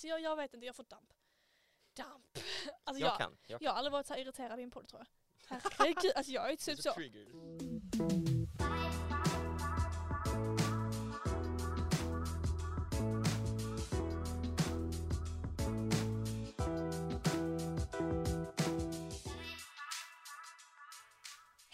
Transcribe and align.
Så 0.00 0.06
jag, 0.06 0.20
jag 0.20 0.36
vet 0.36 0.54
inte, 0.54 0.66
jag 0.66 0.76
får 0.76 0.84
damp. 0.84 1.12
Damp. 1.96 2.24
Alltså 2.84 3.00
Jag 3.00 3.10
jag, 3.12 3.18
kan. 3.18 3.36
Jag 3.46 3.62
jag 3.62 3.70
har 3.70 3.78
aldrig 3.78 3.92
varit 3.92 4.06
så 4.06 4.14
här 4.14 4.20
irriterad 4.20 4.60
i 4.60 4.62
en 4.62 4.70
podd 4.70 4.88
tror 4.88 5.00
jag. 5.00 5.06
Herregud, 5.78 6.12
alltså 6.16 6.32
jag 6.32 6.52
är 6.52 6.56
typ 6.56 6.78
så. 6.78 6.92
triggered. 6.92 8.37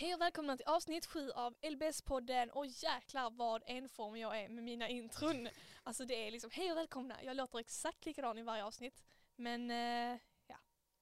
Hej 0.05 0.15
och 0.15 0.21
välkomna 0.21 0.57
till 0.57 0.67
avsnitt 0.67 1.07
sju 1.07 1.31
av 1.31 1.55
LBS-podden 1.63 2.51
och 2.51 2.67
jäklar 2.67 3.31
vad 3.31 3.63
enform 3.67 4.17
jag 4.17 4.41
är 4.41 4.49
med 4.49 4.65
mina 4.65 4.89
intron. 4.89 5.49
Alltså 5.83 6.05
det 6.05 6.15
är 6.15 6.31
liksom 6.31 6.51
hej 6.53 6.73
och 6.73 6.79
välkomna, 6.79 7.23
jag 7.23 7.37
låter 7.37 7.59
exakt 7.59 8.07
likadan 8.07 8.39
i 8.39 8.43
varje 8.43 8.65
avsnitt. 8.65 9.03
Men 9.37 9.71
eh, 9.71 10.19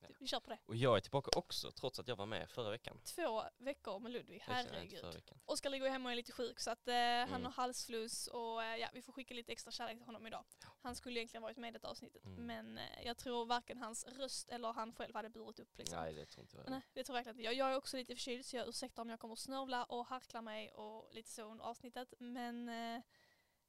ja, 0.02 0.08
vi 0.20 0.26
kör 0.26 0.40
på 0.40 0.50
det. 0.50 0.58
Och 0.66 0.76
jag 0.76 0.96
är 0.96 1.00
tillbaka 1.00 1.30
också 1.38 1.70
trots 1.70 1.98
att 1.98 2.08
jag 2.08 2.16
var 2.16 2.26
med 2.26 2.50
förra 2.50 2.70
veckan. 2.70 3.00
Två 3.04 3.42
veckor 3.58 3.98
med 3.98 4.12
Ludvig, 4.12 4.42
herregud. 4.46 5.22
Oskar 5.44 5.70
ligger 5.70 5.90
hemma 5.90 6.08
och 6.08 6.12
är 6.12 6.16
lite 6.16 6.32
sjuk 6.32 6.60
så 6.60 6.70
att 6.70 6.88
eh, 6.88 6.94
han 6.94 7.28
Mm. 7.28 7.44
har 7.44 7.50
halsfluss 7.52 8.26
och 8.26 8.62
eh, 8.62 8.76
ja, 8.76 8.88
vi 8.92 9.02
får 9.02 9.12
skicka 9.12 9.34
lite 9.34 9.52
extra 9.52 9.70
kärlek 9.70 9.96
till 9.96 10.06
honom 10.06 10.26
idag. 10.26 10.44
Han 10.82 10.94
skulle 10.96 11.20
egentligen 11.20 11.42
varit 11.42 11.56
med 11.56 11.68
i 11.68 11.72
detta 11.72 11.88
avsnittet 11.88 12.24
Mm. 12.24 12.46
men 12.46 12.78
eh, 12.78 13.06
jag 13.06 13.16
tror 13.18 13.46
varken 13.46 13.78
hans 13.78 14.04
röst 14.06 14.48
eller 14.48 14.72
han 14.72 14.92
själv 14.94 15.14
hade 15.14 15.28
burit 15.30 15.58
upp 15.60 15.78
liksom. 15.78 15.98
Nej 15.98 16.12
det 16.14 16.26
tror 16.26 16.42
inte 16.44 16.56
jag. 16.56 16.70
Nej, 16.70 16.80
det 16.92 17.04
tror 17.04 17.16
jag 17.18 17.24
verkligen 17.24 17.36
inte. 17.36 17.44
Jag, 17.44 17.54
jag 17.54 17.72
är 17.72 17.76
också 17.76 17.96
lite 17.96 18.14
förkyld 18.14 18.46
så 18.46 18.56
jag 18.56 18.68
ursäktar 18.68 19.02
om 19.02 19.10
jag 19.10 19.20
kommer 19.20 19.32
att 19.32 19.38
snörvla 19.38 19.84
och 19.84 20.06
harkla 20.06 20.42
mig 20.42 20.70
och 20.72 21.14
lite 21.14 21.30
så 21.30 21.42
under 21.42 21.64
avsnittet. 21.64 22.14
Men 22.18 22.68
eh, 22.68 23.02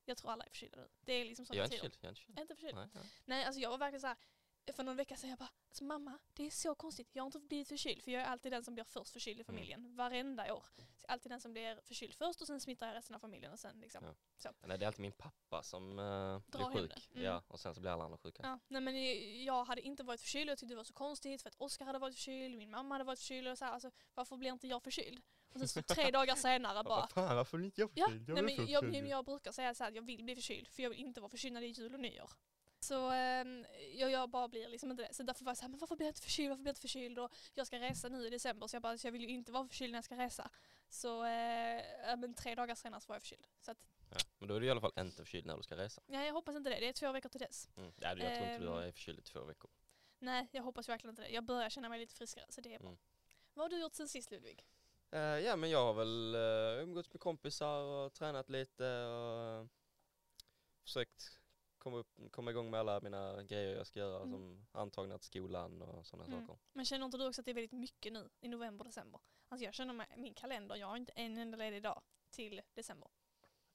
jag 0.06 0.18
tror 0.18 0.32
alla 0.32 0.44
är 0.46 0.50
förkylda 0.50 0.78
nu. 0.78 0.88
Det 1.02 1.14
är 1.14 1.26
liksom 1.26 1.46
sådana 1.46 1.68
tider. 1.68 1.78
Jag 1.78 2.04
är 2.04 2.10
inte 2.10 2.16
förkyld. 2.16 2.30
Jag 2.36 2.38
är 2.38 2.42
inte 2.42 2.56
förkyld. 2.56 2.76
Nej, 2.76 2.88
nej. 2.94 3.04
Nej, 3.26 3.46
alltså 3.46 3.62
jag 3.62 3.70
var 3.70 3.78
verkligen 3.78 4.02
så 4.02 4.08
här. 4.08 4.18
För 4.72 4.84
någon 4.84 4.96
vecka 4.96 5.16
sedan 5.18 5.30
jag 5.30 5.40
bara, 5.40 5.50
alltså 5.70 5.84
mamma, 5.84 6.20
det 6.34 6.46
är 6.46 6.50
så 6.50 6.76
konstigt. 6.76 7.10
Jag 7.14 7.24
har 7.24 7.26
inte 7.26 7.40
blivit 7.40 7.68
förkyld 7.68 8.04
för 8.04 8.12
jag 8.12 8.22
är 8.22 8.26
alltid 8.26 8.52
den 8.52 8.64
som 8.64 8.74
blir 8.74 8.84
först 8.84 9.14
förkyld 9.14 9.40
i 9.40 9.42
Mm. 9.42 9.46
familjen. 9.46 9.96
Varenda 9.96 10.54
år. 10.54 10.66
Så 10.76 10.82
jag 10.82 11.10
är 11.10 11.14
alltid 11.14 11.32
den 11.32 11.42
som 11.42 11.52
blir 11.54 11.82
förkyld 11.84 12.14
först 12.16 12.42
och 12.42 12.48
sen 12.48 12.62
smittar 12.62 12.88
jag 12.88 12.96
resten 12.96 13.16
av 13.16 13.20
familjen 13.20 13.52
och 13.54 13.60
sen 13.60 13.80
liksom. 13.80 14.16
Ja. 14.44 14.52
Nej, 14.66 14.78
det 14.78 14.86
är 14.86 14.88
alltid 14.88 15.02
min 15.02 15.12
pappa 15.12 15.64
som 15.64 16.00
uh, 16.00 16.40
blir 16.48 16.74
sjuk. 16.74 17.10
Mm. 17.12 17.24
Ja, 17.24 17.44
och 17.48 17.60
sen 17.60 17.76
så 17.76 17.82
blir 17.82 17.92
alla 17.92 18.04
andra 18.04 18.18
sjuka. 18.18 18.40
Ja, 18.44 18.60
nej 18.68 18.82
men 18.82 19.44
jag 19.44 19.66
hade 19.66 19.82
inte 19.82 20.04
varit 20.04 20.22
förkyld 20.22 20.50
och 20.50 20.52
jag 20.52 20.58
tyckte 20.58 20.74
det 20.74 20.78
var 20.78 20.84
så 20.84 20.94
konstigt 20.94 21.42
för 21.42 21.50
att 21.50 21.56
Oskar 21.56 21.86
hade 21.86 22.00
varit 22.00 22.16
förkyld, 22.16 22.58
min 22.58 22.72
mamma 22.72 22.94
hade 22.96 23.04
varit 23.04 23.20
förkyld 23.20 23.48
och 23.48 23.58
så 23.58 23.66
här, 23.66 23.72
alltså 23.72 23.92
varför 24.14 24.38
blir 24.38 24.52
inte 24.52 24.68
jag 24.68 24.84
förkyld? 24.84 25.22
Och 25.54 25.60
sen 25.60 25.68
så 25.68 25.82
tre 25.94 26.12
dagar 26.12 26.36
senare 26.36 26.84
bara, 26.84 27.08
fan, 27.08 27.36
varför 27.36 27.58
blir 27.58 27.66
inte 27.66 27.82
jag 27.82 27.90
Ja, 27.96 28.06
förkyld? 28.06 28.30
nej, 28.30 28.44
men 28.44 28.68
jag, 28.68 28.96
jag, 28.96 29.08
jag 29.08 29.26
brukar 29.26 29.52
säga 29.52 29.74
så 29.76 29.84
här 29.84 29.92
att 29.92 29.96
jag 29.96 30.06
vill 30.06 30.24
bli 30.24 30.36
förkyld 30.36 30.68
för 30.68 30.84
jag 30.84 30.90
vill 30.90 31.00
inte 31.00 31.22
vara 31.22 31.30
förkyld 31.30 31.54
när 31.54 31.62
det 31.62 31.68
är 31.68 31.80
jul 31.80 31.94
och 31.94 32.00
nyår. 32.00 32.30
Så 32.84 33.10
ehm, 33.10 33.66
jag, 33.94 34.12
jag 34.12 34.30
bara 34.30 34.48
blir 34.48 34.68
liksom 34.68 34.92
inte 34.92 35.04
det. 35.04 35.14
Så 35.14 35.24
därför 35.24 35.46
var 35.46 35.50
jag 35.50 35.58
så 35.58 35.62
här, 35.62 35.70
men 35.70 35.80
varför 35.80 35.96
blir 35.96 36.06
jag 36.08 36.12
inte 36.12 36.22
förkyld? 36.22 36.50
Varför 36.50 36.62
blir 36.62 36.70
jag 36.70 36.72
inte 36.74 36.82
förkyld? 36.82 37.20
Och 37.20 37.32
jag 37.54 37.68
ska 37.68 37.80
resa 37.80 38.10
nu 38.10 38.28
i 38.28 38.30
december 38.30 38.68
så 38.68 38.76
jag 38.76 38.82
bara, 38.84 38.98
så 38.98 39.08
jag 39.08 39.12
vill 39.12 39.22
ju 39.22 39.30
inte 39.30 39.52
vara 39.52 39.68
förkyld 39.68 39.92
när 39.92 39.98
jag 39.98 40.04
ska 40.06 40.18
resa. 40.18 40.50
Så 40.90 41.24
eh, 41.26 41.82
men 42.18 42.34
tre 42.34 42.56
dagar 42.56 42.76
senare 42.76 43.02
så 43.02 43.08
var 43.08 43.16
jag 43.16 43.22
förkyld. 43.22 43.48
Så 43.62 43.72
att, 43.72 43.78
Ja, 44.10 44.18
men 44.40 44.48
då 44.48 44.56
är 44.56 44.60
du 44.60 44.66
i 44.66 44.70
alla 44.70 44.82
fall 44.82 44.92
inte 45.00 45.16
förkyld 45.18 45.46
när 45.46 45.58
du 45.58 45.64
ska 45.64 45.78
resa. 45.78 46.02
ja, 46.08 46.24
jag 46.26 46.34
hoppas 46.34 46.56
inte 46.56 46.70
det. 46.70 46.80
Det 46.80 46.90
är 46.90 46.94
två 46.94 47.12
veckor 47.12 47.30
till 47.30 47.40
dess. 47.40 47.70
Mm. 47.78 47.94
Ja, 48.00 48.08
jag 48.08 48.18
tror 48.18 48.30
inte 48.32 48.58
du 48.58 48.68
Ehm. 48.68 48.78
är 48.78 48.92
förkyld 48.92 49.20
i 49.20 49.22
två 49.22 49.44
veckor. 49.44 49.72
Nej, 50.20 50.48
jag 50.52 50.64
hoppas 50.64 50.90
verkligen 50.90 51.10
inte 51.10 51.22
det. 51.22 51.30
Jag 51.30 51.44
börjar 51.44 51.70
känna 51.70 51.90
mig 51.90 52.00
lite 52.00 52.16
friskare 52.16 52.46
så 52.50 52.62
det 52.62 52.74
är 52.74 52.80
bra. 52.80 52.88
Mm. 52.88 53.00
Vad 53.54 53.64
har 53.66 53.70
du 53.70 53.82
gjort 53.82 53.94
sen 53.96 54.08
sist 54.08 54.32
Ludvig? 54.32 54.66
Eh, 55.12 55.20
ja 55.20 55.56
men 55.56 55.70
jag 55.70 55.80
har 55.86 55.94
väl 55.94 56.36
uh, 56.36 56.84
umgåtts 56.84 57.14
med 57.14 57.20
kompisar 57.20 57.82
och 57.82 58.14
tränat 58.14 58.50
lite 58.50 59.04
och 59.06 59.68
försökt 60.84 61.40
komma, 61.84 61.98
upp, 61.98 62.32
komma 62.32 62.52
igång 62.52 62.72
med 62.72 62.80
alla 62.80 63.00
mina 63.02 63.44
grejer 63.44 63.76
jag 63.76 63.88
ska 63.88 64.00
göra 64.00 64.18
Mm. 64.24 64.32
som 64.32 64.66
antagna 64.72 65.18
till 65.18 65.28
skolan 65.28 65.82
och 65.82 66.06
sådana 66.06 66.26
Mm. 66.34 66.48
saker. 66.48 66.62
Men 66.74 66.86
känner 66.86 67.06
inte 67.06 67.18
du 67.18 67.28
också 67.28 67.42
att 67.42 67.46
det 67.46 67.52
är 67.52 67.56
väldigt 67.56 67.72
mycket 67.72 68.14
nu 68.14 68.30
i 68.42 68.48
november, 68.48 68.86
december? 68.86 69.22
Alltså 69.50 69.66
jag 69.66 69.74
känner 69.74 69.94
med 69.94 70.08
min 70.18 70.34
kalender, 70.34 70.76
jag 70.76 70.88
har 70.88 70.98
inte 70.98 71.12
en 71.16 71.38
enda 71.38 71.58
ledig 71.58 71.84
dag 71.84 72.02
till 72.30 72.62
december. 72.74 73.10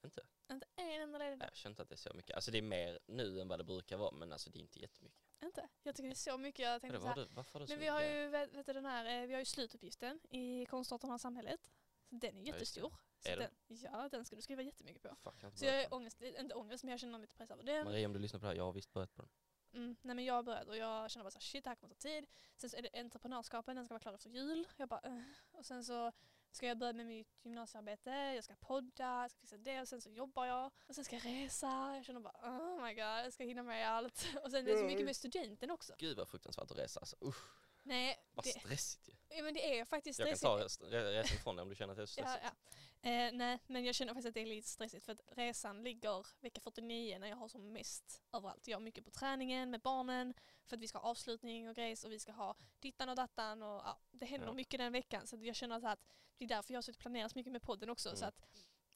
Inte? 0.05 0.27
Inte 0.51 0.67
en 0.77 1.03
enda 1.03 1.19
ledig 1.19 1.39
dag. 1.39 1.49
jag 1.49 1.57
känner 1.57 1.73
inte 1.73 1.83
att 1.83 1.89
det 1.89 1.95
är 1.95 2.11
så 2.11 2.15
mycket. 2.15 2.37
Alltså 2.37 2.51
det 2.51 2.59
är 2.59 2.63
mer 2.63 2.99
nu 3.07 3.41
än 3.41 3.49
vad 3.49 3.61
det 3.61 3.65
brukar 3.65 3.97
vara 3.97 4.11
men 4.11 4.33
alltså 4.33 4.51
det 4.51 4.59
är 4.59 4.61
inte 4.61 4.81
jättemycket. 4.81 5.23
Inte? 5.43 5.69
Jag 5.83 5.95
tycker 5.97 6.09
det 6.09 6.13
är 6.13 6.15
så 6.15 6.39
mycket. 6.39 6.65
Jag 6.65 6.81
tänkte 6.81 6.99
så 6.99 7.05
vad 7.07 7.17
har 7.17 7.23
här, 7.23 7.29
du, 7.29 7.35
varför 7.35 7.67
men 7.69 7.79
vi 7.79 7.87
har 7.87 8.03
ju, 8.03 8.29
vet, 8.29 8.55
vet 8.55 8.67
du, 8.67 8.73
den 8.73 8.85
här, 8.87 9.23
eh, 9.23 9.27
vi 9.27 9.33
har 9.33 9.39
ju 9.41 9.45
slutuppgiften 9.45 10.21
i 10.31 10.67
konstarterna 10.67 11.15
av 11.15 11.19
samhället. 11.19 11.71
Så 12.09 12.15
den 12.15 12.37
är 12.47 12.59
just 12.59 12.75
det. 12.75 12.81
Så 13.19 13.37
den, 13.37 13.51
ja, 13.69 14.09
den 14.09 14.25
ska 14.25 14.37
du 14.37 14.43
skriva 14.43 14.63
jättemycket 14.63 15.03
på. 15.03 15.17
Fuck, 15.17 15.35
jag 15.43 15.59
Så 15.59 15.65
jag 15.65 15.83
är 15.83 15.95
ångest, 15.95 16.21
inte 16.21 16.55
ångest 16.55 16.85
men 16.85 16.91
jag 16.91 17.01
känner 17.01 17.19
lite 17.19 17.35
press 17.35 17.51
över 17.51 17.63
den. 17.63 17.85
Maria 17.85 18.07
om 18.07 18.13
du 18.13 18.19
lyssnar 18.19 18.41
på 18.41 18.47
det 18.47 18.51
här, 18.51 18.57
jag 18.57 18.65
har 18.65 18.73
visst 18.73 18.93
börjat 18.93 19.15
på 19.15 19.23
den. 19.23 19.31
Mm, 19.73 19.97
nej 20.03 20.17
men 20.17 20.25
jag 20.25 20.45
börjat 20.45 20.69
och 20.69 20.77
jag 20.77 21.11
känner 21.11 21.25
bara 21.25 21.31
såhär 21.31 21.41
shit 21.41 21.65
det 21.65 21.71
här 21.71 21.75
kommer 21.77 21.95
ta 21.95 21.99
tid. 21.99 22.27
Sen 22.57 22.71
så 22.71 22.77
är 22.77 22.83
det 22.83 23.01
entreprenörskapen, 23.01 23.77
den 23.77 23.85
ska 23.85 23.95
vara 23.95 24.01
klar 24.01 24.15
efter 24.15 24.31
jul. 24.31 24.69
Jag 24.77 24.89
bara 24.89 25.09
uh. 25.09 25.23
Och 25.53 25.67
sen 25.67 25.85
så 25.85 26.13
ska 26.51 26.67
jag 26.67 26.79
börja 26.79 26.93
med 26.93 27.07
mitt 27.07 27.45
gymnasiearbete, 27.45 28.11
jag 28.11 28.45
ska 28.45 28.55
podda, 28.55 29.23
jag 29.23 29.31
ska 29.31 29.41
fixa 29.41 29.57
det 29.57 29.81
och 29.81 29.89
sen 29.89 30.01
så 30.01 30.11
jobbar 30.11 30.47
jag. 30.47 30.71
Och 30.87 30.95
sen 30.95 31.05
ska 31.05 31.17
jag 31.17 31.27
resa, 31.27 31.95
jag 31.97 32.05
känner 32.05 32.21
bara 32.21 32.37
oh 32.43 32.85
my 32.85 32.95
god 32.95 33.05
jag 33.05 33.33
ska 33.33 33.45
hinna 33.45 33.63
med 33.63 33.91
allt. 33.91 34.27
Och 34.45 34.51
sen 34.51 34.67
är 34.67 34.73
det 34.73 34.79
så 34.79 34.85
mycket 34.85 35.05
med 35.05 35.17
studenten 35.17 35.71
också. 35.71 35.95
Gud 35.99 36.17
vad 36.17 36.29
fruktansvärt 36.29 36.71
att 36.71 36.79
resa 36.79 37.01
alltså. 37.01 37.17
Usch, 37.23 37.68
Nej, 37.89 38.17
vad 38.35 38.45
det, 38.45 38.51
stressigt 38.51 39.09
ju. 39.09 39.13
ja, 39.37 39.43
men 39.43 39.55
det 39.55 39.79
är 39.79 39.85
faktiskt 39.85 40.19
Jag 40.19 40.29
kan 40.29 40.37
stressigt. 40.37 40.81
ta 40.81 40.87
resan 40.87 41.25
ifrån 41.37 41.57
dig 41.57 41.63
om 41.63 41.69
du 41.69 41.75
känner 41.75 41.93
att 41.93 41.97
det 41.97 42.03
är 42.03 42.07
så 42.07 42.21
Ja, 42.21 42.27
stressigt. 42.29 42.55
ja. 43.03 43.11
Eh, 43.11 43.33
nej, 43.33 43.59
men 43.67 43.85
jag 43.85 43.95
känner 43.95 44.13
faktiskt 44.15 44.29
att 44.29 44.35
det 44.35 44.41
är 44.41 44.47
lite 44.47 44.69
stressigt 44.69 45.05
för 45.05 45.13
att 45.13 45.21
resan 45.27 45.83
ligger 45.83 46.27
vecka 46.41 46.61
49 46.61 47.19
när 47.19 47.29
jag 47.29 47.37
har 47.37 47.49
som 47.49 47.73
mest 47.73 48.23
överallt. 48.33 48.69
Jag 48.69 48.77
har 48.77 48.83
mycket 48.83 49.05
på 49.05 49.11
träningen 49.11 49.71
med 49.71 49.81
barnen 49.81 50.35
för 50.67 50.77
att 50.77 50.83
vi 50.83 50.89
ska 50.89 50.99
ha 50.99 51.11
avslutning 51.11 51.69
och 51.69 51.75
grejs 51.75 52.05
och 52.05 52.13
vi 52.13 52.19
ska 52.19 52.33
ha 52.33 52.57
dittan 52.81 53.09
och 53.09 53.17
dattan 53.17 53.63
och 53.63 53.69
ja, 53.85 53.99
det 54.11 54.27
händer 54.27 54.47
Ja. 54.47 54.53
mycket 54.53 54.79
den 54.81 54.93
veckan 54.93 55.27
så 55.27 55.37
jag 55.43 55.57
känner 55.57 55.81
så 55.81 55.89
att 55.89 56.01
det 56.37 56.45
är 56.45 56.49
därför 56.49 56.73
jag 56.73 56.77
har 56.79 56.83
suttit 56.83 56.97
och 56.97 57.01
planerat 57.03 57.33
så 57.33 57.39
mycket 57.39 57.53
med 57.53 57.63
podden 57.63 57.91
också 57.91 58.17
så 58.17 58.25
Mm. 58.25 58.29
att 58.29 58.41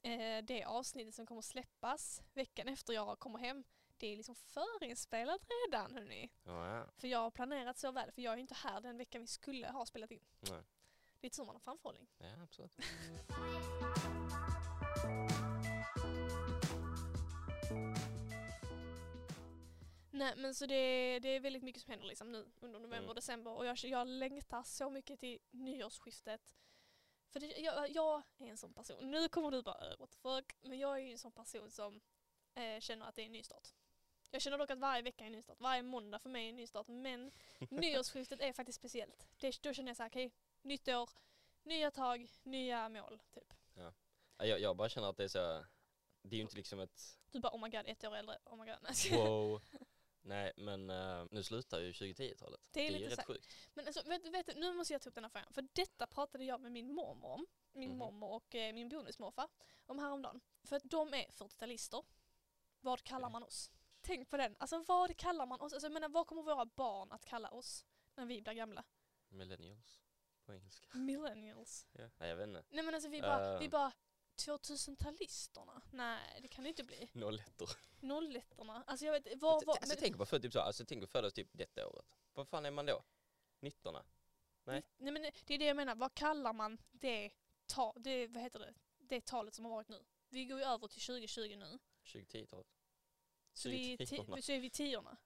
eh, 0.02 0.44
det 0.56 0.64
avsnittet 0.64 1.14
som 1.14 1.26
kommer 1.26 1.42
släppas 1.42 2.22
veckan 2.34 2.68
efter 2.68 2.92
jag 2.92 3.18
kommer 3.18 3.38
hem 3.38 3.64
det 4.02 4.12
är 4.12 4.16
liksom 4.16 4.34
förinspelat 4.34 5.40
redan 5.66 5.92
hörni. 5.94 6.30
Ja. 6.44 6.86
För 6.96 7.08
jag 7.08 7.18
har 7.18 7.30
planerat 7.30 7.78
så 7.78 7.92
väl 7.92 8.12
för 8.12 8.22
jag 8.22 8.32
är 8.34 8.38
inte 8.38 8.54
här 8.54 8.80
den 8.80 8.96
veckan 8.98 9.20
vi 9.20 9.26
skulle 9.26 9.66
ha 9.68 9.86
spelat 9.86 10.10
in. 10.10 10.24
Nej. 10.40 10.62
Det 11.20 11.26
är 11.26 11.30
tur 11.30 11.44
man 11.44 11.54
har 11.54 11.60
framförhållning. 11.60 12.08
ja 12.18 12.42
absolut. 12.42 12.72
Nej 20.10 20.34
men 20.36 20.54
så 20.54 20.66
det, 20.66 21.18
det 21.20 21.28
är 21.28 21.40
väldigt 21.40 21.62
mycket 21.62 21.82
som 21.82 21.90
händer 21.90 22.06
liksom 22.06 22.32
nu 22.32 22.50
under 22.60 22.78
november 22.80 22.98
Mm. 22.98 23.08
och 23.08 23.14
december 23.14 23.50
och 23.50 23.66
jag, 23.66 23.78
jag 23.84 24.06
längtar 24.08 24.62
så 24.62 24.90
mycket 24.90 25.20
till 25.20 25.38
nyårsskiftet. 25.50 26.54
För 27.30 27.40
det, 27.40 27.46
jag, 27.46 27.90
jag 27.90 28.22
är 28.38 28.46
en 28.46 28.56
sån 28.56 28.72
person, 28.74 29.10
nu 29.10 29.28
kommer 29.28 29.50
du 29.50 29.62
bara 29.62 29.90
"Eh, 29.92 29.98
what 29.98 30.10
the 30.10 30.16
fuck, 30.18 30.56
men 30.62 30.78
jag 30.78 30.94
är 30.98 31.02
ju 31.02 31.12
en 31.12 31.18
sån 31.18 31.32
person 31.32 31.70
som 31.70 32.00
eh, 32.54 32.80
känner 32.80 33.06
att 33.06 33.14
det 33.14 33.22
är 33.22 33.26
en 33.26 33.32
nystart. 33.32 33.68
Jag 34.34 34.42
känner 34.42 34.58
dock 34.58 34.70
att 34.70 34.78
varje 34.78 35.02
vecka 35.02 35.24
är 35.24 35.26
en 35.26 35.32
nystart, 35.32 35.60
varje 35.60 35.82
måndag 35.82 36.18
för 36.18 36.30
mig 36.30 36.44
är 36.44 36.48
en 36.48 36.56
nystart 36.56 36.88
men 36.88 37.32
nyårsskiftet 37.70 38.40
är 38.40 38.52
faktiskt 38.52 38.78
speciellt. 38.78 39.26
Det, 39.40 39.62
då 39.62 39.72
känner 39.72 39.90
jag 39.90 39.96
så 39.96 40.02
här, 40.02 40.10
okej, 40.10 40.32
nytt 40.62 40.88
år, 40.88 41.10
nya 41.62 41.90
tag, 41.90 42.28
nya 42.42 42.88
mål 42.88 43.20
typ. 43.34 43.54
Ja, 43.74 43.92
Jag, 44.46 44.60
jag 44.60 44.76
bara 44.76 44.88
känner 44.88 45.08
att 45.10 45.16
det 45.16 45.24
är 45.24 45.28
så, 45.28 45.64
det 46.22 46.36
är 46.36 46.38
ju 46.38 46.42
inte 46.42 46.56
liksom 46.56 46.80
ett 46.80 47.18
Du 47.30 47.40
bara 47.40 47.52
oh 47.56 47.60
my 47.62 47.68
god, 47.68 47.82
ett 47.86 48.04
år 48.04 48.16
äldre, 48.16 48.38
oh 48.44 48.56
my 48.64 48.70
god. 48.70 48.78
wow. 49.28 49.62
Nej 50.24 50.52
men 50.56 50.90
eh, 50.90 51.24
nu 51.30 51.42
slutar 51.42 51.80
ju 51.80 51.92
2010-talet. 51.92 52.60
Det 52.70 52.80
är 52.80 52.90
ju 52.90 52.98
lite 52.98 53.16
rätt 53.16 53.26
sjukt. 53.26 53.46
Men 53.74 53.86
alltså, 53.86 54.08
vet, 54.08 54.24
vet, 54.26 54.56
nu 54.56 54.72
måste 54.72 54.92
jag 54.94 55.02
ta 55.02 55.08
upp 55.08 55.14
den 55.14 55.24
här 55.24 55.28
frågan. 55.30 55.52
För 55.52 55.68
detta 55.72 56.06
pratade 56.06 56.44
jag 56.44 56.60
med 56.60 56.72
min 56.72 56.94
mormor 56.94 57.30
om. 57.30 57.46
Min 57.72 57.90
Mhm. 57.90 57.98
mormor 57.98 58.30
och 58.30 58.54
eh, 58.54 58.72
min 58.74 58.88
bonusmorfar 58.88 59.48
om 59.86 59.98
häromdagen. 59.98 60.40
För 60.64 60.76
att 60.76 60.82
de 60.84 61.14
är 61.14 61.26
40-talister. 61.30 62.04
Vad 62.80 63.02
kallar 63.04 63.28
Okej. 63.28 63.32
man 63.32 63.42
oss? 63.42 63.70
Tänk 64.02 64.30
på 64.30 64.36
den. 64.36 64.56
Alltså 64.58 64.84
vad 64.88 65.16
kallar 65.16 65.46
man 65.46 65.60
oss? 65.60 65.72
Alltså, 65.72 65.86
jag 65.86 65.92
menar, 65.92 66.08
vad 66.08 66.26
kommer 66.26 66.42
våra 66.42 66.66
barn 66.66 67.12
att 67.12 67.24
kalla 67.24 67.50
oss 67.50 67.86
när 68.14 68.26
vi 68.26 68.42
blir 68.42 68.54
gamla? 68.54 68.84
Millennials 69.28 70.00
på 70.44 70.52
engelska. 70.54 70.88
Millennials. 70.98 71.86
Ja. 71.92 72.10
Nej 72.18 72.28
jag 72.28 72.36
vet 72.36 72.48
inte. 72.48 72.64
Nej 72.70 72.84
men 72.84 72.94
alltså 72.94 73.08
vi 73.10 73.20
bara, 73.20 73.54
Eh. 73.54 73.60
vi 73.60 73.68
bara 73.68 73.92
2000-talisterna? 74.46 75.82
Nej 75.90 76.38
det 76.42 76.48
kan 76.48 76.64
det 76.64 76.68
inte 76.68 76.84
bli. 76.84 77.10
Nollettor. 77.14 77.70
Nollettorna? 78.00 78.84
Alltså 78.86 79.06
jag 79.06 79.12
vet, 79.12 79.40
vad, 79.40 79.64
vad, 79.66 79.76
Alltså 79.76 79.96
tänk 79.98 80.16
på 80.18 80.26
för 80.26 80.38
typ 80.38 80.52
så, 80.52 80.60
alltså 80.60 80.84
tänk 80.84 81.00
på 81.00 81.06
födas 81.06 81.32
typ 81.32 81.48
detta 81.52 81.88
året. 81.88 82.06
Vad 82.32 82.48
fan 82.48 82.66
är 82.66 82.70
man 82.70 82.86
då? 82.86 83.02
19 83.60 83.94
Nej. 84.64 84.82
nej 84.96 85.12
men 85.12 85.22
det 85.22 85.54
är 85.54 85.58
det 85.58 85.64
jag 85.64 85.76
menar, 85.76 85.94
vad 85.94 86.14
kallar 86.14 86.52
man 86.52 86.78
det, 86.92 87.30
ta, 87.66 87.92
det, 87.96 88.26
vad 88.26 88.42
heter 88.42 88.58
det, 88.58 88.74
det 88.98 89.24
talet 89.26 89.54
som 89.54 89.64
har 89.64 89.72
varit 89.72 89.88
nu? 89.88 90.04
Vi 90.28 90.44
går 90.44 90.58
ju 90.58 90.64
över 90.64 90.88
till 90.88 91.00
2020 91.02 91.56
nu. 91.56 91.78
2010-talet. 92.04 92.66
Så, 93.54 93.68
vi, 93.68 93.96
2010-orna. 93.96 94.36
ti- 94.36 94.40
så 94.42 94.52
är 94.52 94.60
vi 94.60 94.70
tiorna. 94.70 95.16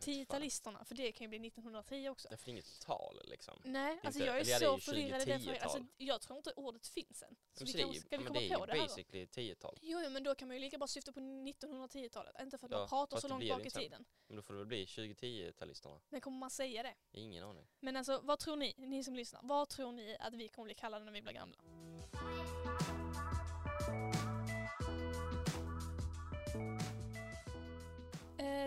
Tiotalisterna, 0.00 0.84
för 0.84 0.94
det 0.94 1.12
kan 1.12 1.24
ju 1.24 1.28
bli 1.28 1.48
1910 1.48 2.08
också. 2.08 2.28
Det 2.28 2.36
finns 2.36 2.48
inget 2.48 2.80
tal 2.80 3.20
liksom. 3.24 3.60
Nej, 3.64 4.00
alltså 4.04 4.20
Inte- 4.20 4.26
jag 4.26 4.40
är 4.40 4.44
det 4.44 4.52
är 4.52 4.58
så 4.58 4.78
förvirrad 4.78 5.22
i 5.22 5.24
den 5.24 5.40
2010-tal. 5.40 5.44
frågan. 5.44 5.62
Alltså, 5.62 5.84
jag 5.96 6.20
tror 6.20 6.36
inte 6.36 6.52
ordet 6.52 6.86
finns 6.86 7.22
än. 7.22 7.36
Så 7.52 7.64
vi 7.64 7.72
det 7.72 7.78
är 7.78 7.82
kan, 7.82 7.92
ju, 7.92 8.00
ska 8.00 8.18
vi 8.18 8.24
komma 8.24 8.40
det 8.40 8.50
är 8.50 8.56
på 8.58 8.66
det 8.66 8.72
här 8.72 8.80
basically 8.80 9.24
10-tal. 9.26 9.78
Jo, 9.82 10.00
jo, 10.04 10.10
men 10.10 10.22
då 10.24 10.34
kan 10.34 10.48
man 10.48 10.56
ju 10.56 10.60
lika 10.60 10.78
bra 10.78 10.86
syfta 10.88 11.12
på 11.12 11.20
1910-talet. 11.20 12.40
Inte 12.42 12.58
för 12.58 12.66
att 12.66 12.72
Ja, 12.72 12.78
man 12.78 12.88
pratar 12.88 13.20
så 13.20 13.26
det 13.26 13.30
långt 13.32 13.42
det 13.42 13.48
bak 13.48 13.66
i 13.66 13.70
tiden. 13.70 14.04
Men 14.26 14.36
då 14.36 14.42
får 14.42 14.54
det 14.54 14.58
väl 14.58 14.66
bli 14.66 14.84
2010-talisterna. 14.84 16.00
Men 16.08 16.20
kommer 16.20 16.38
man 16.38 16.50
säga 16.50 16.82
det? 16.82 16.94
Ingen 17.12 17.44
aning. 17.44 17.66
Men 17.80 17.96
alltså, 17.96 18.20
vad 18.22 18.38
tror 18.38 18.56
ni, 18.56 18.74
ni 18.78 19.04
som 19.04 19.14
lyssnar, 19.14 19.40
vad 19.44 19.68
tror 19.68 19.92
ni 19.92 20.16
att 20.20 20.34
vi 20.34 20.48
kommer 20.48 20.64
bli 20.64 20.74
kallade 20.74 21.04
när 21.04 21.12
vi 21.12 21.22
blir 21.22 21.32
gamla? 21.32 21.56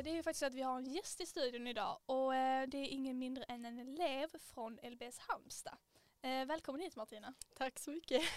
Det 0.02 0.10
är 0.10 0.14
ju 0.16 0.24
faktiskt 0.24 0.44
att 0.44 0.54
vi 0.56 0.62
har 0.62 0.78
en 0.78 0.86
gäst 0.86 1.22
i 1.22 1.26
studion 1.26 1.68
idag 1.68 2.00
och 2.06 2.36
eh, 2.36 2.68
det 2.68 2.78
är 2.78 2.88
ingen 2.88 3.20
mindre 3.20 3.44
än 3.44 3.66
en 3.66 3.80
elev 3.80 4.38
från 4.40 4.80
LBS 4.84 5.18
Halmstad. 5.20 5.78
Eh, 6.22 6.46
Välkommen 6.46 6.82
hit 6.82 6.96
Martina. 6.96 7.34
Tack 7.54 7.80
så 7.80 7.92
mycket. 7.92 8.22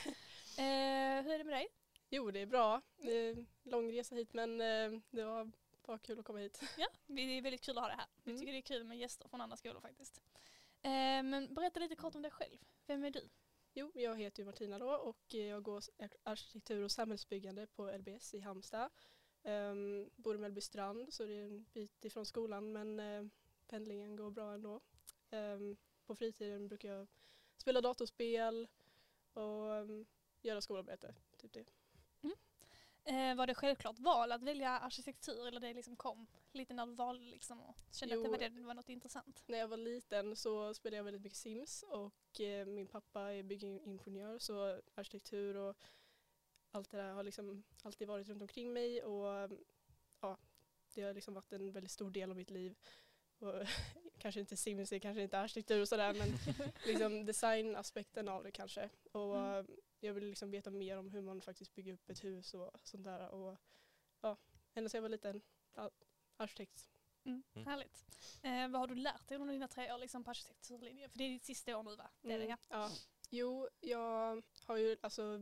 Eh, 0.59 1.23
Hur 1.23 1.33
är 1.35 1.39
det 1.39 1.45
med 1.45 1.55
dig? 1.55 1.69
Jo, 2.11 2.31
det 2.31 2.41
är 2.41 2.47
bra. 2.47 2.83
Det 2.97 3.13
är 3.13 3.47
lång 3.63 3.93
resa 3.93 4.15
hit 4.15 4.33
men 4.33 4.61
eh, 4.61 5.01
det 5.11 5.25
var 5.25 5.51
bara 5.87 5.99
kul 5.99 6.19
att 6.19 6.25
komma 6.25 6.39
hit. 6.39 6.61
Ja, 6.79 6.87
det 7.07 7.21
är 7.23 7.43
väldigt 7.43 7.61
kul 7.61 7.79
att 7.79 7.83
ha 7.85 7.89
dig 7.89 7.97
här. 7.97 8.07
Vi 8.25 8.31
Mm. 8.31 8.41
tycker 8.41 8.53
det 8.53 8.59
är 8.59 8.63
kul 8.63 8.85
med 8.85 8.99
gäster 8.99 9.29
från 9.29 9.41
andra 9.41 9.57
skolor 9.57 9.81
faktiskt. 9.81 10.21
Eh, 10.83 10.91
Men 11.23 11.55
berätta 11.55 11.81
lite 11.81 11.97
kort 11.97 12.15
om 12.15 12.23
dig 12.23 12.31
själv. 12.31 12.59
Vem 12.87 13.05
är 13.05 13.11
du? 13.11 13.29
Jo, 13.75 13.93
jag 13.95 14.17
heter 14.21 14.45
Martina 14.45 14.79
då 14.79 14.91
och 14.91 15.35
eh, 15.35 15.41
jag 15.41 15.63
går 15.63 15.83
ar- 15.99 16.11
arkitektur 16.23 16.83
och 16.85 16.93
samhällsbyggande 16.93 17.67
på 17.67 17.91
LBS 17.99 18.35
i 18.35 18.41
Halmstad. 18.41 18.91
Um, 19.47 20.11
bor 20.17 20.35
i 20.35 20.39
Mellbystrand 20.39 21.15
så 21.15 21.25
det 21.25 21.35
är 21.35 21.45
en 21.45 21.67
bit 21.73 22.05
ifrån 22.05 22.27
skolan 22.27 22.73
men 22.73 23.01
eh, 23.01 23.25
pendlingen 23.67 24.17
går 24.17 24.31
bra 24.31 24.55
ändå. 24.55 24.81
Ehm, 25.31 25.77
på 26.07 26.15
fritiden 26.15 26.69
brukar 26.69 26.89
jag 26.89 27.07
spela 27.57 27.81
datorspel 27.81 28.69
och 29.33 29.75
ehm, 29.75 30.07
göra 30.43 30.61
skolarbete. 30.61 31.15
Typ 31.37 31.53
det. 31.53 31.65
Eh, 33.09 33.35
var 33.35 33.47
det 33.47 33.55
självklart 33.55 33.99
val 33.99 34.33
att 34.33 34.43
välja 34.43 34.71
arkitektur 34.71 35.47
eller 35.47 35.61
det 35.61 35.75
liksom 35.75 35.97
kom 35.97 36.27
lite 36.53 36.75
när 36.75 36.87
du 36.87 36.95
valde 36.95 37.25
liksom 37.25 37.63
och 37.63 37.77
kände 37.93 38.15
att 38.15 38.23
det 38.23 38.27
Jo. 38.27 38.31
var, 38.31 38.39
det, 38.39 38.49
det 38.49 38.63
var 38.63 38.75
något 38.75 38.89
intressant? 38.89 39.43
När 39.47 39.59
jag 39.59 39.69
var 39.69 39.77
liten 39.77 40.37
så 40.37 40.75
spelade 40.75 40.97
jag 40.97 41.05
väldigt 41.05 41.23
mycket 41.23 41.39
Sims 41.39 41.85
och 41.89 42.41
eh, 42.41 42.67
min 42.67 42.87
pappa 42.87 43.21
är 43.21 43.43
byggingenjör 43.43 44.39
så 44.39 44.81
arkitektur 44.95 45.57
och 45.57 45.77
allt 46.77 46.91
det 46.91 46.97
där 46.97 47.13
har 47.13 47.23
liksom 47.23 47.65
alltid 47.83 48.09
varit 48.09 48.29
runt 48.29 48.43
omkring 48.43 48.73
mig 48.73 49.03
och 49.05 49.51
ja, 50.21 50.39
det 50.95 51.03
har 51.03 51.15
liksom 51.15 51.35
varit 51.35 51.53
en 51.53 51.73
väldigt 51.73 51.93
stor 51.93 52.11
del 52.11 52.31
av 52.31 52.37
mitt 52.37 52.51
liv. 52.51 52.75
Och, 53.39 53.53
kanske 54.19 54.41
inte 54.41 54.57
Sims, 54.57 54.93
är 54.93 54.99
kanske 54.99 55.23
inte 55.23 55.39
arkitektur 55.39 55.81
och 55.81 55.89
sådär 55.89 56.15
men 56.15 56.29
liksom 56.87 57.27
designaspekten 57.27 58.29
av 58.29 58.43
det 58.45 58.51
kanske. 58.53 58.91
Och 59.13 59.37
Mm. 59.39 59.67
jag 60.01 60.15
vill 60.15 60.25
liksom 60.25 60.51
veta 60.51 60.71
mer 60.71 60.97
om 60.99 61.11
hur 61.11 61.23
man 61.23 61.41
faktiskt 61.41 61.75
bygger 61.75 61.93
upp 61.93 62.11
ett 62.11 62.25
hus 62.25 62.55
och 62.55 62.71
sånt 62.83 63.05
där. 63.05 63.29
Och 63.29 63.57
ja, 64.21 64.37
ända 64.75 64.89
sedan 64.89 64.99
jag 64.99 65.03
var 65.03 65.09
liten, 65.09 65.43
arkitekt. 66.37 66.89
Mm. 67.25 67.43
Mm. 67.55 67.67
Härligt. 67.67 68.05
Eh, 68.43 68.69
vad 68.69 68.81
har 68.81 68.87
du 68.87 68.95
lärt 68.95 69.29
dig 69.29 69.39
under 69.39 69.53
dina 69.55 69.69
tre 69.69 69.93
år 69.93 69.99
liksom, 69.99 70.25
på 70.25 70.31
arkitekturlinjen? 70.31 71.11
För 71.11 71.19
det 71.19 71.25
är 71.25 71.29
ditt 71.29 71.45
sista 71.45 71.77
år 71.77 71.83
nu 71.83 71.97
va? 71.97 72.11
Det 72.23 72.33
är 72.33 72.39
det, 72.39 72.45
Mm, 72.45 72.57
ja. 72.69 72.77
ja. 72.79 72.91
Jo, 73.31 73.69
jag 73.81 74.43
har 74.65 74.77
ju, 74.77 74.97
alltså 75.01 75.41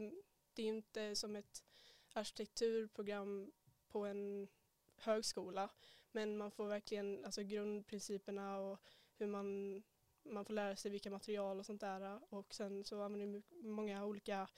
det 0.54 0.62
är 0.62 0.66
ju 0.66 0.76
inte 0.76 1.16
som 1.16 1.36
ett 1.36 1.64
arkitekturprogram 2.12 3.52
på 3.88 4.04
en 4.04 4.48
högskola. 4.96 5.70
Men 6.12 6.36
man 6.36 6.50
får 6.50 6.66
verkligen 6.66 7.24
alltså 7.24 7.42
grundprinciperna 7.42 8.58
och 8.58 8.80
hur 9.16 9.26
man, 9.26 9.82
man 10.22 10.44
får 10.44 10.54
lära 10.54 10.76
sig 10.76 10.90
vilka 10.90 11.10
material 11.10 11.58
och 11.58 11.66
sånt 11.66 11.80
där. 11.80 12.34
Och 12.34 12.54
sen 12.54 12.84
så 12.84 13.02
använder 13.02 13.26
vi 13.26 13.42
många 13.62 14.04
olika 14.04 14.48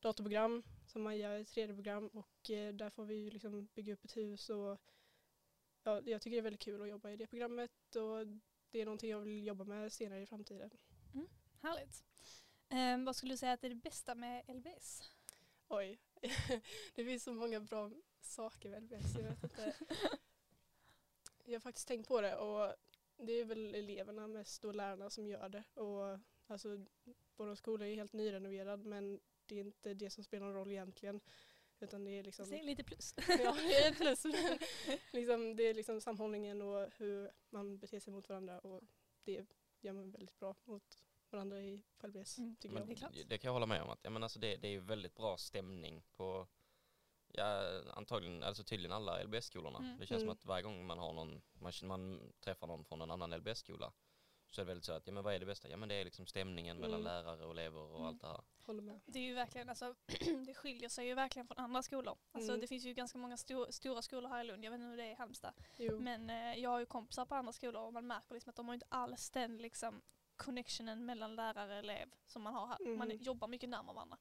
datorprogram 0.00 0.62
som 0.86 1.02
man 1.02 1.18
gör 1.18 1.38
i 1.38 1.44
3D-program 1.44 2.08
och 2.08 2.50
eh, 2.50 2.74
där 2.74 2.90
får 2.90 3.04
vi 3.04 3.30
liksom 3.30 3.68
bygga 3.74 3.92
upp 3.92 4.04
ett 4.04 4.16
hus 4.16 4.50
och 4.50 4.80
ja, 5.82 6.02
jag 6.04 6.22
tycker 6.22 6.36
det 6.36 6.40
är 6.40 6.42
väldigt 6.42 6.62
kul 6.62 6.82
att 6.82 6.88
jobba 6.88 7.10
i 7.10 7.16
det 7.16 7.26
programmet 7.26 7.96
och 7.96 8.26
det 8.70 8.80
är 8.80 8.84
någonting 8.84 9.10
jag 9.10 9.20
vill 9.20 9.46
jobba 9.46 9.64
med 9.64 9.92
senare 9.92 10.22
i 10.22 10.26
framtiden. 10.26 10.70
Mm, 11.14 11.28
härligt. 11.62 12.04
Eh, 12.68 13.04
vad 13.04 13.16
skulle 13.16 13.32
du 13.32 13.36
säga 13.36 13.52
att 13.52 13.64
är 13.64 13.68
det 13.68 13.74
bästa 13.74 14.14
med 14.14 14.44
LBS? 14.48 15.02
Oj, 15.68 15.98
det 16.94 17.04
finns 17.04 17.24
så 17.24 17.32
många 17.32 17.60
bra 17.60 17.90
saker 18.20 18.70
med 18.70 18.82
LBS. 18.82 19.14
Jag 19.14 19.22
vet 19.22 19.42
inte. 19.42 19.74
Jag 21.44 21.54
har 21.54 21.60
faktiskt 21.60 21.88
tänkt 21.88 22.08
på 22.08 22.20
det 22.20 22.36
och 22.36 22.74
det 23.16 23.32
är 23.32 23.44
väl 23.44 23.74
eleverna 23.74 24.28
mest 24.28 24.64
och 24.64 24.74
lärarna 24.74 25.10
som 25.10 25.26
gör 25.26 25.48
det. 25.48 25.64
Och 25.74 26.18
alltså, 26.46 26.84
vår 27.36 27.54
skola 27.54 27.86
är 27.86 27.94
helt 27.94 28.12
nyrenoverad 28.12 28.84
men 28.84 29.20
det 29.46 29.54
är 29.54 29.60
inte 29.60 29.94
det 29.94 30.10
som 30.10 30.24
spelar 30.24 30.46
någon 30.46 30.54
roll 30.54 30.70
egentligen. 30.70 31.20
Utan 31.80 32.04
det 32.04 32.10
är 32.10 32.22
liksom, 32.22 32.46
Så 32.46 32.50
det 32.50 32.58
är 32.58 32.64
lite 32.64 32.84
plus. 32.84 33.14
ja, 33.28 33.56
det 33.68 33.76
är 33.76 33.94
plus. 33.94 34.24
Men 34.24 34.58
liksom, 35.12 35.56
det 35.56 35.62
är 35.62 35.74
liksom 35.74 36.00
sammanhållningen 36.00 36.62
och 36.62 36.90
hur 36.96 37.30
man 37.50 37.78
beter 37.78 38.00
sig 38.00 38.12
mot 38.12 38.28
varandra 38.28 38.58
och 38.58 38.82
det 39.24 39.46
gör 39.80 39.92
man 39.92 40.10
väldigt 40.10 40.38
bra 40.38 40.54
mot 40.64 41.04
varandra 41.32 41.60
i 41.60 41.82
på 41.98 42.06
LBS. 42.06 42.38
Mm. 42.38 42.56
Tycker 42.56 42.74
Men 42.74 42.80
jag. 42.82 42.88
det 42.88 42.92
är 42.92 42.96
klart. 42.96 43.12
det 43.26 43.38
kan 43.38 43.48
jag 43.48 43.52
hålla 43.52 43.66
med 43.66 43.82
om. 43.82 43.90
Att, 43.90 44.00
ja, 44.02 44.10
men 44.10 44.22
alltså 44.22 44.38
det, 44.38 44.56
det 44.56 44.68
är 44.68 44.72
ju 44.72 44.80
väldigt 44.80 45.14
bra 45.14 45.36
stämning 45.36 46.02
på 46.16 46.46
Ja, 47.32 47.82
antagligen, 47.94 48.42
alltså 48.42 48.64
tydligen 48.64 48.92
alla 48.92 49.22
LBS-skolorna. 49.24 49.78
Mm. 49.78 49.98
Det 49.98 50.06
känns 50.06 50.20
som 50.20 50.28
Mm. 50.28 50.32
att 50.32 50.44
varje 50.44 50.62
gång 50.62 50.86
man 50.86 50.98
har 50.98 51.12
någon, 51.12 51.42
man, 51.52 51.72
man 51.82 52.32
träffar 52.40 52.66
någon 52.66 52.84
från 52.84 53.00
en 53.00 53.10
annan 53.10 53.30
LBS-skola 53.36 53.92
så 54.50 54.60
är 54.60 54.64
det 54.64 54.68
väldigt 54.68 54.84
så 54.84 54.92
att, 54.92 55.06
ja 55.06 55.12
men 55.12 55.24
vad 55.24 55.34
är 55.34 55.38
det 55.38 55.46
bästa? 55.46 55.68
Ja 55.68 55.76
men 55.76 55.88
det 55.88 55.94
är 55.94 56.04
liksom 56.04 56.26
stämningen 56.26 56.76
mellan 56.76 57.00
Mm. 57.00 57.04
lärare 57.04 57.44
och 57.44 57.50
elever 57.52 57.80
och 57.80 57.94
Mm. 57.96 58.06
allt 58.06 58.20
det 58.20 58.26
här. 58.26 58.40
Håller 58.66 58.82
med. 58.82 59.00
Det 59.06 59.18
är 59.18 59.22
ju 59.22 59.34
verkligen, 59.34 59.68
alltså, 59.68 59.94
det 60.46 60.54
skiljer 60.54 60.88
sig 60.88 61.06
ju 61.06 61.14
verkligen 61.14 61.46
från 61.46 61.58
andra 61.58 61.82
skolor. 61.82 62.18
Alltså, 62.32 62.50
Mm. 62.52 62.60
Det 62.60 62.66
finns 62.66 62.84
ju 62.84 62.94
ganska 62.94 63.18
många 63.18 63.36
sto- 63.36 63.70
stora 63.70 64.02
skolor 64.02 64.28
här 64.28 64.40
i 64.40 64.46
Lund, 64.46 64.64
jag 64.64 64.70
vet 64.70 64.78
inte 64.78 64.90
hur 64.90 64.96
det 64.96 65.04
är 65.04 65.10
i 65.10 65.14
Halmstad. 65.14 65.54
Jo. 65.76 66.00
Men 66.00 66.30
eh, 66.30 66.54
jag 66.62 66.70
har 66.70 66.80
ju 66.80 66.86
kompisar 66.86 67.26
på 67.26 67.34
andra 67.34 67.52
skolor 67.52 67.82
och 67.82 67.92
man 67.92 68.06
märker 68.06 68.34
liksom 68.34 68.50
att 68.50 68.56
de 68.56 68.66
har 68.66 68.74
inte 68.74 68.86
alls 68.88 69.30
den 69.30 69.56
liksom, 69.58 70.02
connectionen 70.38 71.06
mellan 71.06 71.36
lärare 71.36 71.72
och 71.72 71.78
elev 71.78 72.14
som 72.26 72.42
man 72.42 72.54
har 72.54 72.66
här. 72.66 72.96
Man 72.96 73.10
Mm. 73.10 73.22
jobbar 73.22 73.48
mycket 73.48 73.68
närmare 73.68 73.94
varandra. 73.94 74.18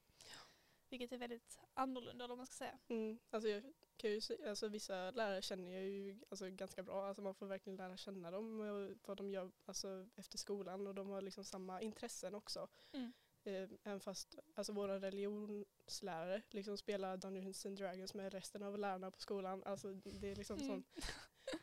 Vilket 0.90 1.12
är 1.12 1.18
väldigt 1.18 1.60
annorlunda 1.74 2.24
eller 2.24 2.28
vad 2.32 2.38
man 2.38 2.46
ska 2.48 2.54
säga. 2.56 2.80
Mm, 2.88 3.20
alltså 3.30 3.50
jag 3.50 3.74
kan 3.98 4.12
ju 4.12 4.22
se, 4.22 4.48
alltså 4.50 4.68
vissa 4.68 5.12
lärare 5.12 5.42
känner 5.42 5.72
jag 5.74 5.84
ju 5.84 6.20
alltså 6.30 6.50
ganska 6.50 6.84
bra. 6.84 7.08
Alltså 7.08 7.22
man 7.22 7.36
får 7.36 7.46
verkligen 7.46 7.78
lära 7.78 7.98
känna 7.98 8.32
dem 8.32 8.60
och 8.60 8.98
vad 9.08 9.18
de 9.18 9.30
gör 9.32 9.52
alltså 9.66 10.08
efter 10.16 10.38
skolan 10.38 10.88
och 10.88 10.96
de 10.96 11.08
har 11.10 11.22
liksom 11.22 11.44
samma 11.44 11.82
intressen 11.82 12.36
också. 12.36 12.68
Mm. 12.92 13.14
Eh, 13.44 13.70
även 13.84 14.00
fast 14.00 14.36
alltså 14.56 14.74
våra 14.74 15.00
religionslärare 15.00 16.42
liksom 16.50 16.78
spelar 16.78 17.18
Dungeons 17.18 17.66
and 17.66 17.78
Dragons 17.78 18.14
med 18.14 18.34
resten 18.34 18.64
av 18.64 18.78
lärarna 18.80 19.12
på 19.12 19.20
skolan. 19.20 19.64
Alltså 19.64 19.94
det 19.94 20.32
är 20.32 20.36
liksom 20.36 20.58
Mm. 20.60 20.68
sån. 20.68 20.84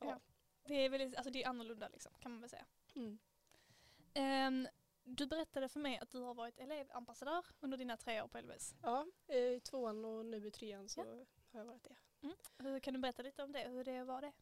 Ja. 0.00 0.20
Det 0.64 0.74
är 0.74 0.88
väldigt, 0.90 1.16
alltså 1.16 1.30
det 1.30 1.42
är 1.44 1.48
annorlunda 1.48 1.88
liksom, 1.88 2.12
kan 2.20 2.30
man 2.32 2.40
väl 2.40 2.50
säga. 2.50 2.66
Mm. 2.94 3.18
Ehm, 4.16 4.68
du 5.04 5.26
berättade 5.26 5.68
för 5.68 5.80
mig 5.80 5.98
att 5.98 6.10
du 6.10 6.18
har 6.20 6.34
varit 6.34 6.58
elevambassadör 6.58 7.46
under 7.60 7.78
dina 7.78 7.96
tre 7.96 8.22
år 8.22 8.28
på 8.28 8.38
LBS. 8.40 8.74
Ja, 8.82 9.06
i 9.34 9.60
tvåan 9.60 10.04
och 10.04 10.26
nu 10.26 10.46
i 10.46 10.50
trean 10.50 10.88
så 10.88 11.00
Ja. 11.00 11.26
har 11.52 11.60
jag 11.60 11.64
varit 11.64 11.84
det. 11.84 11.96
Hur, 12.58 12.80
kan 12.80 12.94
du 12.94 13.00
berätta 13.00 13.22
lite 13.22 13.42
om 13.42 13.52
det? 13.52 13.68
Hur 13.68 13.84
det 13.84 14.04
var 14.04 14.20
det? 14.20 14.32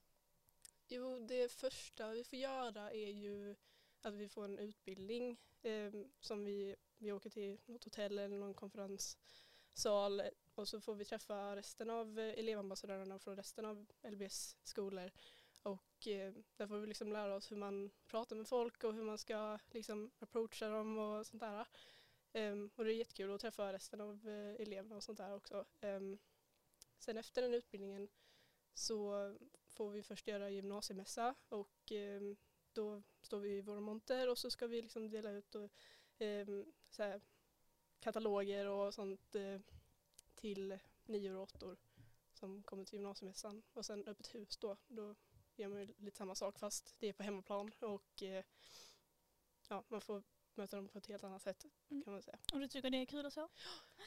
Jo, 0.88 1.18
det 1.18 1.52
första 1.52 2.10
vi 2.10 2.24
får 2.24 2.38
göra 2.38 2.92
är 2.92 3.10
ju 3.10 3.56
att 4.00 4.14
vi 4.14 4.28
får 4.28 4.44
en 4.44 4.58
utbildning 4.58 5.40
eh, 5.62 5.92
som 6.20 6.44
vi, 6.44 6.76
vi 6.98 7.12
åker 7.12 7.30
till 7.30 7.58
något 7.66 7.84
hotell 7.84 8.18
eller 8.18 8.36
någon 8.38 8.54
konferenssal 8.54 10.22
och 10.54 10.68
så 10.68 10.80
får 10.80 10.94
vi 10.94 11.04
träffa 11.04 11.56
resten 11.56 11.90
av 11.90 12.18
elevambassadörerna 12.18 13.18
från 13.18 13.36
resten 13.36 13.64
av 13.64 13.86
LBS 14.02 14.56
skolor 14.62 15.10
och 15.64 16.08
eh, 16.08 16.32
där 16.56 16.66
får 16.66 16.78
vi 16.78 16.86
liksom 16.86 17.12
lära 17.12 17.34
oss 17.34 17.52
hur 17.52 17.56
man 17.56 17.90
pratar 18.06 18.36
med 18.36 18.48
folk 18.48 18.84
och 18.84 18.94
hur 18.94 19.02
man 19.02 19.18
ska 19.18 19.58
liksom 19.70 20.10
approacha 20.18 20.68
dem 20.68 20.98
och 20.98 21.26
sånt 21.26 21.40
där. 21.40 21.66
Ehm, 22.32 22.70
och 22.76 22.84
det 22.84 22.92
är 22.92 22.96
jättekul 22.96 23.34
att 23.34 23.40
träffa 23.40 23.72
resten 23.72 24.00
av 24.00 24.28
eh, 24.28 24.60
eleverna 24.60 24.96
och 24.96 25.02
sånt 25.02 25.18
där 25.18 25.34
också. 25.34 25.64
Ehm, 25.80 26.18
sen 26.98 27.16
efter 27.16 27.42
den 27.42 27.54
utbildningen 27.54 28.08
så 28.74 29.34
får 29.68 29.90
vi 29.90 30.02
först 30.02 30.28
göra 30.28 30.50
gymnasiemässa 30.50 31.34
och 31.48 31.92
ehm, 31.92 32.36
då 32.72 33.02
står 33.20 33.40
vi 33.40 33.56
i 33.56 33.60
våra 33.60 33.80
monter 33.80 34.30
och 34.30 34.38
så 34.38 34.50
ska 34.50 34.66
vi 34.66 34.82
liksom 34.82 35.10
dela 35.10 35.30
ut 35.30 35.54
och, 35.54 35.70
ehm, 36.18 36.72
här, 36.98 37.20
kataloger 38.00 38.66
och 38.66 38.94
sånt 38.94 39.34
eh, 39.34 39.60
till 40.34 40.78
nior 41.06 41.36
och 41.36 41.42
åttor 41.42 41.76
som 42.32 42.62
kommer 42.62 42.84
till 42.84 42.94
gymnasiemässan. 42.94 43.62
Och 43.72 43.86
sen 43.86 44.04
öppet 44.06 44.34
hus 44.34 44.56
då, 44.56 44.76
då 44.88 45.14
gör 45.56 45.68
man 45.68 45.80
ju 45.80 45.94
lite 45.98 46.16
samma 46.16 46.34
sak 46.34 46.58
fast 46.58 46.94
det 46.98 47.08
är 47.08 47.12
på 47.12 47.22
hemmaplan 47.22 47.72
och 47.80 48.22
eh, 48.22 48.44
ja, 49.68 49.84
man 49.88 50.00
får 50.00 50.22
möta 50.54 50.76
dem 50.76 50.88
på 50.88 50.98
ett 50.98 51.06
helt 51.06 51.24
annat 51.24 51.42
sätt 51.42 51.64
Mm. 51.90 52.02
kan 52.04 52.12
man 52.12 52.22
säga. 52.22 52.38
Och 52.52 52.60
du 52.60 52.68
tycker 52.68 52.90
det 52.90 52.98
är 52.98 53.06
kul 53.06 53.26
och 53.26 53.32
så? 53.32 53.48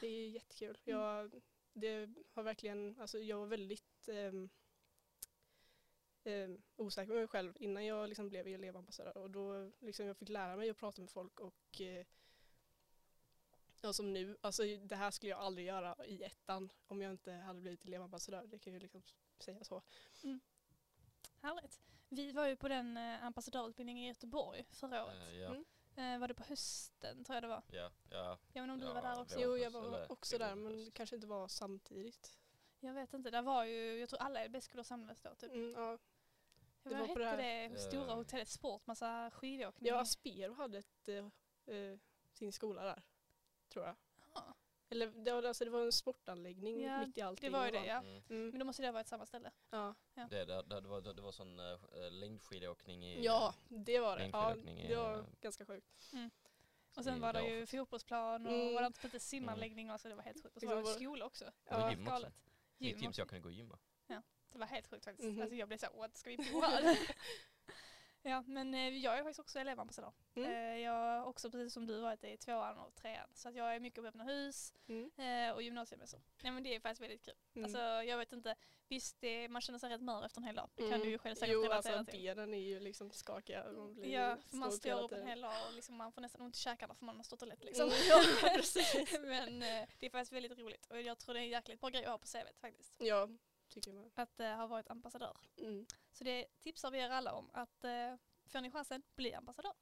Det 0.00 0.06
är 0.06 0.28
jättekul. 0.28 0.78
Mm. 0.84 1.00
Jag, 1.00 1.42
det 1.72 2.08
har 2.32 2.42
verkligen, 2.42 3.00
alltså 3.00 3.18
jag 3.18 3.38
var 3.38 3.46
väldigt 3.46 4.08
ehm, 4.08 4.48
eh, 6.24 6.50
osäker 6.76 7.08
med 7.08 7.18
mig 7.18 7.28
själv 7.28 7.56
innan 7.60 7.86
jag 7.86 8.08
liksom 8.08 8.28
blev 8.28 8.46
elevambassadör 8.46 9.16
och 9.16 9.30
då 9.30 9.72
liksom 9.78 10.06
jag 10.06 10.16
fick 10.16 10.28
lära 10.28 10.56
mig 10.56 10.70
att 10.70 10.76
prata 10.76 11.00
med 11.00 11.10
folk 11.10 11.40
och 11.40 11.80
eh, 11.80 12.06
ja, 13.80 13.92
som 13.92 14.12
nu, 14.12 14.36
alltså 14.40 14.62
det 14.62 14.96
här 14.96 15.10
skulle 15.10 15.30
jag 15.30 15.40
aldrig 15.40 15.66
göra 15.66 16.06
i 16.06 16.22
ettan 16.22 16.72
om 16.86 17.00
jag 17.00 17.10
inte 17.10 17.32
hade 17.32 17.60
blivit 17.60 17.84
elevambassadör. 17.84 18.46
Det 18.46 18.58
kan 18.58 18.72
jag 18.72 18.82
liksom 18.82 19.02
säga 19.38 19.64
så. 19.64 19.82
Härligt. 21.48 21.80
Vi 22.08 22.32
var 22.32 22.46
ju 22.46 22.56
på 22.56 22.68
den 22.68 22.96
eh, 22.96 23.24
ambassadörutbildningen 23.24 24.04
i 24.04 24.08
Göteborg 24.08 24.64
förra 24.70 25.04
året. 25.04 25.16
Eh, 25.28 25.38
ja, 25.38 25.48
Mm. 25.48 25.64
Eh, 26.14 26.18
var 26.20 26.28
det 26.28 26.34
på 26.34 26.42
hösten 26.44 27.24
tror 27.24 27.36
jag 27.36 27.42
det 27.42 27.48
var? 27.48 27.62
ja, 27.72 27.90
ja. 28.10 28.38
Vet 28.52 28.56
inte 28.56 28.72
om 28.72 28.78
du 28.78 28.86
Ja, 28.86 28.92
var 28.94 29.02
där 29.02 29.20
också? 29.20 29.36
det 29.36 29.42
Jo, 29.42 29.50
var 29.50 29.56
jag 29.56 29.70
var 29.70 30.12
också 30.12 30.38
det 30.38 30.44
var 30.44 30.48
där 30.48 30.54
men 30.56 30.84
det 30.84 30.90
kanske 30.90 31.16
inte 31.16 31.26
var 31.26 31.48
samtidigt. 31.48 32.38
Jag 32.80 32.94
vet 32.94 33.14
inte, 33.14 33.30
där 33.30 33.42
var 33.42 33.64
ju, 33.64 33.98
jag 34.00 34.08
tror 34.08 34.20
alla 34.22 34.44
LB-skolor 34.44 34.82
samlades 34.82 35.20
då 35.20 35.34
typ. 35.34 35.52
Mm, 35.52 35.72
ja. 35.72 35.98
Vad 36.82 36.94
det 36.94 36.98
var 37.00 37.06
på 37.14 37.20
hette 37.22 37.36
det 37.36 37.36
det, 37.36 37.68
här- 37.68 37.76
stora 37.76 38.10
Eh. 38.10 38.16
hotellet 38.16 38.48
Sport, 38.48 38.86
massa 38.86 39.30
skidåkning? 39.30 39.88
ja, 39.88 40.00
Aspero 40.00 40.52
hade 40.54 40.78
ett, 40.78 41.08
eh, 41.08 41.26
eh, 41.76 41.98
sin 42.32 42.52
skola 42.52 42.82
där, 42.82 43.02
tror 43.68 43.84
jag. 43.86 43.96
Jaha. 44.34 44.54
Eller 44.90 45.06
det 45.06 45.32
var, 45.32 45.42
alltså, 45.42 45.64
det 45.64 45.70
var 45.70 45.82
en 45.84 45.92
sportanläggning 45.92 46.82
Ja, 46.82 47.06
mitt 47.06 47.18
i 47.18 47.20
allting. 47.22 47.52
det 47.52 47.58
var 47.58 47.64
ju 47.66 47.70
det 47.72 47.86
ja. 47.86 47.98
Mm. 47.98 48.22
Mm. 48.28 48.50
Men 48.50 48.58
då 48.58 48.64
måste 48.64 48.82
det 48.82 48.86
ha 48.88 48.92
varit 48.92 49.08
samma 49.08 49.26
ställe. 49.26 49.50
Ja. 49.70 49.94
Det, 50.26 50.44
det, 50.44 50.62
det, 50.62 50.80
det, 50.80 50.88
var, 50.88 51.00
det 51.00 51.22
var 51.22 51.32
sån 51.32 51.60
uh, 51.60 51.78
längdskidåkning 52.10 53.04
i... 53.04 53.24
ja, 53.24 53.54
det 53.68 54.00
var 54.00 54.16
det. 54.18 54.28
Ja, 54.32 54.54
det 54.88 54.96
var 54.96 55.18
eh, 55.18 55.24
ganska 55.40 55.66
sjukt. 55.66 56.12
Och 56.96 57.04
sen 57.04 57.20
var 57.20 57.32
det 57.32 57.42
ju 57.48 57.66
fotbollsplan 57.66 58.46
och 58.46 58.52
Mm. 58.52 58.74
var 58.74 58.80
det 58.80 58.86
inte 58.86 59.00
lite 59.02 59.20
simanläggning 59.20 59.90
och 59.90 60.00
så 60.00 60.08
det 60.08 60.14
var 60.14 60.22
helt 60.22 60.42
sjukt. 60.42 60.56
Och 60.56 60.62
så 60.62 60.68
var 60.68 60.74
det 60.76 60.80
Liksom 60.80 61.02
skola 61.02 61.24
också. 61.24 61.44
Det 61.44 61.74
var 61.74 61.80
Ja, 61.80 61.90
gym 61.90 62.00
också. 62.00 62.12
Galet. 62.12 62.34
Mitt 62.78 62.90
Gym 62.90 63.00
gym 63.02 63.12
så 63.12 63.20
jag 63.20 63.28
kunde 63.28 63.42
gå 63.42 63.48
och 63.48 63.52
gymma. 63.52 63.78
Det 64.52 64.58
var 64.58 64.66
helt 64.66 64.86
sjukt 64.86 65.04
faktiskt. 65.04 65.28
Mhm. 65.28 65.40
Alltså 65.40 65.56
jag 65.56 65.68
blev 65.68 65.78
så 65.78 65.86
what 65.96 66.16
ska 66.16 66.30
vi 66.30 66.36
på 66.36 66.60
här? 66.60 66.82
ja 68.22 68.42
men 68.46 68.74
eh, 68.74 68.88
jag 68.96 69.14
är 69.18 69.22
faktiskt 69.22 69.40
också 69.40 69.58
elevambassadör. 69.58 70.12
Mm. 70.34 70.50
Eh, 70.50 70.78
jag 70.84 70.92
har 70.92 71.24
också 71.24 71.50
precis 71.50 71.72
som 71.74 71.86
du 71.86 72.00
varit 72.00 72.24
i 72.24 72.36
tvåan 72.36 72.78
och 72.78 72.94
trean. 72.94 73.28
Så 73.34 73.48
att 73.48 73.54
jag 73.54 73.74
är 73.74 73.80
mycket 73.80 74.02
på 74.02 74.08
öppna 74.08 74.24
hus 74.24 74.72
Mm. 74.88 75.10
eh, 75.16 75.54
och 75.54 75.62
gymnasiemässor. 75.62 76.20
Nej 76.42 76.52
men 76.52 76.62
det 76.62 76.74
är 76.74 76.80
faktiskt 76.80 77.00
väldigt 77.02 77.22
kul. 77.24 77.34
Mm. 77.54 77.64
Alltså 77.64 77.78
jag 77.80 78.18
vet 78.18 78.32
inte, 78.32 78.54
visst 78.88 79.20
det, 79.20 79.48
man 79.48 79.62
känner 79.62 79.78
sig 79.78 79.90
rätt 79.90 80.00
mör 80.02 80.24
efter 80.24 80.40
en 80.40 80.44
hel 80.44 80.56
dag. 80.56 80.70
Det 80.74 80.82
kan 80.82 80.92
Mm. 80.92 81.00
du 81.00 81.10
ju 81.10 81.18
själv 81.18 81.34
säkert 81.34 81.52
Jo, 81.54 81.62
relatera 81.62 81.98
alltså 81.98 82.12
till. 82.12 82.20
benen 82.22 82.54
är 82.54 82.58
ju 82.58 82.80
liksom 82.80 83.10
skakiga. 83.10 83.72
Man 83.72 83.94
blir 83.94 84.08
Ja, 84.12 84.36
för 84.50 84.56
man 84.56 84.72
står 84.72 85.02
upp 85.02 85.12
en 85.12 85.26
hel 85.26 85.40
dag 85.40 85.52
och 85.68 85.74
liksom 85.74 85.96
man 85.96 86.12
får 86.12 86.20
nästan 86.20 86.42
ont 86.42 86.56
i 86.56 86.58
käkarna 86.58 86.94
för 86.94 87.04
man 87.04 87.16
har 87.16 87.22
stått 87.24 87.42
och 87.42 87.48
lätt 87.48 87.64
liksom. 87.64 87.86
Mm, 87.88 87.98
ja, 88.08 88.48
precis. 88.56 89.18
Men 89.20 89.60
det 89.60 90.06
är 90.06 90.10
faktiskt 90.10 90.32
väldigt 90.32 90.58
roligt 90.58 90.86
och 90.86 91.00
jag 91.02 91.18
tror 91.18 91.34
det 91.34 91.40
är 91.40 91.44
en 91.44 91.48
jäkligt 91.48 91.80
bra 91.80 91.90
grej 91.90 92.04
att 92.04 92.10
ha 92.10 92.18
på 92.18 92.26
CVt 92.26 92.60
faktiskt. 92.60 92.94
Ja, 92.98 93.28
tycker 93.68 93.92
med. 93.92 94.10
Att 94.14 94.40
eh, 94.40 94.56
ha 94.56 94.66
varit 94.66 94.90
ambassadör. 94.90 95.36
Mm. 95.58 95.86
Så 96.12 96.24
det 96.24 96.46
tipsar 96.60 96.90
vi 96.90 96.98
er 96.98 97.10
alla 97.10 97.34
om 97.34 97.50
att 97.52 97.84
eh, 97.84 98.16
får 98.46 98.60
ni 98.60 98.70
chansen, 98.70 99.02
bli 99.14 99.34
ambassadör. 99.34 99.74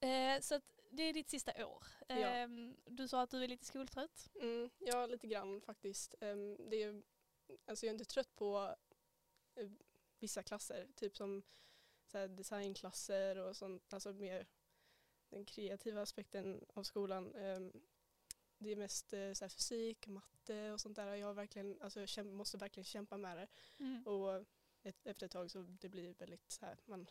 Eh, 0.00 0.40
så 0.40 0.54
att 0.54 0.80
det 0.90 1.02
är 1.02 1.12
ditt 1.12 1.28
sista 1.30 1.66
år. 1.66 1.86
Ja. 2.08 2.14
Ehm, 2.14 2.76
Du 2.84 3.08
sa 3.08 3.22
att 3.22 3.30
du 3.30 3.44
är 3.44 3.48
lite 3.48 3.64
skoltrött. 3.64 4.30
Mm, 4.40 4.70
ja, 4.78 5.06
lite 5.06 5.26
grann 5.26 5.60
faktiskt. 5.60 6.14
Ehm, 6.20 6.70
det 6.70 6.82
är, 6.82 7.02
alltså 7.66 7.86
jag 7.86 7.90
är 7.90 7.94
inte 7.94 8.04
trött 8.04 8.36
på 8.36 8.74
eh, 9.54 9.70
vissa 10.18 10.42
klasser, 10.42 10.88
typ 10.94 11.16
som 11.16 11.42
designklasser 12.28 13.38
och 13.38 13.56
sånt, 13.56 13.92
alltså 13.94 14.12
mer 14.12 14.46
den 15.28 15.44
kreativa 15.44 16.02
aspekten 16.02 16.64
av 16.74 16.82
skolan. 16.82 17.34
Ehm, 17.34 17.72
det 18.58 18.72
är 18.72 18.76
mest 18.76 19.12
eh, 19.12 19.32
så 19.32 19.48
fysik, 19.48 20.06
matte 20.06 20.72
och 20.72 20.80
sånt 20.80 20.96
där. 20.96 21.14
Jag 21.14 21.34
verkligen, 21.34 21.82
alltså, 21.82 22.00
jag 22.16 22.26
måste 22.26 22.56
verkligen 22.58 22.84
kämpa 22.84 23.16
med 23.16 23.36
det. 23.38 23.48
Mm. 23.78 24.06
Och 24.06 24.44
ett, 24.82 25.06
efter 25.06 25.26
ett 25.26 25.32
tag 25.32 25.50
så 25.50 25.62
det 25.62 25.88
blir 25.88 26.14
väldigt 26.14 26.50
så 26.50 26.66
här, 26.66 26.78
man 26.84 27.06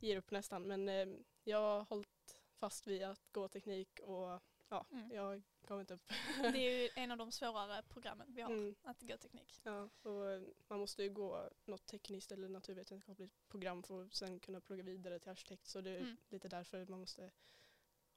ger 0.00 0.16
upp 0.16 0.30
nästan. 0.30 0.62
Men 0.66 0.88
ehm, 0.88 1.24
jag 1.44 1.58
har 1.58 1.80
hållit 1.84 2.42
fast 2.54 2.86
vid 2.86 3.02
att 3.02 3.32
gå 3.32 3.48
teknik 3.48 4.00
och 4.02 4.40
ja, 4.68 4.86
Mm. 4.92 5.10
jag 5.12 5.42
gav 5.66 5.80
inte 5.80 5.94
upp. 5.94 6.12
Det 6.42 6.46
är 6.66 6.82
ju 6.82 6.88
en 6.96 7.10
av 7.10 7.16
de 7.18 7.32
svårare 7.32 7.82
programmen 7.88 8.34
vi 8.34 8.42
har, 8.42 8.50
Mm. 8.52 8.74
att 8.82 9.02
gå 9.02 9.16
teknik. 9.16 9.60
Ja, 9.62 9.88
och 10.02 10.30
eh, 10.30 10.42
man 10.68 10.78
måste 10.80 11.02
ju 11.02 11.10
gå 11.10 11.50
något 11.64 11.86
tekniskt 11.86 12.32
eller 12.32 12.48
naturvetenskapligt 12.48 13.48
program 13.48 13.82
för 13.82 14.04
att 14.04 14.14
sen 14.14 14.40
kunna 14.40 14.60
plugga 14.60 14.82
vidare 14.82 15.18
till 15.18 15.30
arkitekt. 15.30 15.66
Så 15.66 15.80
det 15.80 15.90
är 15.90 16.00
Mm. 16.00 16.16
lite 16.28 16.48
därför 16.48 16.86
man 16.86 17.00
måste 17.00 17.30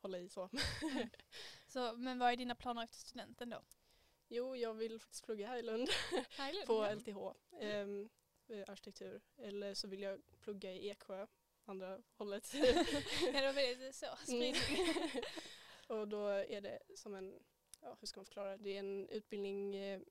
hålla 0.04 0.20
i 0.20 0.30
så. 0.30 0.50
Så, 1.68 1.94
men 1.94 2.20
vad 2.20 2.32
är 2.32 2.38
dina 2.38 2.56
planer 2.56 2.84
efter 2.84 2.98
studenten 2.98 3.50
då? 3.50 3.62
jo, 4.34 4.56
jag 4.56 4.74
vill 4.74 5.00
faktiskt 5.00 5.26
plugga 5.26 5.48
här 5.48 5.58
i 5.58 5.62
Lund 5.62 5.90
Här 6.30 6.50
i 6.50 6.54
Lund, 6.54 6.68
på 6.68 6.74
ja. 6.74 6.94
LTH, 6.94 7.38
ehm, 7.62 8.10
eh, 8.48 8.64
arkitektur. 8.68 9.22
Eller 9.38 9.74
så 9.74 9.88
vill 9.88 10.02
jag 10.02 10.22
plugga 10.40 10.72
i 10.74 10.90
Eksjö, 10.90 11.28
andra 11.66 12.02
hållet. 12.16 12.54
ja, 12.54 12.62
det 13.32 13.42
var 13.42 13.54
väldigt 13.54 13.96
så, 13.96 14.06
spridning. 14.24 14.54
Mm. 15.88 16.02
och 16.02 16.08
då 16.08 16.28
är 16.28 16.62
det 16.62 16.80
som 16.96 17.16
en, 17.16 17.40
ja 17.82 17.98
hur 18.00 18.08
ska 18.08 18.20
man 18.20 18.26
förklara 18.26 18.58
det? 18.58 18.64
Det 18.64 18.76
är 18.76 18.80
en 18.80 19.10
utbildning 19.10 19.76
eh, 19.76 20.02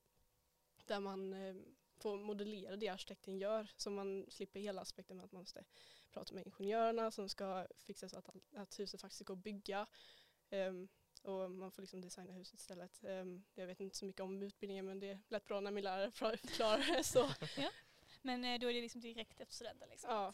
där 0.85 0.99
man 0.99 1.33
eh, 1.33 1.55
får 1.97 2.17
modellera 2.17 2.75
det 2.75 2.87
arkitekten 2.87 3.37
gör 3.37 3.71
så 3.77 3.89
man 3.89 4.25
slipper 4.29 4.59
hela 4.59 4.81
aspekten 4.81 5.17
med 5.17 5.25
att 5.25 5.31
man 5.31 5.41
måste 5.41 5.63
prata 6.13 6.33
med 6.33 6.47
ingenjörerna 6.47 7.11
som 7.11 7.29
ska 7.29 7.67
fixa 7.77 8.09
så 8.09 8.17
att, 8.17 8.29
att 8.55 8.79
huset 8.79 9.01
faktiskt 9.01 9.25
går 9.25 9.33
att 9.33 9.43
bygga. 9.43 9.87
Ehm, 10.49 10.87
och 11.21 11.51
man 11.51 11.71
får 11.71 11.81
liksom 11.81 12.01
designa 12.01 12.33
huset 12.33 12.59
istället. 12.59 13.03
Ehm, 13.03 13.43
jag 13.53 13.67
vet 13.67 13.79
inte 13.79 13.97
så 13.97 14.05
mycket 14.05 14.21
om 14.21 14.43
utbildningen 14.43 14.85
men 14.85 14.99
det 14.99 15.19
lät 15.27 15.45
bra 15.45 15.59
när 15.59 15.71
min 15.71 15.83
lärare 15.83 16.11
förklarade 16.11 16.93
det. 16.97 17.03
Så 17.03 17.29
Men 18.21 18.45
eh, 18.45 18.59
då 18.59 18.69
är 18.69 18.73
det 18.73 18.81
liksom 18.81 19.01
direkt 19.01 19.39
efter 19.39 19.55
studenten 19.55 19.89
liksom? 19.89 20.09
ja, 20.09 20.33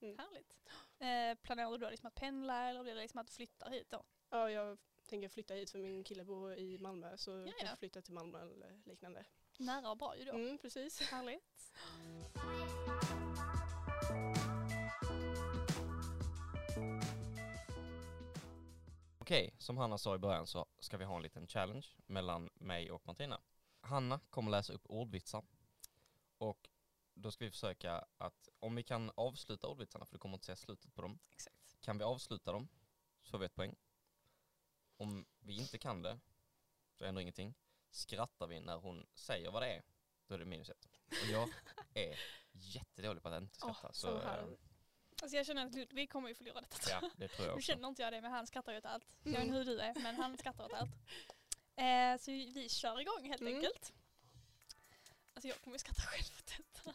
Härligt. 0.00 0.56
Eh, 0.98 1.42
planerar 1.42 1.70
du 1.70 1.78
då 1.78 1.90
liksom 1.90 2.06
att 2.06 2.14
pendla 2.14 2.68
eller 2.68 2.82
blir 2.82 2.94
det 2.94 3.00
liksom 3.00 3.20
att 3.20 3.26
du 3.26 3.32
flyttar 3.32 3.70
hit 3.70 3.90
då? 3.90 4.04
ja, 4.34 4.50
jag 4.50 4.78
tänker 5.06 5.28
flytta 5.28 5.54
hit 5.54 5.70
för 5.70 5.78
min 5.78 6.04
kille 6.04 6.24
bor 6.24 6.54
i 6.54 6.78
Malmö 6.78 7.16
så 7.16 7.30
jag 7.30 7.48
ja. 7.48 7.52
kanske 7.58 7.76
flytta 7.76 8.02
till 8.02 8.14
Malmö 8.14 8.42
eller 8.42 8.80
liknande. 8.84 9.24
Nära 9.58 9.90
och 9.90 9.96
bra 9.96 10.16
ju 10.16 10.24
då. 10.24 10.32
Mm, 10.32 10.58
precis. 10.58 11.00
Härligt. 11.00 11.72
Okej, 19.24 19.54
som 19.58 19.76
Hanna 19.76 19.98
sa 19.98 20.14
i 20.14 20.18
början 20.18 20.46
så 20.46 20.66
ska 20.78 20.96
vi 20.96 21.04
ha 21.04 21.16
en 21.16 21.22
liten 21.22 21.46
challenge 21.46 21.86
mellan 22.06 22.50
mig 22.54 22.90
och 22.90 23.06
Martina. 23.06 23.40
Hanna 23.80 24.20
kommer 24.30 24.50
läsa 24.50 24.72
upp 24.72 24.86
ordvitsar 24.86 25.44
och 26.38 26.68
då 27.14 27.30
ska 27.30 27.44
vi 27.44 27.50
försöka 27.50 28.04
att 28.18 28.48
om 28.58 28.74
vi 28.74 28.82
kan 28.82 29.10
avsluta 29.14 29.66
ordvitsarna, 29.66 30.06
för 30.06 30.12
du 30.12 30.18
kommer 30.18 30.34
inte 30.34 30.46
säga 30.46 30.56
slutet 30.56 30.94
på 30.94 31.02
dem, 31.02 31.18
Exakt. 31.30 31.80
kan 31.80 31.98
vi 31.98 32.04
avsluta 32.04 32.52
dem 32.52 32.68
så 33.22 33.30
får 33.30 33.38
vi 33.38 33.46
ett 33.46 33.54
poäng. 33.54 33.76
Om 34.96 35.26
vi 35.38 35.56
inte 35.56 35.78
kan 35.78 36.02
det 36.02 36.20
så 36.94 37.04
händer 37.04 37.22
ingenting. 37.22 37.54
Skrattar 37.90 38.46
vi 38.46 38.60
när 38.60 38.76
hon 38.76 39.06
säger 39.14 39.50
vad 39.50 39.62
det 39.62 39.68
är, 39.68 39.82
då 40.26 40.34
är 40.34 40.38
det 40.38 40.44
minus 40.44 40.70
ett. 40.70 40.88
Och 41.06 41.30
jag 41.32 41.48
är 41.94 42.18
jättedålig 42.52 43.22
på 43.22 43.28
att 43.28 43.42
inte 43.42 43.54
skratta. 43.56 43.86
Åh, 43.88 43.92
så 43.92 44.20
eh, 44.20 44.44
Alltså 45.22 45.36
jag 45.36 45.46
känner 45.46 45.66
att 45.66 45.74
Ludvig 45.74 46.10
kommer 46.12 46.28
ju 46.28 46.34
förlora 46.34 46.60
detta. 46.60 46.90
ja, 46.90 47.10
det 47.16 47.28
tror 47.28 47.46
jag 47.46 47.52
Nu 47.52 47.58
också. 47.58 47.66
känner 47.66 47.88
inte 47.88 48.02
jag 48.02 48.12
det 48.12 48.20
men 48.20 48.32
han 48.32 48.46
skrattar 48.46 48.72
ju 48.72 48.78
åt 48.78 48.84
allt. 48.84 49.04
Jag 49.22 49.30
vet 49.32 49.36
Mm. 49.40 49.46
inte 49.46 49.58
hur 49.58 49.64
du 49.64 49.80
är 49.80 49.94
men 49.94 50.16
han 50.16 50.38
skrattar 50.38 50.64
åt 50.64 50.72
allt. 50.72 50.90
Eh, 51.76 52.16
så 52.24 52.30
vi 52.30 52.68
kör 52.68 53.00
igång 53.00 53.28
helt 53.28 53.40
Mm. 53.40 53.54
enkelt. 53.56 53.92
Alltså 55.34 55.48
jag 55.48 55.60
kommer 55.60 55.74
ju 55.74 55.78
skratta 55.78 56.02
själv 56.02 56.24
åt 56.38 56.46
detta. 56.56 56.94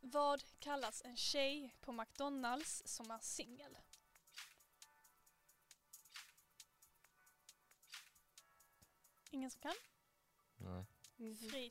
Vad 0.00 0.42
kallas 0.58 1.02
en 1.04 1.16
tjej 1.16 1.74
på 1.80 1.92
McDonalds 1.92 2.82
som 2.86 3.10
är 3.10 3.18
singel? 3.18 3.76
Ingen 9.30 9.50
som 9.50 9.60
kan? 9.60 9.74
Nej. 10.56 10.84
Mhm. 11.16 11.36
Fri 11.50 11.70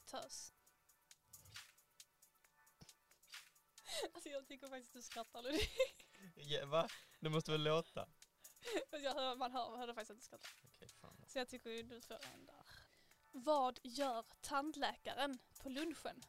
Alltså 4.14 4.30
jag 4.30 4.48
tycker 4.48 4.68
faktiskt 4.68 4.94
du 4.94 5.02
skrattar 5.02 5.42
Ludvig. 5.42 5.70
Ja, 6.36 6.66
va? 6.66 6.88
Det 7.20 7.30
måste 7.30 7.52
väl 7.52 7.64
låta? 7.64 8.08
Jag 8.92 9.14
hör, 9.14 9.36
man 9.36 9.52
hör, 9.52 9.78
hörde 9.78 9.94
faktiskt 9.94 10.12
att 10.12 10.18
du 10.18 10.24
skrattar. 10.24 10.50
Okej, 10.76 10.88
fan. 11.02 11.26
Så 11.28 11.40
jag 11.40 11.50
tycker 11.50 11.70
ju 11.70 11.84
du 11.84 12.02
får 12.02 12.26
en 12.34 12.46
där. 12.46 12.64
Vad 13.32 13.80
gör 13.84 14.26
tandläkaren 14.42 15.40
på 15.58 15.70
lunchen? 15.70 16.24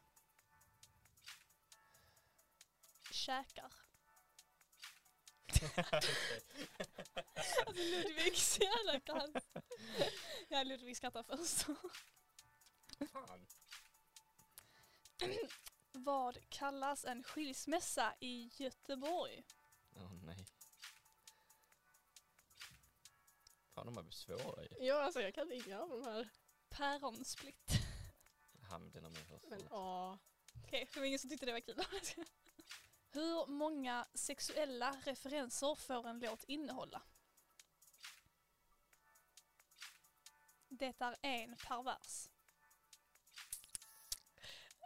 Käkar. 3.11 3.73
Alltså 7.65 7.83
Ludvig 7.83 8.37
så 8.37 8.63
jävla 8.63 8.99
kass. 8.99 9.29
Ja 10.49 10.63
Ludvig 10.63 10.97
skrattar 10.97 11.23
först. 11.23 11.65
Fan. 13.11 13.47
Vad 15.91 16.49
kallas 16.49 17.05
en 17.05 17.23
skilsmässa 17.23 18.13
i 18.19 18.51
Göteborg? 18.57 19.43
Åh 19.95 20.13
nej. 20.23 20.45
Fan 23.73 23.85
de 23.85 23.95
här 23.95 24.03
blir 24.03 24.13
svåra 24.13 24.63
ju. 24.63 24.85
Ja, 24.85 25.03
alltså 25.03 25.21
jag 25.21 25.35
kan 25.35 25.51
inga 25.51 25.81
av 25.81 25.89
de 25.89 26.03
här. 26.03 26.29
Päronsplitt. 26.69 27.71
Han, 28.69 28.91
den 28.91 29.03
har 29.03 29.11
min 29.11 29.25
hörsel. 29.25 29.49
Men 29.49 29.61
ja, 29.69 30.17
Okej, 30.63 30.89
det 30.93 30.99
var 30.99 31.07
ingen 31.07 31.19
som 31.19 31.29
tyckte 31.29 31.45
det 31.45 31.51
var 31.51 31.59
kul. 31.59 31.83
Hur 33.11 33.45
många 33.45 34.07
sexuella 34.13 34.91
referenser 35.03 35.75
får 35.75 36.07
en 36.07 36.19
låt 36.19 36.43
innehålla? 36.43 37.01
Det 40.67 41.01
är 41.01 41.15
en 41.21 41.55
per 41.55 41.83
vers. 41.83 42.29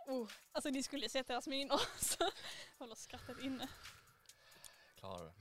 Oh, 0.08 0.30
Alltså 0.52 0.70
ni 0.70 0.84
skulle 0.84 1.10
sett 1.10 1.28
deras 1.28 1.48
miner. 1.48 1.80
Så 1.98 2.32
håller 2.78 2.96
skrattet 2.96 3.40
inne. 3.40 3.70
Klarar 4.96 5.26
det. 5.26 5.34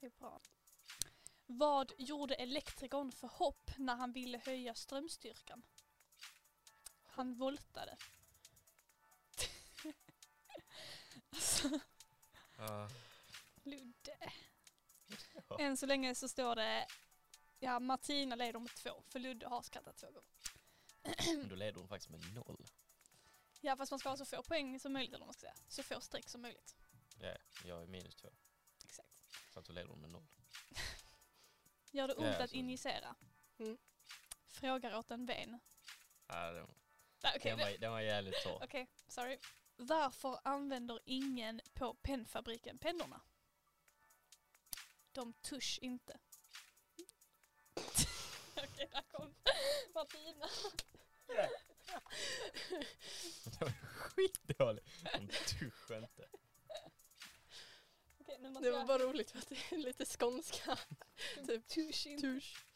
Det 0.00 0.06
är 0.06 0.10
bra. 0.10 0.40
Vad 1.46 1.92
gjorde 1.98 2.34
elektrikern 2.34 3.12
för 3.12 3.28
hopp 3.28 3.70
när 3.76 3.96
han 3.96 4.12
ville 4.12 4.38
höja 4.38 4.74
strömstyrkan? 4.74 5.62
Han 7.02 7.34
voltade. 7.34 7.96
alltså, 11.30 11.68
Ja. 12.58 12.88
Ludde. 13.62 14.32
Ja. 15.48 15.58
Än 15.58 15.76
så 15.76 15.86
länge 15.86 16.14
så 16.14 16.28
står 16.28 16.56
det, 16.56 16.86
ja 17.58 17.80
Martina 17.80 18.34
leder 18.36 18.60
med 18.60 18.74
två, 18.74 19.02
för 19.08 19.18
Ludde 19.18 19.46
har 19.46 19.62
skrattat 19.62 19.96
två 19.96 20.06
gånger. 20.06 20.30
Men 21.38 21.48
då 21.48 21.54
leder 21.54 21.78
hon 21.78 21.88
faktiskt 21.88 22.10
med 22.10 22.34
noll. 22.34 22.66
Ja 23.64 23.76
fast 23.76 23.90
man 23.92 23.98
ska 23.98 24.08
ha 24.08 24.16
så 24.16 24.24
få 24.24 24.42
poäng 24.42 24.80
som 24.80 24.92
möjligt 24.92 25.14
eller 25.14 25.18
vad 25.18 25.26
man 25.26 25.34
ska 25.34 25.40
säga. 25.40 25.54
Så 25.68 25.82
få 25.82 26.00
streck 26.00 26.28
som 26.28 26.42
möjligt. 26.42 26.76
Ja, 27.20 27.36
jag 27.64 27.82
är 27.82 27.86
minus 27.86 28.16
två. 28.16 28.28
Exakt. 28.84 29.22
Så 29.52 29.58
att 29.60 29.66
då 29.66 29.72
leder 29.72 29.94
med 29.94 30.10
noll. 30.10 30.26
Gör 31.90 32.08
det 32.08 32.14
ont 32.14 32.26
Ja, 32.26 32.34
att 32.34 32.40
alltså. 32.40 32.56
injicera? 32.56 33.14
Mm. 33.58 33.78
Frågar 34.46 34.94
åt 34.98 35.10
en 35.10 35.26
vän. 35.26 35.60
Ja, 36.26 36.52
den, 36.52 36.74
Nej, 37.22 37.32
Okej, 37.36 37.50
den, 37.50 37.58
det- 37.58 37.64
var, 37.64 37.78
den 37.78 37.92
var 37.92 38.00
jävligt 38.00 38.42
torr. 38.42 38.60
Okej, 38.64 38.86
sorry. 39.08 39.38
Varför 39.76 40.40
använder 40.44 41.00
ingen 41.04 41.60
på 41.72 41.94
pennfabriken 41.94 42.78
pennorna? 42.78 43.20
De 45.12 45.32
tusch 45.32 45.78
inte. 45.82 46.18
Okej, 48.56 48.88
där 48.92 49.02
kom 49.12 49.34
Martina. 49.94 50.48
Den 53.44 53.58
var 53.60 53.72
skitdålig. 53.94 54.84
De 55.12 55.28
tuschar 55.28 55.98
inte. 56.02 56.28
Okej, 58.20 58.38
nu 58.40 58.48
måste 58.48 58.64
det 58.64 58.70
var 58.70 58.78
jag... 58.78 58.86
bara 58.86 58.98
roligt 58.98 59.30
för 59.30 59.38
att 59.38 59.48
det 59.48 59.72
är 59.72 59.78
lite 59.78 60.04
skånska. 60.04 60.78
typ 61.46 61.68
tusch 61.68 62.06
tusch. 62.20 62.66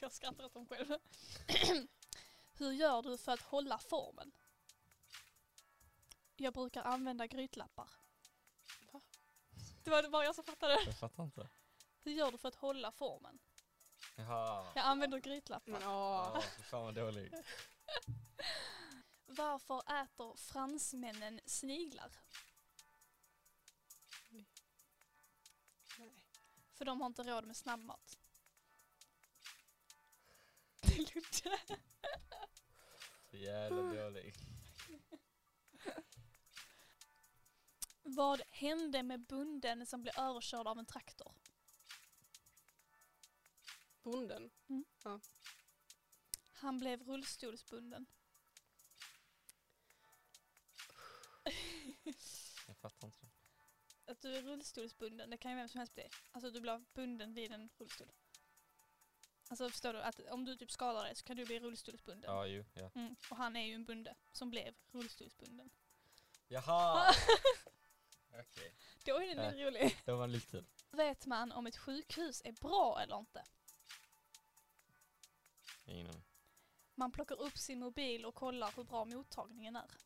Jag 0.00 0.12
skrattar 0.12 0.44
åt 0.44 0.54
dem 0.54 0.66
själv. 0.66 0.88
Hur 2.54 2.72
gör 2.72 3.02
du 3.02 3.18
för 3.18 3.32
att 3.32 3.40
hålla 3.40 3.78
formen? 3.78 4.32
Jag 6.36 6.54
brukar 6.54 6.82
använda 6.82 7.26
grytlappar. 7.26 7.90
Va? 8.92 9.00
Det 9.84 9.90
var 9.90 10.08
bara 10.08 10.24
jag 10.24 10.34
som 10.34 10.44
fattade. 10.44 10.78
Jag 10.86 10.98
fattar 10.98 11.24
inte. 11.24 11.48
Hur 12.04 12.12
gör 12.12 12.32
du 12.32 12.38
för 12.38 12.48
att 12.48 12.54
hålla 12.54 12.92
formen? 12.92 13.38
Jaha. 14.16 14.72
Jag 14.74 14.84
använder 14.84 15.18
grytlappar. 15.18 15.72
Åh. 15.72 15.80
Ja, 15.82 16.42
fy 16.56 16.62
fan 16.62 16.84
vad 16.84 16.94
dålig. 16.94 17.32
Varför 19.26 20.02
äter 20.02 20.36
fransmännen 20.36 21.40
sniglar? 21.46 22.10
Nej. 25.98 26.24
För 26.74 26.84
de 26.84 27.00
har 27.00 27.06
inte 27.06 27.22
råd 27.22 27.46
med 27.46 27.56
snabbmat. 27.56 28.18
Ludde. 30.96 31.58
Så 33.30 33.36
jävla 33.36 33.82
dålig. 33.82 34.34
Vad 38.02 38.42
hände 38.50 39.02
med 39.02 39.20
bonden 39.20 39.86
som 39.86 40.02
blev 40.02 40.18
överkörd 40.18 40.66
av 40.66 40.78
en 40.78 40.86
traktor? 40.86 41.32
Bonden. 44.02 44.50
Han 46.52 46.78
blev 46.78 47.02
rullstolsbunden. 47.02 48.06
Jag 52.66 52.76
fattar 52.76 53.06
inte. 53.06 53.26
Att 54.06 54.20
du 54.20 54.36
är 54.36 54.42
rullstolsbunden, 54.42 55.30
det 55.30 55.36
kan 55.36 55.50
ju 55.50 55.56
vem 55.56 55.68
som 55.68 55.78
helst 55.78 55.94
bli. 55.94 56.08
Alltså 56.32 56.50
du 56.50 56.60
blir 56.60 56.84
bunden 56.94 57.34
vid 57.34 57.52
en 57.52 57.70
rullstol. 57.78 58.08
Alltså 59.48 59.70
förstår 59.70 59.92
du, 59.92 60.02
att 60.02 60.20
om 60.30 60.44
du 60.44 60.56
typ 60.56 60.70
skadar 60.70 61.04
dig 61.04 61.16
så 61.16 61.24
kan 61.24 61.36
du 61.36 61.44
bli 61.44 61.60
rullstolsbunden. 61.60 62.30
Ja, 62.30 62.46
ju, 62.46 62.64
ja. 62.74 62.90
Mm. 62.94 63.16
Och 63.30 63.36
han 63.36 63.56
är 63.56 63.66
ju 63.66 63.74
en 63.74 63.84
bunde 63.84 64.14
som 64.32 64.50
blev 64.50 64.74
rullstolsbunden. 64.90 65.70
Jaha! 66.48 67.14
Okej, 68.30 68.74
Då 69.04 69.16
är 69.16 69.34
den 69.34 69.38
Äh. 69.38 69.52
lite 69.52 69.64
rolig. 69.66 69.98
det 70.04 70.12
var 70.12 70.26
lite 70.26 70.46
kul. 70.50 70.64
Vet 70.90 71.26
man 71.26 71.52
om 71.52 71.66
ett 71.66 71.76
sjukhus 71.76 72.42
är 72.44 72.52
bra 72.52 73.00
eller 73.00 73.18
inte? 73.18 73.44
Ingen 75.84 76.06
aning. 76.06 76.24
Man 76.94 77.12
plockar 77.12 77.40
upp 77.40 77.58
sin 77.58 77.78
mobil 77.78 78.24
och 78.24 78.34
kollar 78.34 78.72
hur 78.76 78.84
bra 78.84 79.04
mottagningen 79.04 79.76
är. 79.76 79.86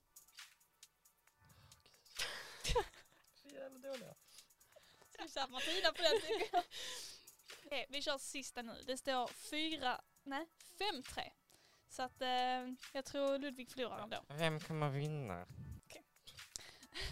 Så 3.35 3.49
jävla 3.49 3.79
dåliga. 3.79 4.15
Ska 5.12 5.23
vi 5.23 5.29
köra 5.29 5.47
Martina 5.47 5.93
på 5.93 6.03
den. 6.03 6.21
Okej, 7.67 7.87
vi 7.91 8.03
kör 8.03 8.19
sista 8.19 8.62
nu. 8.62 8.83
Det 8.87 8.97
står 8.97 9.27
fyra, 9.27 10.01
nej, 10.23 10.47
fem 10.79 11.03
tre. 11.03 11.33
Så 11.89 12.03
att 12.03 12.23
eh, 12.23 12.29
jag 12.93 13.05
tror 13.05 13.39
Ludvig 13.39 13.71
förlorar 13.71 14.03
ändå. 14.03 14.25
Vem 14.29 14.61
kommer 14.61 14.91
vinna? 14.91 15.47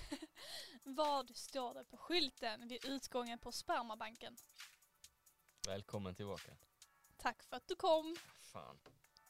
Vad 0.83 1.37
står 1.37 1.74
det 1.74 1.85
på 1.85 1.96
skylten 1.96 2.68
vid 2.68 2.85
utgången 2.85 3.38
på 3.38 3.53
spermabanken? 3.53 4.37
Välkommen 5.66 6.14
tillbaka. 6.14 6.53
Tack 7.16 7.42
för 7.42 7.57
att 7.57 7.68
du 7.68 7.77
kom. 7.77 8.16
Fan. 8.54 8.78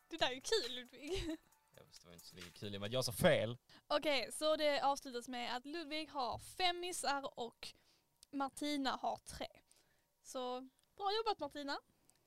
Det 0.09 0.17
där 0.17 0.27
är 0.27 0.35
ju 0.35 0.41
kul 0.41 0.75
Ludvig. 0.75 1.37
Jag 1.75 1.85
visste 1.85 2.05
det 2.05 2.09
var 2.09 2.15
inte 2.15 2.27
så 2.27 2.37
lika 2.37 2.51
kul 2.51 2.75
i 2.75 2.77
och 2.77 2.81
med 2.81 2.89
att 2.89 2.93
jag 2.93 3.05
sa 3.05 3.13
fel. 3.13 3.57
Okej, 3.87 4.33
så 4.33 4.57
det 4.57 4.81
avslutas 4.81 5.29
med 5.29 5.57
att 5.57 5.67
Ludvig 5.67 6.09
har 6.09 6.39
fem 6.39 6.81
missar 6.81 7.39
och 7.41 7.69
Martina 8.31 8.91
har 8.91 9.17
tre. 9.17 9.47
Så 10.23 10.69
bra 10.97 11.17
jobbat 11.17 11.39
Martina. 11.39 11.79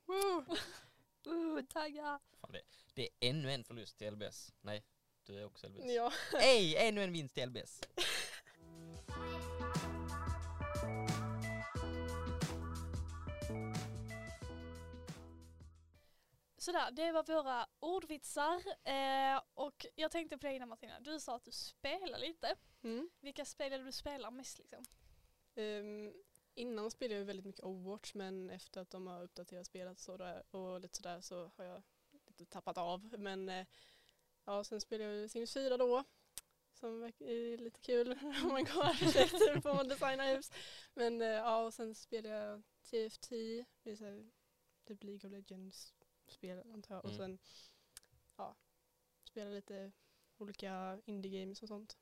Woo! 0.06 0.56
Uh, 1.28 1.62
tagga. 1.62 2.20
Fan, 2.42 2.52
det, 2.52 2.62
det 2.94 3.02
är 3.02 3.30
ännu 3.30 3.52
en 3.52 3.64
förlust 3.64 3.98
till 3.98 4.14
LBS. 4.14 4.54
Nej, 4.62 4.84
du 5.24 5.40
är 5.40 5.46
också 5.46 5.68
LBS. 5.68 5.84
Ja. 5.86 6.14
Ej, 6.34 6.76
ännu 6.78 7.04
en 7.04 7.12
vinst 7.12 7.36
till 7.36 7.50
LBS. 7.50 7.82
Sådär, 16.68 16.92
det 16.92 17.12
var 17.12 17.24
våra 17.24 17.68
ordvitsar. 17.80 18.64
Eh, 18.84 19.42
och 19.54 19.86
jag 19.96 20.12
tänkte 20.12 20.38
på 20.38 20.46
dig 20.48 20.56
innan 20.56 20.70
Martina, 20.70 21.00
du 21.00 21.20
sa 21.20 21.36
att 21.36 21.46
du 21.46 21.52
spelar 21.52 22.20
lite. 22.20 22.56
Mm. 22.84 23.10
Vilka 23.20 23.46
spel 23.46 23.72
det 23.72 23.84
du 23.84 23.92
spelar 23.92 24.32
mest 24.32 24.58
liksom? 24.58 24.86
Ehm, 25.56 26.14
innan 26.54 26.92
spelade 26.92 27.20
jag 27.20 27.26
väldigt 27.26 27.46
mycket 27.46 27.64
Overwatch 27.64 28.14
men 28.14 28.50
efter 28.50 28.82
att 28.82 28.90
de 28.90 29.08
har 29.08 29.24
uppdaterat 29.24 29.68
spelet 29.68 30.00
så 30.00 30.18
där, 30.18 30.56
och 30.56 30.82
lite 30.82 30.98
sådär 30.98 31.22
så 31.22 31.52
har 31.58 31.66
jag 31.66 31.84
lite 32.26 32.46
tappat 32.46 32.78
av. 32.78 33.20
Men 33.20 33.50
eh, 33.50 33.66
ja, 34.46 34.64
sen 34.64 34.82
spelade 34.82 35.16
jag 35.16 35.30
Sims 35.30 35.54
4 35.54 35.78
då. 35.78 36.04
Som 36.74 37.04
är 37.04 37.58
lite 37.58 37.80
kul 37.80 38.12
om 38.44 38.50
man 38.50 38.64
går 38.64 38.84
arkitekter 38.84 39.62
får 39.62 39.74
man 39.74 39.88
designa 39.88 40.24
hus. 40.24 40.52
Men 40.94 41.22
eh, 41.22 41.28
ja, 41.28 41.66
och 41.66 41.74
sen 41.74 41.96
spelade 41.96 42.36
jag 42.36 42.64
TFT, 42.84 43.30
det 43.84 43.92
är 43.92 43.96
så 43.96 44.06
här, 44.06 44.30
typ 44.86 45.04
League 45.04 45.28
of 45.28 45.32
Legends 45.32 45.94
spel 46.32 46.64
antar 46.74 46.96
jag. 46.96 47.06
Och 47.06 47.12
Mm. 47.12 47.18
sen 47.18 47.40
ja, 48.38 48.56
spelade 49.24 49.56
lite 49.56 49.92
olika 50.38 51.02
indie 51.06 51.40
games 51.42 51.62
och 51.62 51.68
sånt. 51.68 51.98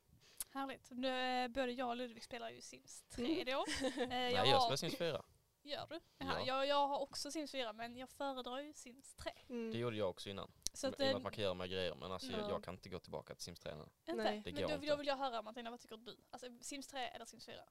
Härligt. 0.50 0.90
Nu, 0.90 1.08
eh, 1.44 1.48
både 1.48 1.72
jag 1.72 1.88
och 1.88 1.96
Ludvig 1.96 2.24
spelar 2.24 2.50
ju 2.50 2.60
Sims 2.60 3.02
3 3.08 3.42
Mm. 3.42 3.44
då. 3.46 3.64
Eh, 4.02 4.08
Nej, 4.08 4.32
jag 4.34 4.46
jag 4.46 4.52
har, 4.56 4.60
spelar 4.60 4.76
Sims 4.76 4.96
4. 4.96 5.22
Gör 5.62 5.86
du? 5.86 6.00
Ja. 6.18 6.40
Jag, 6.46 6.66
jag 6.66 6.88
har 6.88 6.98
också 6.98 7.30
Sims 7.30 7.52
4 7.52 7.72
men 7.72 7.96
jag 7.96 8.10
föredrar 8.10 8.58
ju 8.60 8.72
Sims 8.72 9.14
3. 9.14 9.32
Mm. 9.48 9.70
Det 9.72 9.78
gjorde 9.78 9.96
jag 9.96 10.10
också 10.10 10.30
innan. 10.30 10.50
Så 10.72 10.86
att, 10.88 10.94
och 10.94 11.00
med 11.00 11.10
eh, 11.10 11.16
att 11.16 11.22
man 11.22 11.32
kan 11.32 11.44
göra 11.44 11.54
med 11.54 11.70
grejer 11.70 11.94
men 11.94 12.12
alltså 12.12 12.30
jag, 12.32 12.40
Ja. 12.40 12.48
jag 12.50 12.64
kan 12.64 12.74
inte 12.74 12.88
gå 12.88 12.98
tillbaka 12.98 13.34
till 13.34 13.44
Sims 13.44 13.60
3 13.60 13.74
nu. 13.74 13.80
inte. 13.80 14.14
Nej. 14.14 14.40
Det 14.44 14.52
men 14.52 14.62
då, 14.68 14.74
inte. 14.74 14.86
då 14.86 14.96
vill 14.96 15.06
jag 15.06 15.16
höra 15.16 15.42
Martina, 15.42 15.70
vad 15.70 15.80
tycker 15.80 15.96
du? 15.96 16.16
Alltså 16.30 16.46
Sims 16.60 16.86
3 16.86 17.00
eller 17.00 17.24
Sims 17.24 17.46
4? 17.46 17.64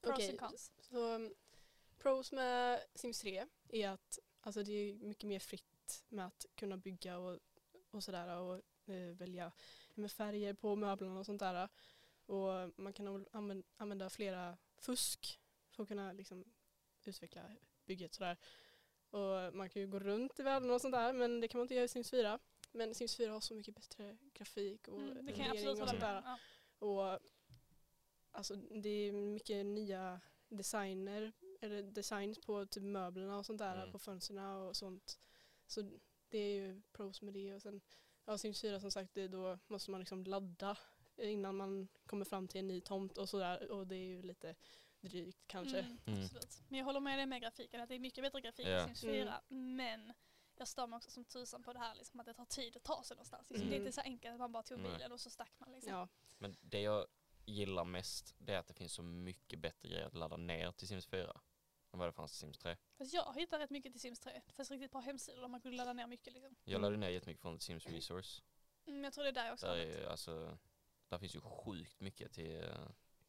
Pros 0.00 0.14
Okej, 0.14 0.30
and 0.30 0.40
cons. 0.40 0.72
Så 0.80 1.30
pros 1.98 2.32
med 2.32 2.84
Sims 2.94 3.20
3 3.20 3.46
är 3.68 3.88
att 3.88 4.18
alltså, 4.40 4.62
det 4.62 4.72
är 4.72 4.94
mycket 4.94 5.28
mer 5.28 5.38
fritt 5.38 5.77
med 6.08 6.26
att 6.26 6.46
kunna 6.54 6.76
bygga 6.76 7.18
och, 7.18 7.38
och 7.90 8.04
sådär 8.04 8.38
och 8.40 8.54
eh, 8.94 9.14
välja 9.16 9.52
med 9.94 10.12
färger 10.12 10.54
på 10.54 10.76
möblerna 10.76 11.18
och 11.18 11.26
sånt 11.26 11.40
där. 11.40 11.68
Och 12.26 12.70
man 12.76 12.92
kan 12.92 13.26
använda, 13.76 14.10
flera 14.10 14.56
fusk 14.76 15.40
för 15.70 15.82
att 15.82 15.88
kunna 15.88 16.12
liksom, 16.12 16.44
utveckla 17.04 17.42
bygget 17.84 18.14
sådär. 18.14 18.36
Och 19.10 19.54
man 19.54 19.68
kan 19.70 19.82
ju 19.82 19.88
gå 19.88 19.98
runt 19.98 20.38
i 20.38 20.42
världen 20.42 20.70
och 20.70 20.80
sånt 20.80 20.92
där 20.92 21.12
men 21.12 21.40
det 21.40 21.48
kan 21.48 21.58
man 21.58 21.64
inte 21.64 21.74
göra 21.74 21.84
i 21.84 21.88
Sims 21.88 22.10
4. 22.10 22.38
men 22.72 22.94
Sims 22.94 23.16
4 23.16 23.32
har 23.32 23.40
så 23.40 23.54
mycket 23.54 23.74
bättre 23.74 24.18
grafik 24.34 24.88
och 24.88 24.98
Mm, 24.98 25.26
det 25.26 25.32
kan 25.32 25.46
jag 25.46 25.56
rendering 25.56 25.68
absolut 25.68 25.82
och 25.82 25.88
sånt 25.88 26.00
där. 26.00 26.22
Ja. 26.24 26.38
Och 26.86 27.18
alltså 28.30 28.54
det 28.56 28.88
är 28.88 29.12
mycket 29.12 29.66
nya 29.66 30.20
designer, 30.48 31.32
eller 31.60 31.82
designs 31.82 32.38
på 32.38 32.66
typ 32.66 32.82
möblerna 32.82 33.38
och 33.38 33.46
sånt 33.46 33.58
där 33.58 33.76
Mm. 33.76 33.92
på 33.92 33.98
fönstren 33.98 34.38
och 34.38 34.76
sånt. 34.76 35.18
Så 35.68 35.90
det 36.28 36.38
är 36.38 36.54
ju 36.54 36.82
pros 36.92 37.22
med 37.22 37.34
det 37.34 37.54
och 37.54 37.62
sen 37.62 37.80
ja, 38.24 38.38
Sims 38.38 38.60
4 38.60 38.80
som 38.80 38.90
sagt 38.90 39.14
det, 39.14 39.28
då 39.28 39.58
måste 39.66 39.90
man 39.90 40.00
liksom 40.00 40.24
ladda 40.24 40.76
innan 41.16 41.56
man 41.56 41.88
kommer 42.06 42.24
fram 42.24 42.48
till 42.48 42.58
en 42.58 42.68
ny 42.68 42.80
tomt 42.80 43.18
och 43.18 43.28
sådär 43.28 43.70
och 43.70 43.86
det 43.86 43.96
är 43.96 44.06
ju 44.06 44.22
lite 44.22 44.54
drygt 45.00 45.38
kanske. 45.46 45.78
Mm, 45.78 45.98
Mm. 46.06 46.28
Men 46.68 46.78
jag 46.78 46.84
håller 46.84 47.00
med 47.00 47.18
dig 47.18 47.26
med 47.26 47.40
grafiken, 47.42 47.80
att 47.80 47.88
det 47.88 47.94
är 47.94 47.98
mycket 47.98 48.24
bättre 48.24 48.40
grafik 48.40 48.66
Ja. 48.66 48.80
i 48.84 48.84
Sims 48.86 49.00
4. 49.00 49.40
Men 49.48 50.12
jag 50.56 50.68
stör 50.68 50.86
mig 50.86 50.96
också 50.96 51.10
som 51.10 51.24
tusan 51.24 51.62
på 51.62 51.72
det 51.72 51.78
här 51.78 51.94
liksom, 51.94 52.20
att 52.20 52.26
det 52.26 52.34
tar 52.34 52.44
tid 52.44 52.76
att 52.76 52.84
ta 52.84 53.02
sig 53.02 53.14
någonstans. 53.16 53.50
Liksom, 53.50 53.68
Det 53.68 53.74
är 53.74 53.76
Mm. 53.76 53.86
inte 53.86 53.94
så 53.94 54.00
enkelt 54.00 54.32
att 54.32 54.38
man 54.38 54.52
bara 54.52 54.62
tog 54.62 54.78
Nej. 54.80 54.92
bilen 54.92 55.12
och 55.12 55.20
så 55.20 55.30
stack 55.30 55.52
man. 55.58 55.72
Liksom. 55.72 55.92
Ja, 55.92 56.08
Men 56.38 56.56
det 56.60 56.80
jag 56.80 57.06
gillar 57.46 57.84
mest 57.84 58.34
det 58.38 58.54
är 58.54 58.58
att 58.58 58.66
det 58.68 58.74
finns 58.74 58.92
så 58.92 59.02
mycket 59.02 59.58
bättre 59.58 59.88
grejer 59.88 60.06
att 60.06 60.14
ladda 60.14 60.36
ner 60.36 60.72
till 60.72 60.88
Sims 60.88 61.06
4 61.06 61.40
än 61.92 61.98
vad 61.98 62.08
det 62.08 62.12
fanns 62.12 62.32
till 62.32 62.40
Sims 62.40 62.58
3. 62.58 62.76
Fast 62.98 63.12
jag 63.14 63.34
hittar 63.34 63.58
rätt 63.58 63.70
mycket 63.70 63.92
till 63.92 64.00
Sims 64.00 64.20
3. 64.20 64.42
Det 64.46 64.52
finns 64.52 64.70
riktigt 64.70 64.90
bra 64.90 65.00
hemsidor 65.00 65.40
där 65.40 65.48
man 65.48 65.60
kunde 65.60 65.76
ladda 65.76 65.92
ner 65.92 66.06
mycket. 66.06 66.32
Liksom. 66.34 66.56
Jag 66.64 66.72
Mm. 66.72 66.82
laddade 66.82 66.96
ner 66.96 67.08
jättemycket 67.08 67.42
från 67.42 67.60
Sims 67.60 67.86
Resource. 67.86 68.42
Mm, 68.86 69.04
jag 69.04 69.12
tror 69.12 69.24
det 69.24 69.30
är 69.30 69.32
där 69.32 69.52
också 69.52 69.66
Där, 69.66 69.76
är, 69.76 70.06
alltså, 70.06 70.58
där 71.08 71.18
finns 71.18 71.34
ju 71.36 71.40
sjukt 71.40 72.00
mycket 72.00 72.32
till 72.32 72.56
uh, 72.56 72.88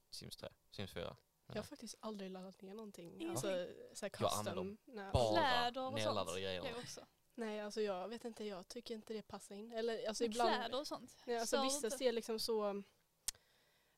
Sims 0.09 0.37
3, 0.37 0.49
Sims 0.71 0.91
4. 0.93 1.15
jag 1.47 1.55
har 1.55 1.63
faktiskt 1.63 1.95
aldrig 1.99 2.31
laddat 2.31 2.61
ner 2.61 2.73
någonting. 2.73 3.07
Ingenting. 3.07 3.29
Alltså, 3.29 3.47
så 3.93 4.05
här 4.05 4.11
Jag 4.19 4.33
använder 4.33 4.51
custom. 4.51 4.77
Nej. 4.85 5.11
Bara 5.13 5.33
Kläder 5.33 5.81
och 5.87 5.93
nedladdade 5.93 6.25
sånt. 6.25 6.37
grejer. 6.43 6.65
Jag 6.65 6.77
också. 6.77 7.05
Nej, 7.35 7.61
alltså 7.61 7.81
jag 7.81 8.07
vet 8.07 8.25
inte, 8.25 8.43
jag 8.43 8.67
tycker 8.67 8.95
inte 8.95 9.13
det 9.13 9.21
passar 9.21 9.55
in. 9.55 9.71
Eller 9.71 10.07
alltså 10.07 10.23
Men 10.23 10.31
ibland. 10.31 10.49
kläder 10.55 10.79
och 10.79 10.87
sånt. 10.87 11.23
Nej, 11.27 11.37
alltså 11.39 11.63
vissa 11.63 11.89
ser 11.89 12.11
liksom 12.11 12.39
så, 12.39 12.83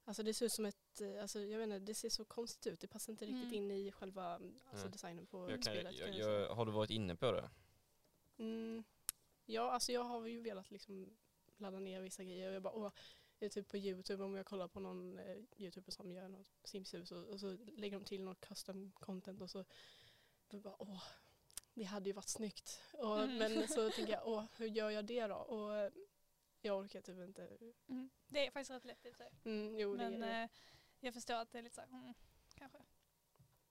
alltså 0.05 0.23
det 0.23 0.33
ser 0.33 0.45
ut 0.45 0.51
som 0.53 0.65
ett, 0.65 0.77
alltså 1.21 1.39
jag 1.39 1.57
vet 1.59 1.65
inte, 1.65 1.79
det 1.79 1.93
ser 1.95 2.09
så 2.09 2.25
konstigt 2.25 2.73
ut. 2.73 2.79
Det 2.79 2.87
passar 2.87 3.13
inte 3.13 3.25
riktigt 3.25 3.43
Mm. 3.43 3.53
in 3.53 3.71
i 3.71 3.91
själva 3.91 4.39
alltså 4.71 4.87
designen 4.87 5.25
på 5.25 5.49
Jag 5.51 5.63
kan, 5.63 5.73
spelet. 5.73 5.95
jag, 5.97 6.15
jag 6.15 6.55
har 6.55 6.65
du 6.65 6.71
varit 6.71 6.89
inne 6.89 7.15
på 7.15 7.31
det? 7.31 7.49
Mm, 8.37 8.83
ja, 9.45 9.71
alltså 9.71 9.91
jag 9.91 10.03
har 10.03 10.27
ju 10.27 10.41
velat 10.41 10.71
liksom 10.71 11.17
ladda 11.57 11.79
ner 11.79 12.01
vissa 12.01 12.23
grejer 12.23 12.49
och 12.49 12.55
jag 12.55 12.61
bara, 12.63 12.73
åh, 12.73 12.91
jag 13.39 13.45
är 13.45 13.49
typ 13.49 13.67
på 13.67 13.77
Youtube 13.77 14.23
om 14.23 14.35
jag 14.35 14.45
kollar 14.45 14.67
på 14.67 14.79
någon 14.79 15.19
eh, 15.19 15.37
Youtuber 15.57 15.91
som 15.91 16.11
gör 16.11 16.27
något 16.27 16.47
Simshus 16.63 17.11
och, 17.11 17.25
och 17.27 17.39
så 17.39 17.57
lägger 17.77 17.99
de 17.99 18.05
till 18.05 18.23
något 18.23 18.39
custom 18.41 18.91
content 18.95 19.41
och 19.41 19.49
så, 19.49 19.65
bara, 20.51 20.75
åh, 20.81 21.03
det 21.73 21.83
hade 21.83 22.09
ju 22.09 22.13
varit 22.13 22.29
snyggt. 22.29 22.81
Och, 22.93 23.19
Mm. 23.23 23.37
Men 23.37 23.67
så 23.67 23.89
tänker 23.95 24.13
jag, 24.13 24.27
åh, 24.27 24.45
hur 24.57 24.67
gör 24.67 24.89
jag 24.89 25.05
det 25.05 25.27
då? 25.27 25.35
Och 25.35 25.75
eh, 25.77 25.91
jag 26.61 26.77
orkar 26.79 27.01
typ 27.01 27.19
inte. 27.19 27.57
Mm. 27.87 28.09
Det 28.27 28.47
är 28.47 28.51
faktiskt 28.51 28.71
rätt 28.71 28.85
lätt 28.85 29.05
i 29.05 29.09
och 29.11 29.15
för 29.15 29.23
sig. 29.23 29.31
Mm, 29.43 29.77
jo, 29.79 29.95
det 29.95 30.03
är 30.03 30.09
Men 30.09 30.19
det. 30.19 30.49
Jag 31.01 31.13
förstår 31.13 31.33
att 31.35 31.51
det 31.51 31.57
är 31.57 31.61
lite 31.63 31.75
så 31.75 31.81
här, 31.81 31.87
mm, 31.87 32.13
kanske. 32.55 32.77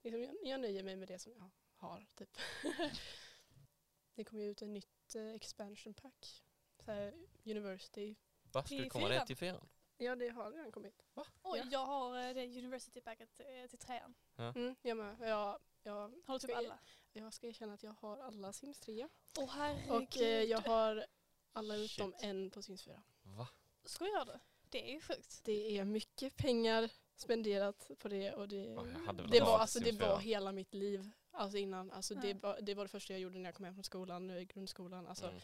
Liksom, 0.02 0.22
jag, 0.22 0.36
jag 0.42 0.60
nöjer 0.60 0.82
mig 0.82 0.96
med 0.96 1.08
det 1.08 1.18
som 1.18 1.32
jag 1.32 1.50
har. 1.76 2.06
Typ. 2.16 2.36
det 4.14 4.24
kommer 4.24 4.42
ju 4.42 4.50
ut 4.50 4.62
ett 4.62 4.68
nytt 4.68 5.14
eh, 5.14 5.30
expansion 5.34 5.94
pack. 5.94 6.44
Så 6.84 6.92
här, 6.92 7.14
University. 7.44 8.16
Va, 8.42 8.62
ska 8.62 8.68
Till 8.68 8.82
det 8.82 8.88
komma 8.88 9.06
fyran? 9.08 9.20
det 9.20 9.26
till 9.26 9.36
fyran? 9.36 9.68
Ja, 9.96 10.16
det 10.16 10.28
har 10.28 10.52
redan 10.52 10.72
kommit. 10.72 11.02
Oj, 11.14 11.58
Ja. 11.58 11.64
jag 11.70 11.86
har 11.86 12.18
eh, 12.28 12.34
det 12.34 12.44
University 12.58 13.00
Packet 13.00 13.40
eh, 13.40 13.66
till 13.70 13.78
trean. 13.78 14.14
Mm, 14.36 14.76
jag 14.82 14.96
med. 14.96 15.16
Jag, 15.20 15.58
jag, 15.82 15.94
Har 16.26 16.34
du 16.34 16.38
typ 16.38 16.50
jag- 16.50 16.58
alla? 16.58 16.78
jag 17.12 17.34
ska 17.34 17.46
erkänna 17.46 17.74
att 17.74 17.82
jag 17.82 17.92
har 17.92 18.18
alla 18.18 18.52
Sims 18.52 18.80
3. 18.80 19.08
Åh 19.38 19.50
herregud. 19.50 19.90
Och 19.90 20.16
eh, 20.16 20.42
jag 20.42 20.60
har 20.60 21.06
alla 21.52 21.76
utom 21.76 22.12
Shit. 22.12 22.22
en 22.24 22.50
på 22.50 22.62
Sims 22.62 22.82
4. 22.84 23.02
Va? 23.22 23.48
Skojar 23.84 24.24
du? 24.24 24.38
Det 24.68 24.90
är 24.90 24.94
ju 24.94 25.00
sjukt. 25.00 25.44
Det 25.44 25.78
är 25.78 25.84
mycket 25.84 26.36
pengar 26.36 26.90
spenderat 27.20 27.90
på 27.98 28.08
det 28.08 28.32
och 28.34 28.48
det, 28.48 28.56
jag 28.56 29.30
det, 29.30 29.40
var, 29.40 29.58
alltså, 29.58 29.78
det 29.80 29.92
4. 29.92 30.08
var 30.08 30.18
hela 30.18 30.52
mitt 30.52 30.74
liv. 30.74 31.10
Alltså 31.30 31.58
innan, 31.58 31.90
alltså 31.90 32.14
det, 32.14 32.28
Ja. 32.28 32.36
var, 32.42 32.60
det 32.60 32.74
var 32.74 32.84
det 32.84 32.88
första 32.88 33.12
jag 33.12 33.20
gjorde 33.20 33.38
när 33.38 33.44
jag 33.48 33.54
kom 33.54 33.64
hem 33.64 33.74
från 33.74 33.84
skolan, 33.84 34.26
nu 34.26 34.40
i 34.40 34.44
grundskolan. 34.44 35.06
Alltså 35.06 35.26
Mm. 35.26 35.40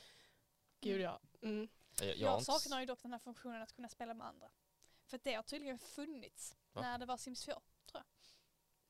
gud 0.80 1.00
ja. 1.00 1.20
Mm. 1.42 1.68
Jag, 2.00 2.08
jag, 2.08 2.16
Jag, 2.18 2.42
saknar 2.42 2.80
ju 2.80 2.86
dock 2.86 3.02
den 3.02 3.12
här 3.12 3.18
funktionen 3.18 3.62
att 3.62 3.72
kunna 3.72 3.88
spela 3.88 4.14
med 4.14 4.26
andra. 4.26 4.50
För 5.06 5.20
det 5.22 5.34
har 5.34 5.42
tydligen 5.42 5.78
funnits 5.78 6.56
Va? 6.72 6.80
när 6.82 6.98
det 6.98 7.06
var 7.06 7.16
Sims 7.16 7.44
2. 7.44 7.52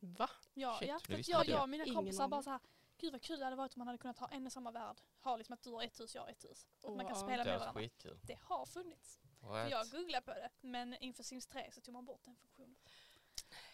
Va? 0.01 0.31
Ja, 0.55 0.77
Shit, 0.79 0.89
ja 0.89 0.95
det 0.99 1.07
för 1.07 1.21
att 1.21 1.29
jag, 1.29 1.47
jag 1.47 1.49
jag. 1.55 1.63
och 1.63 1.69
mina 1.69 1.85
Ingen 1.85 1.97
kompisar 1.97 2.29
bara 2.29 2.43
så 2.43 2.51
här, 2.51 2.61
gud 2.99 3.13
vad 3.13 3.23
kul 3.23 3.39
det 3.39 3.45
hade 3.45 3.57
varit 3.57 3.75
om 3.77 3.79
man 3.81 3.87
hade 3.87 3.99
kunnat 3.99 4.19
ha 4.19 4.29
en 4.29 4.47
och 4.47 4.53
samma 4.53 4.71
värld. 4.71 4.97
Ha 5.21 5.37
liksom 5.37 5.53
att 5.53 5.63
du 5.63 5.71
har 5.71 5.83
ett 5.83 6.01
hus, 6.01 6.15
jag 6.15 6.23
har 6.23 6.29
ett 6.29 6.45
hus. 6.45 6.67
Att 6.85 6.97
man 6.97 7.07
kan 7.07 7.17
spela 7.17 7.45
Det 7.45 7.51
med 7.51 7.59
varandra. 7.59 7.81
skitkul. 7.81 8.19
Det 8.23 8.39
har 8.43 8.67
funnits. 8.67 9.19
För 9.41 9.47
What? 9.49 9.71
jag 9.71 9.87
googlade 9.91 10.25
på 10.25 10.31
det, 10.35 10.51
men 10.61 10.95
inför 10.95 11.23
Sims 11.23 11.47
3 11.47 11.71
så 11.73 11.81
tog 11.81 11.93
man 11.95 12.05
bort 12.05 12.25
den 12.25 12.37
funktionen. 12.37 12.77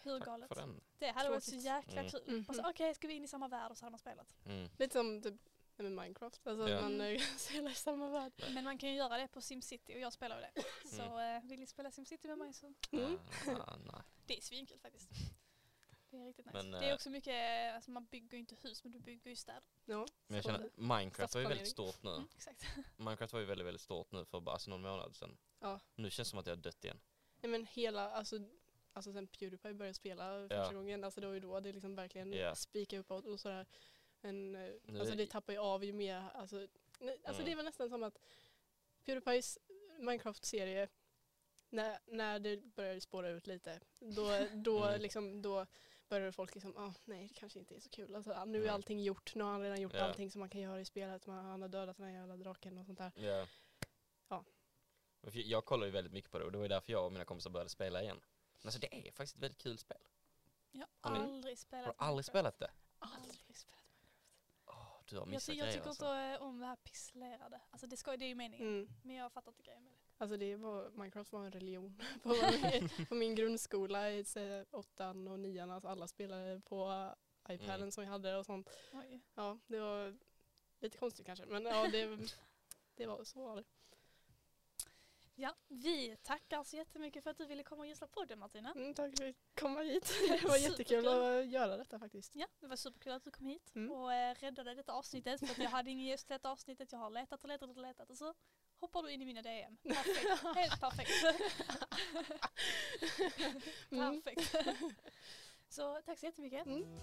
Hur 0.03 0.19
Tack 0.19 0.27
galet? 0.27 0.49
för. 0.49 0.75
Det 0.99 1.11
hade 1.11 1.31
varit 1.31 1.45
så 1.45 1.55
jäkla 1.57 2.01
Mm. 2.01 2.11
kul. 2.11 2.45
Och 2.49 2.55
så, 2.57 2.71
Okej, 2.71 2.95
ska 2.95 3.09
vi 3.09 3.15
in 3.15 3.25
i 3.25 3.29
samma 3.29 3.49
värld 3.49 3.71
och 3.71 3.79
så 3.79 3.85
hade 3.85 3.91
man 3.91 3.99
spelat. 3.99 4.35
Mm. 4.47 4.69
Lite 4.79 4.93
som 4.93 5.23
typ 5.23 5.35
med 5.77 5.93
Minecraft, 5.93 6.47
alltså 6.47 6.69
Ja. 6.69 6.77
att 6.77 6.83
man 6.83 7.01
eh, 7.01 7.21
spelar 7.37 7.71
i 7.71 7.75
samma 7.75 8.09
värld. 8.09 8.33
Men 8.55 8.65
man 8.65 8.79
kan 8.79 8.89
ju 8.89 8.95
göra 8.97 9.17
det 9.19 9.29
på 9.29 9.41
SimCity 9.41 9.95
och 9.95 10.01
jag 10.01 10.13
spelar 10.13 10.37
ju 10.37 10.43
det. 10.43 10.63
Så 10.97 11.19
eh, 11.21 11.43
vill 11.43 11.61
ni 11.61 11.67
spela 11.67 11.91
SimCity 11.91 12.29
med 12.29 12.39
mig 12.39 12.53
så 12.53 12.73
Mm. 12.93 13.19
Ah, 13.47 13.51
ah, 13.73 13.77
nej. 13.77 14.03
det 14.27 14.37
är 14.37 14.41
svinkul 14.43 14.79
faktiskt. 14.79 15.09
Det 16.13 16.19
är 16.19 16.27
riktigt 16.27 16.47
nice. 16.47 16.57
Men, 16.63 16.71
det 16.71 16.87
är 16.87 16.91
eh, 16.91 16.95
också 16.95 17.11
mycket, 17.11 17.75
alltså 17.75 17.91
man 17.91 18.05
bygger 18.07 18.33
ju 18.33 18.39
inte 18.39 18.57
hus 18.63 18.85
men 18.85 18.93
du 18.93 18.99
bygger 18.99 19.31
ju 19.31 19.37
städer. 19.37 19.63
Ja. 19.85 20.07
Men 20.27 20.35
jag 20.37 20.45
känner, 20.45 20.71
Minecraft 20.75 21.35
var 21.35 21.41
ju 21.43 21.49
väldigt 21.49 21.69
stort 21.69 22.03
nu. 22.03 22.11
Mm, 22.11 22.29
exakt. 22.37 22.65
Minecraft 22.97 23.33
var 23.33 23.41
ju 23.41 23.47
väldigt, 23.47 23.67
väldigt 23.67 23.81
stort 23.83 24.13
nu 24.13 24.25
för 24.25 24.41
bara 24.41 24.53
alltså, 24.53 24.71
någon 24.71 24.83
månad 24.83 25.17
sedan. 25.17 25.39
Ja. 25.61 25.81
Nu 25.95 26.11
känns 26.11 26.29
det 26.29 26.31
som 26.31 26.39
att 26.39 26.47
jag 26.47 26.57
har 26.57 26.63
dött 26.63 26.85
igen. 26.85 27.01
Nej 27.41 27.51
men 27.51 27.67
hela, 27.67 28.11
alltså, 28.11 28.39
alltså 28.93 29.13
sen 29.13 29.27
Pewdiepie 29.27 29.75
började 29.75 29.95
spela 29.95 30.49
första 30.49 30.75
gången, 30.75 31.05
alltså 31.05 31.21
det 31.21 31.27
var 31.27 31.35
ju 31.35 31.41
då 31.41 31.61
det 31.61 31.73
liksom 31.73 31.95
verkligen 31.97 32.33
Ja. 32.33 32.55
spika 32.55 32.99
uppåt 32.99 33.27
och 33.27 33.41
sådär. 33.41 33.67
Men 34.21 34.55
eh, 34.55 34.71
Nu 34.85 35.01
alltså 35.01 35.15
det 35.15 35.27
tappar 35.27 35.53
ju 35.53 35.59
av 35.59 35.85
ju 35.85 35.93
mer, 35.93 36.31
alltså, 36.35 36.57
nej, 36.99 37.21
alltså 37.25 37.43
Mm. 37.43 37.45
det 37.45 37.53
är 37.53 37.57
väl 37.57 37.65
nästan 37.65 37.89
som 37.89 38.03
att 38.03 38.19
Pewdiepies 39.05 39.59
Minecraft-serie, 39.99 40.89
när, 41.71 41.99
när 42.07 42.39
det 42.39 42.57
började 42.57 43.01
spåra 43.01 43.29
ut 43.31 43.47
lite, 43.47 43.81
då, 43.99 44.47
då, 44.55 44.85
Mm. 44.85 45.01
liksom, 45.01 45.43
då 45.43 45.67
började 46.13 46.33
folk 46.33 46.55
liksom, 46.55 46.77
ah, 46.77 46.95
nej 47.05 47.29
det 47.29 47.35
kanske 47.35 47.59
inte 47.59 47.75
är 47.77 47.81
så 47.81 47.91
kul. 47.91 48.17
Alltså, 48.17 48.45
nu 48.45 48.67
är 48.67 48.71
allting 48.71 49.03
gjort, 49.03 49.35
nu 49.35 49.45
har 49.45 49.51
han 49.51 49.63
redan 49.63 49.81
gjort 49.81 49.95
Ja. 49.95 50.05
allting 50.05 50.31
som 50.31 50.41
man 50.41 50.49
kan 50.49 50.61
göra 50.61 50.81
i 50.81 50.85
spelet, 50.85 51.27
man, 51.27 51.45
han 51.45 51.63
har 51.63 51.69
dödat 51.69 51.97
den 51.97 52.07
här 52.07 52.13
jävla 52.13 52.37
draken 52.37 52.79
och 52.79 52.87
sånt 52.87 52.99
där. 52.99 53.13
Ja. 53.17 53.47
Ja. 54.29 54.45
Jag 55.33 55.65
kollar 55.65 55.87
ju 55.87 55.93
väldigt 55.93 56.13
mycket 56.13 56.31
på 56.31 56.39
det 56.39 56.45
och 56.45 56.53
det 56.53 56.59
var 56.59 56.65
ju 56.65 56.69
därför 56.69 56.93
jag 56.93 57.07
och 57.07 57.13
mina 57.13 57.25
kompisar 57.25 57.51
började 57.51 57.71
spela 57.71 58.03
igen. 58.03 58.21
Men 58.61 58.67
alltså 58.69 58.81
det 58.81 59.09
är 59.09 59.13
faktiskt 59.13 59.37
ett 59.37 59.43
väldigt 59.43 59.59
kul 59.63 59.79
spel. 59.79 59.99
Jag 60.71 60.87
Har 61.01 61.17
aldrig 61.17 61.59
spelat 61.59 61.87
Har 61.87 61.93
du 61.93 62.05
aldrig 62.05 62.25
spelat 62.25 62.59
det? 62.59 62.71
Aldrig 62.99 63.57
spelat 63.57 63.85
Minecraft. 64.01 64.39
Åh, 64.67 65.03
du 65.09 65.19
har 65.19 65.27
Jag, 65.27 65.35
jag 65.35 65.43
tycker 65.43 65.65
alltså. 65.89 65.91
inte 65.91 66.07
eh, 66.07 66.43
om 66.43 66.61
det 66.61 66.67
här 66.67 66.77
pisslerade. 66.77 67.61
Alltså 67.71 67.87
det, 67.87 67.97
ska, 67.97 68.17
det 68.17 68.25
är 68.25 68.29
ju 68.29 68.35
meningen. 68.35 68.69
Mm. 68.69 68.89
Men 69.03 69.17
jag 69.17 69.33
fattar 69.33 69.51
inte 69.51 69.63
grejen 69.63 69.85
med 69.85 69.93
det. 69.93 70.02
Alltså 70.23 70.37
det 70.37 70.57
var, 70.57 70.91
Minecraft 70.91 71.33
var 71.33 71.45
en 71.45 71.53
religion 71.53 72.03
på 72.23 72.29
min, 72.29 73.07
på 73.09 73.15
min 73.15 73.35
grundskola 73.35 74.11
i 74.11 74.25
åttan 74.71 75.29
och 75.29 75.41
nian. 75.41 75.71
Alltså 75.71 75.89
alla 75.89 76.09
spelade 76.09 76.61
på 76.61 77.11
iPaden 77.49 77.77
Mm. 77.81 77.93
som 77.93 78.05
jag 78.05 78.11
hade 78.11 78.37
och 78.37 78.47
sånt. 78.47 78.71
Oj. 78.93 79.21
Ja, 79.35 79.59
det 79.67 79.81
var 79.81 80.17
lite 80.81 80.99
konstigt 80.99 81.27
kanske 81.27 81.47
men 81.47 81.65
ja, 81.65 81.89
det, 81.93 82.19
det 82.95 83.07
var 83.07 83.25
så 83.25 83.45
var 83.45 83.57
det. 83.57 83.65
Ja, 85.35 85.55
vi 85.69 86.17
tackar 86.23 86.65
så 86.65 86.77
jättemycket 86.77 87.23
för 87.23 87.31
att 87.31 87.39
du 87.39 87.47
ville 87.47 87.63
komma 87.63 87.81
och 87.81 87.87
gästa 87.87 88.07
podden 88.07 88.39
Martina. 88.39 88.73
Mm, 88.73 88.95
tack 88.95 89.17
för 89.19 89.29
att 89.29 89.37
komma 89.61 89.81
hit. 89.81 90.13
Det 90.29 90.49
var 90.49 90.57
jättekul 90.57 91.09
att 91.09 91.47
göra 91.47 91.77
detta 91.77 91.99
faktiskt. 91.99 92.35
Ja, 92.37 92.47
det 92.61 92.67
var 92.67 92.77
superkul 92.77 93.13
att 93.13 93.25
du 93.25 93.31
kom 93.31 93.47
hit 93.47 93.73
Mm. 93.75 93.91
och 93.93 94.13
eh, 94.13 94.35
räddade 94.35 94.75
detta 94.75 94.93
avsnittet 94.93 95.41
för 95.41 95.47
att 95.47 95.59
jag 95.59 95.71
hade 95.71 95.91
ingen 95.91 96.07
gäst 96.07 96.31
i 96.31 96.33
detta 96.33 96.51
avsnittet. 96.51 96.93
Jag 96.93 96.99
har 96.99 97.11
letat 97.11 97.43
och 97.43 97.49
letat 97.49 97.71
och 97.71 97.77
letat 97.83 98.11
och 98.11 98.19
så 98.19 98.35
hoppar 98.83 99.03
du 99.03 99.13
in 99.13 99.23
i 99.23 99.25
mina 99.25 99.43
DM. 99.43 99.77
Perfekt, 99.83 100.57
helt 100.57 100.81
perfekt. 100.81 101.11
Mm. 103.91 104.23
perfekt. 104.23 104.55
Så 105.69 106.01
tack 106.07 106.19
så 106.19 106.27
jättemycket. 106.27 106.67
Mm. 106.67 107.01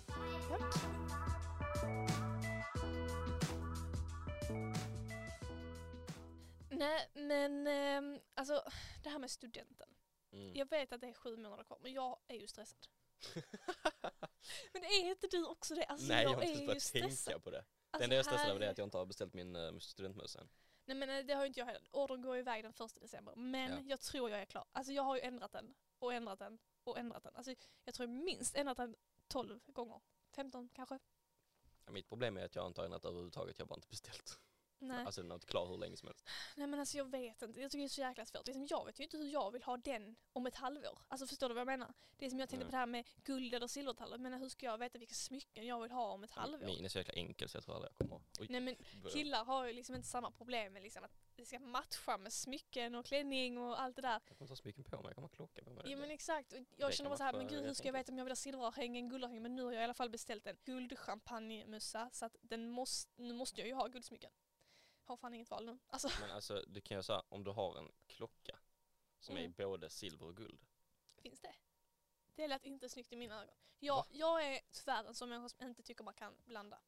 Nej 6.69 7.09
men 7.13 7.67
ehm, 7.67 8.19
alltså 8.33 8.63
det 9.03 9.09
här 9.09 9.19
med 9.19 9.31
studenten. 9.31 9.89
Mm. 10.31 10.55
Jag 10.55 10.69
vet 10.69 10.93
att 10.93 11.01
det 11.01 11.07
är 11.07 11.13
sju 11.13 11.37
månader 11.37 11.63
kvar 11.63 11.79
men 11.81 11.93
jag 11.93 12.19
är 12.27 12.35
ju 12.35 12.47
stressad. 12.47 12.79
Men 14.73 14.83
är 14.83 15.09
inte 15.09 15.27
du 15.27 15.45
också 15.45 15.75
det? 15.75 15.83
Alltså, 15.85 16.07
Nej 16.07 16.23
jag 16.23 16.29
har 16.29 16.41
är 16.41 16.45
inte 16.45 16.59
ju 16.61 16.67
börjat 16.67 16.83
stressad. 16.83 17.25
tänka 17.25 17.39
på 17.39 17.49
det. 17.49 17.57
Det 17.57 17.65
Alltså, 17.91 18.03
enda 18.03 18.15
jag 18.15 18.19
är 18.19 18.23
stressad 18.23 18.49
över 18.49 18.59
det 18.59 18.65
är 18.65 18.71
att 18.71 18.77
jag 18.77 18.87
inte 18.87 18.97
har 18.97 19.05
beställt 19.05 19.33
min 19.33 19.55
uh, 19.55 19.79
studentmössa 19.79 20.39
än. 20.39 20.49
Nej 20.89 20.97
men 20.97 21.09
eh, 21.09 21.25
det 21.25 21.33
har 21.33 21.41
ju 21.41 21.47
inte 21.47 21.59
jag 21.59 21.65
heller. 21.67 21.87
Ordern 21.91 22.21
går 22.21 22.37
iväg 22.37 22.63
den 22.63 22.73
första 22.73 22.99
december. 22.99 23.33
Men 23.35 23.71
Ja. 23.71 23.79
jag 23.85 23.99
tror 24.01 24.29
jag 24.29 24.41
är 24.41 24.45
klar. 24.45 24.65
Alltså 24.71 24.93
jag 24.93 25.03
har 25.03 25.15
ju 25.15 25.21
ändrat 25.21 25.51
den 25.51 25.75
och 25.99 26.13
ändrat 26.13 26.39
den 26.39 26.59
och 26.83 26.97
ändrat 26.97 27.23
den. 27.23 27.35
Alltså 27.35 27.53
jag 27.85 27.93
tror 27.95 28.09
jag 28.09 28.19
minst 28.23 28.55
ändrat 28.55 28.77
den 28.77 28.95
12 29.27 29.59
gånger. 29.65 30.01
15 30.35 30.69
kanske. 30.73 30.99
Ja, 31.85 31.91
Mitt 31.91 32.09
problem 32.09 32.37
är 32.37 32.45
att 32.45 32.55
jag 32.55 32.67
inte 32.67 32.81
har 32.81 32.85
ändrat 32.85 33.05
överhuvudtaget, 33.05 33.59
jag 33.59 33.65
har 33.65 33.67
bara 33.69 33.75
inte 33.75 33.87
beställt. 33.87 34.39
Nej. 34.79 35.05
Alltså 35.05 35.21
den 35.21 35.31
har 35.31 35.35
inte 35.35 35.47
klar 35.47 35.67
hur 35.67 35.77
länge 35.77 35.97
som 35.97 36.07
helst. 36.07 36.29
Nej 36.55 36.67
men 36.67 36.79
alltså 36.79 36.97
jag 36.97 37.11
vet 37.11 37.41
inte, 37.41 37.61
jag 37.61 37.71
tycker 37.71 37.79
det 37.81 37.85
är 37.85 37.89
så 37.89 38.01
jäkla 38.01 38.25
svårt. 38.25 38.47
Liksom, 38.47 38.67
jag 38.69 38.85
vet 38.85 38.99
ju 38.99 39.03
inte 39.03 39.17
hur 39.17 39.27
jag 39.29 39.51
vill 39.51 39.63
ha 39.63 39.77
den 39.77 40.15
om 40.33 40.45
ett 40.45 40.55
halvår. 40.55 40.99
Alltså 41.07 41.27
förstår 41.27 41.49
du 41.49 41.55
vad 41.55 41.61
jag 41.61 41.67
menar? 41.67 41.93
Det 42.17 42.25
är 42.25 42.29
som 42.29 42.39
jag 42.39 42.49
tänkte 42.49 42.65
Nej. 42.65 42.71
på 42.71 42.71
det 42.71 42.77
här 42.77 42.85
med 42.85 43.07
guld 43.23 43.53
eller 43.53 43.67
silvertallor. 43.67 44.17
Men 44.17 44.33
hur 44.33 44.49
ska 44.49 44.65
jag 44.65 44.77
veta 44.77 44.97
vilka 44.99 45.13
smycken 45.15 45.65
jag 45.67 45.81
vill 45.81 45.91
ha 45.91 46.11
om 46.11 46.23
ett 46.23 46.31
halvår? 46.31 46.65
Min 46.65 46.85
är 46.85 46.89
så 46.89 46.97
jäkla 46.97 47.13
enkel 47.13 47.49
så 47.49 47.57
jag 47.57 47.63
tror 47.63 47.75
aldrig 47.75 47.91
jag 47.91 47.97
kommer... 47.97 48.21
Oj, 48.39 48.47
Nej 48.49 48.61
men 48.61 48.75
killar 49.13 49.45
har 49.45 49.65
ju 49.65 49.73
liksom 49.73 49.95
inte 49.95 50.07
samma 50.07 50.31
problem 50.31 50.73
med 50.73 50.81
liksom 50.83 51.03
att 51.03 51.11
det 51.35 51.45
ska 51.45 51.59
matcha 51.59 52.17
med 52.17 52.33
smycken 52.33 52.95
och 52.95 53.05
klänning 53.05 53.57
och 53.57 53.81
allt 53.81 53.95
det 53.95 54.01
där. 54.01 54.11
Jag 54.27 54.37
kommer 54.37 54.41
inte 54.45 54.51
ha 54.51 54.55
smycken 54.55 54.83
på 54.83 54.95
mig, 54.95 55.05
jag 55.05 55.15
kommer 55.15 55.27
ha 55.27 55.35
klocka 55.35 55.63
på 55.63 55.69
mig. 55.69 55.83
Ja 55.85 55.89
Det- 55.89 55.95
men 56.01 56.11
exakt. 56.11 56.53
Och 56.53 56.59
det 56.59 56.65
Jag 56.77 56.89
kan 56.89 56.97
känner 56.97 57.09
bara 57.09 57.17
så 57.17 57.23
här, 57.23 57.33
men 57.33 57.47
gud 57.47 57.65
hur 57.65 57.73
ska 57.73 57.87
jag 57.87 57.93
veta 57.93 58.11
om 58.11 58.17
jag 58.17 58.25
vill 58.25 58.31
ha 58.31 58.35
silverörhängen, 58.35 59.09
guldörhängen? 59.09 59.43
Men 59.43 59.55
nu 59.55 59.63
har 59.63 59.71
jag 59.71 59.81
i 59.81 59.83
alla 59.83 59.93
fall 59.93 60.09
beställt 60.09 60.47
en 60.47 60.57
guldchampagnemössa 60.65 62.09
så 62.13 62.25
att 62.25 62.35
den 62.41 62.69
måste, 62.69 63.21
nu 63.21 63.33
måste 63.33 63.61
jag 63.61 63.67
ju 63.67 63.73
ha 63.73 63.87
guldsmycken. 63.87 64.31
Har 65.09 65.17
fan 65.17 65.33
inget 65.33 65.49
val 65.49 65.65
nu. 65.65 65.77
Alltså 65.87 66.09
Men 66.21 66.31
alltså 66.31 66.63
du 66.67 66.81
kan 66.81 66.97
ju 66.97 67.03
säga 67.03 67.23
om 67.29 67.43
du 67.43 67.51
har 67.51 67.77
en 67.77 67.91
klocka 68.07 68.59
som 69.19 69.35
är 69.37 69.39
Mm. 69.41 69.53
både 69.57 69.89
silver 69.89 70.25
och 70.25 70.35
guld. 70.37 70.65
finns 71.17 71.39
det. 71.39 71.55
Det 72.35 72.47
lät 72.47 72.65
inte 72.65 72.89
snyggt 72.89 73.11
i 73.13 73.15
mina 73.15 73.41
ögon. 73.43 73.55
Jag, 73.79 74.05
jag 74.11 74.45
är 74.55 74.59
tyvärr 74.71 75.03
en 75.03 75.15
sån 75.15 75.29
människa 75.29 75.49
som 75.49 75.67
inte 75.67 75.83
tycker 75.83 76.03
man 76.03 76.13
kan 76.13 76.35
blanda. 76.45 76.79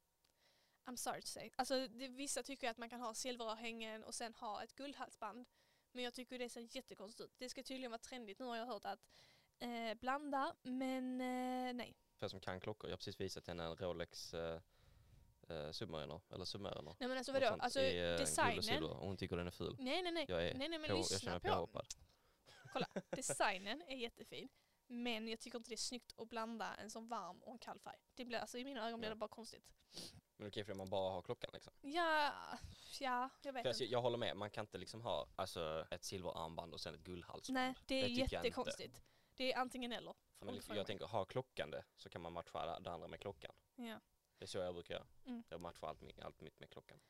I'm 0.84 0.96
sorry 0.96 1.20
to 1.20 1.26
say. 1.26 1.50
Alltså 1.56 1.88
det, 1.88 2.08
vissa 2.08 2.42
tycker 2.42 2.70
att 2.70 2.78
man 2.78 2.90
kan 2.90 3.00
ha 3.00 3.14
silverörhängen 3.14 4.04
och 4.04 4.14
sen 4.14 4.34
ha 4.34 4.62
ett 4.62 4.74
guldhalsband. 4.74 5.46
Men 5.92 6.04
jag 6.04 6.14
tycker 6.14 6.38
det 6.38 6.48
ser 6.48 6.76
jättekonstigt 6.76 7.20
ut. 7.24 7.38
Det 7.38 7.48
ska 7.48 7.62
tydligen 7.62 7.90
vara 7.90 7.98
trendigt 7.98 8.38
nu 8.38 8.44
har 8.44 8.56
jag 8.56 8.66
hört 8.66 8.84
att 8.84 9.06
eh, 9.58 9.94
blanda, 9.94 10.54
men 10.62 11.20
eh, 11.20 11.74
nej. 11.74 11.96
För 12.16 12.28
som 12.28 12.40
kan 12.40 12.60
klockor, 12.60 12.90
jag 12.90 12.92
har 12.92 12.98
precis 12.98 13.20
visat 13.20 13.46
henne 13.46 13.64
en 13.64 13.76
Rolex 13.76 14.34
eh, 14.34 14.60
eh, 15.52 15.70
Submariner, 15.70 16.20
eller 16.30 16.44
Submariner. 16.44 16.96
Nej 17.00 17.08
men 17.08 17.18
alltså 17.18 17.32
vadå, 17.32 17.46
alltså 17.46 17.80
i, 17.80 18.12
eh, 18.12 18.16
designen. 18.18 18.84
och 18.84 18.96
hon 18.96 19.16
tycker 19.16 19.36
den 19.36 19.46
är 19.46 19.50
ful. 19.50 19.76
Nej 19.78 20.02
nej 20.02 20.12
nej. 20.12 20.24
Jag 20.28 20.48
är 20.48 20.54
nej, 20.54 20.68
nej 20.68 20.78
men 20.78 20.88
på, 20.88 20.92
jag 20.92 20.98
lyssna 20.98 21.18
känner 21.18 21.32
mig 21.32 21.40
på. 21.40 21.48
påhoppad. 21.48 21.86
Kolla, 22.72 22.86
designen 23.10 23.82
är 23.82 23.96
jättefin. 23.96 24.48
Men 24.86 25.28
jag 25.28 25.40
tycker 25.40 25.58
inte 25.58 25.70
det 25.70 25.74
är 25.74 25.76
snyggt 25.76 26.12
att 26.16 26.28
blanda 26.28 26.74
en 26.74 26.90
sån 26.90 27.08
varm 27.08 27.42
och 27.42 27.52
en 27.52 27.58
kall 27.58 27.78
färg. 27.78 27.98
Det 28.14 28.24
blir, 28.24 28.38
alltså, 28.38 28.58
I 28.58 28.64
mina 28.64 28.88
ögon 28.88 29.00
blir 29.00 29.10
det 29.10 29.16
bara 29.16 29.28
konstigt. 29.28 29.72
Men 30.36 30.48
okej 30.48 30.64
för 30.64 30.72
det 30.72 30.78
man 30.78 30.90
bara 30.90 31.10
har 31.10 31.22
klockan 31.22 31.50
liksom. 31.52 31.72
Ja, 31.80 32.32
ja 33.00 33.30
jag 33.42 33.52
vet 33.52 33.62
För 33.62 33.70
inte. 33.70 33.84
jag, 33.84 33.92
jag 33.92 34.02
håller 34.02 34.18
med, 34.18 34.36
man 34.36 34.50
kan 34.50 34.62
inte 34.62 34.78
liksom 34.78 35.00
ha 35.02 35.28
alltså, 35.36 35.86
ett 35.90 36.04
silverarmband 36.04 36.74
och 36.74 36.80
sen 36.80 36.94
ett 36.94 37.00
guldhalsband. 37.00 37.54
Nej, 37.54 37.74
det 37.86 37.94
är 37.94 38.02
tycker 38.02 38.18
jag 38.20 38.24
inte. 38.24 38.34
jättekonstigt. 38.34 39.02
Det 39.34 39.52
är 39.52 39.58
antingen 39.58 39.92
eller. 39.92 40.14
Men 40.38 40.54
liksom, 40.54 40.74
jag 40.74 40.80
mig. 40.80 40.86
tänker, 40.86 41.06
ha 41.06 41.24
klockan 41.24 41.70
det 41.70 41.84
så 41.96 42.08
kan 42.08 42.20
man 42.20 42.32
matcha 42.32 42.80
det 42.80 42.90
andra 42.90 43.08
med 43.08 43.20
klockan. 43.20 43.52
Ja. 43.76 44.00
Det 44.42 44.44
är 44.44 44.48
så 44.48 44.58
jag 44.58 44.74
brukar 44.74 44.94
göra. 44.94 45.06
Mm. 45.26 45.42
Jag 45.48 45.60
matchar 45.60 45.86
allt, 45.88 46.02
allt 46.22 46.40
mitt 46.40 46.60
med 46.60 46.70
klockan. 46.70 47.00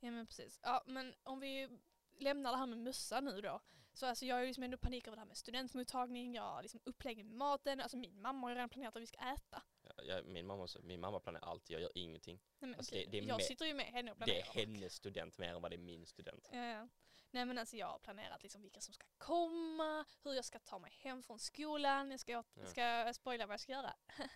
ja, 0.00 0.10
men 0.10 0.26
precis. 0.26 0.60
Ja, 0.62 0.82
men 0.86 1.14
om 1.22 1.40
vi 1.40 1.78
lämnar 2.18 2.50
det 2.52 2.56
här 2.56 2.66
med 2.66 2.78
mössa 2.78 3.20
nu 3.20 3.40
då. 3.40 3.60
Så 3.92 4.06
alltså 4.06 4.24
jag 4.26 4.36
är 4.38 4.40
ju 4.40 4.46
liksom 4.46 4.64
ändå 4.64 4.78
panik 4.78 5.06
över 5.06 5.16
det 5.16 5.20
här 5.20 5.26
med 5.26 5.36
studentmottagning, 5.36 6.34
jag 6.34 6.42
har 6.42 6.62
liksom 6.62 6.80
upplägget 6.84 7.26
med 7.26 7.34
maten. 7.34 7.80
Alltså 7.80 7.96
min 7.96 8.20
mamma 8.20 8.40
har 8.46 8.50
ju 8.50 8.54
redan 8.54 8.68
planerat 8.68 8.96
att 8.96 9.02
vi 9.02 9.06
ska 9.06 9.18
äta. 9.18 9.62
Jag, 9.82 10.06
jag, 10.06 10.26
min, 10.26 10.46
mamma, 10.46 10.66
min 10.82 11.00
mamma 11.00 11.20
planerar 11.20 11.44
allt, 11.44 11.70
jag 11.70 11.80
gör 11.80 11.90
ingenting. 11.94 12.40
Nej, 12.58 12.70
men 12.70 12.78
Alltså, 12.78 12.94
det- 12.94 13.04
det 13.04 13.18
är 13.18 13.22
jag 13.22 13.36
med- 13.36 13.46
sitter 13.46 13.66
ju 13.66 13.74
med 13.74 13.86
henne 13.86 14.10
och 14.10 14.18
Det 14.18 14.24
planerar. 14.24 14.46
är 14.48 14.52
hennes 14.66 14.94
student 14.94 15.38
mer 15.38 15.54
än 15.54 15.62
vad 15.62 15.70
det 15.70 15.76
är 15.76 15.78
min 15.78 16.06
student. 16.06 16.48
Ja, 16.52 16.58
ja. 16.64 16.88
Nej 17.30 17.44
men 17.44 17.58
alltså 17.58 17.76
jag 17.76 17.86
har 17.86 17.98
planerat 17.98 18.42
liksom 18.42 18.62
vilka 18.62 18.80
som 18.80 18.94
ska 18.94 19.06
komma, 19.18 20.04
hur 20.24 20.32
jag 20.32 20.44
ska 20.44 20.58
ta 20.58 20.78
mig 20.78 20.92
hem 21.00 21.22
från 21.22 21.38
skolan. 21.38 22.10
Jag 22.10 22.20
ska, 22.20 22.32
Ja. 22.32 22.66
ska 22.66 22.80
jag 22.80 23.14
spoila 23.14 23.46
vad 23.46 23.52
jag 23.54 23.60
ska 23.60 23.72
göra? 23.72 23.94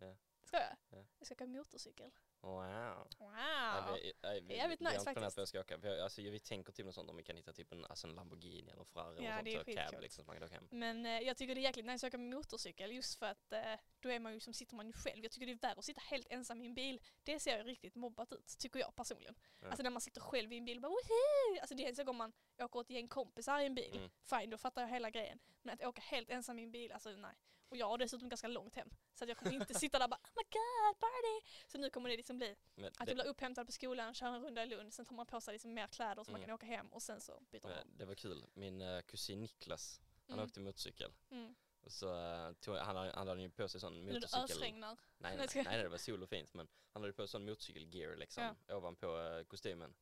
Ja. 0.00 0.16
Ska 0.44 0.56
jag? 0.56 0.76
Ja. 0.90 1.04
Jag 1.18 1.21
ska 1.34 1.44
åka 1.44 1.46
motorcykel. 1.52 2.10
Wow. 2.40 3.08
Wow! 3.18 3.32
Nej, 3.32 4.02
vi, 4.02 4.12
vi, 4.22 4.40
Det 4.40 4.54
är 4.54 4.56
jävligt 4.56 4.80
vi 4.80 4.84
har 4.84 4.92
nice 4.92 5.04
planerat 5.04 5.04
faktiskt. 5.34 5.38
jag 5.38 5.48
ska 5.48 5.60
åka. 5.60 5.76
Vi, 5.76 5.88
har- 5.88 5.96
alltså, 6.04 6.22
vi 6.22 6.40
tänker 6.40 6.72
till 6.72 6.84
något 6.84 6.94
sånt 6.94 7.10
om 7.10 7.16
vi 7.16 7.22
kan 7.22 7.36
hitta 7.36 7.52
typ 7.52 7.72
en, 7.72 7.84
alltså 7.84 8.06
en 8.06 8.14
Lamborghini 8.14 8.70
eller 8.70 8.80
en 8.80 8.86
Ferrari 8.86 9.24
Ja, 9.24 9.42
det 9.42 9.50
är 9.50 9.54
sånt. 9.54 9.66
så 9.66 9.72
cab 9.74 9.84
skitkul. 9.84 10.02
liksom, 10.02 10.24
så 10.24 10.26
man 10.26 10.36
kan 10.36 10.44
åka 10.44 10.54
hem. 10.54 10.68
Men 10.70 11.06
eh, 11.06 11.20
jag 11.20 11.36
tycker 11.36 11.54
det 11.54 11.60
är 11.60 11.62
jäkligt 11.62 11.86
nice 11.86 12.06
att 12.06 12.10
åka 12.14 12.18
motorcykel 12.18 12.92
just 12.92 13.18
för 13.18 13.26
att 13.26 13.52
eh, 13.52 13.74
då 14.00 14.08
är 14.08 14.18
man 14.20 14.34
ju 14.34 14.40
som 14.40 14.54
sitter 14.54 14.76
man 14.76 14.86
ju 14.86 14.92
själv. 14.92 15.22
Jag 15.22 15.32
tycker 15.32 15.46
det 15.46 15.52
är 15.52 15.58
värre 15.68 15.78
att 15.78 15.84
sitta 15.84 16.00
helt 16.00 16.26
ensam 16.30 16.62
i 16.62 16.66
en 16.66 16.74
bil. 16.74 17.00
Det 17.22 17.40
ser 17.40 17.58
ju 17.58 17.64
riktigt 17.64 17.94
mobbat 17.94 18.32
ut, 18.32 18.46
tycker 18.58 18.80
jag 18.80 18.96
personligen. 18.96 19.34
Ja. 19.60 19.66
Alltså 19.68 19.82
när 19.82 19.90
man 19.90 20.00
sitter 20.00 20.20
själv 20.20 20.52
i 20.52 20.58
en 20.58 20.64
bil 20.64 20.76
och 20.76 20.82
bara 20.82 20.88
woho! 20.88 21.60
Alltså 21.60 21.74
det 21.74 21.84
är 21.84 21.88
en 21.88 21.96
sak 21.96 22.08
om 22.08 22.16
man 22.16 22.32
åker 22.62 22.80
ett 22.80 22.90
gäng 22.90 23.08
kompisar 23.08 23.60
i 23.60 23.66
en 23.66 23.74
bil. 23.74 23.96
Mm. 23.96 24.10
Fine, 24.22 24.50
då 24.50 24.58
fattar 24.58 24.82
jag 24.82 24.88
hela 24.88 25.10
grejen. 25.10 25.38
Men 25.62 25.74
att 25.74 25.84
åka 25.84 26.02
helt 26.02 26.30
ensam 26.30 26.58
i 26.58 26.62
en 26.62 26.70
bil, 26.72 26.92
alltså 26.92 27.10
nej. 27.10 27.34
Och 27.72 27.78
jag 27.78 27.88
har 27.88 27.98
dessutom 27.98 28.28
ganska 28.28 28.48
långt 28.48 28.74
hem. 28.74 28.90
Så 29.14 29.24
att 29.24 29.28
jag 29.28 29.38
kommer 29.38 29.52
inte 29.54 29.74
sitta 29.74 29.98
där 29.98 30.06
och 30.06 30.10
bara 30.10 30.20
oh 30.24 30.30
my 30.36 30.42
god, 30.42 31.00
party! 31.00 31.48
Så 31.66 31.78
nu 31.78 31.90
kommer 31.90 32.08
det 32.10 32.16
liksom 32.16 32.38
bli 32.38 32.56
Men 32.74 32.84
att 32.84 32.94
jag 32.98 33.06
det, 33.08 33.14
blir 33.14 33.26
upphämtad 33.26 33.66
på 33.66 33.72
skolan, 33.72 34.14
kör 34.14 34.26
en 34.26 34.42
runda 34.42 34.62
i 34.62 34.66
Lund, 34.66 34.94
sen 34.94 35.04
tar 35.06 35.14
man 35.14 35.26
på 35.26 35.40
sig 35.40 35.52
liksom 35.52 35.74
mer 35.74 35.86
kläder 35.86 36.24
så 36.24 36.30
man 36.30 36.40
Mm. 36.40 36.46
kan 36.48 36.54
åka 36.54 36.66
hem 36.66 36.86
och 36.92 37.02
sen 37.02 37.20
så 37.20 37.40
byter 37.50 37.68
man. 37.68 37.96
det 37.96 38.04
var 38.04 38.14
kul. 38.14 38.46
Min 38.54 38.80
eh, 38.80 39.00
kusin 39.02 39.40
Niklas, 39.40 40.00
han 40.28 40.34
Mm. 40.38 40.44
åkte 40.46 40.60
motorcykel. 40.60 41.12
Mm. 41.30 41.54
Och 41.80 41.92
så 41.92 42.14
uh, 42.14 42.52
tog, 42.52 42.76
han, 42.76 42.96
hade- 42.96 43.12
han 43.14 43.28
hade 43.28 43.42
ju 43.42 43.50
på 43.50 43.68
sig 43.68 43.80
sån 43.80 44.04
Nu 44.04 44.12
motorcykel... 44.14 44.44
ösregnar. 44.44 44.88
Nej, 45.18 45.36
Nej, 45.36 45.36
nej, 45.36 45.48
jag- 45.54 45.64
nej, 45.64 45.82
det 45.82 45.88
var 45.88 45.98
sol 45.98 46.22
och 46.22 46.28
fint 46.28 46.54
men 46.54 46.68
han 46.92 47.02
hade 47.02 47.12
på 47.12 47.26
sån 47.26 47.44
motorcykelgear 47.44 48.16
liksom 48.16 48.54
ovanpå 48.68 49.06
uh, 49.18 49.44
kostymen. 49.44 49.94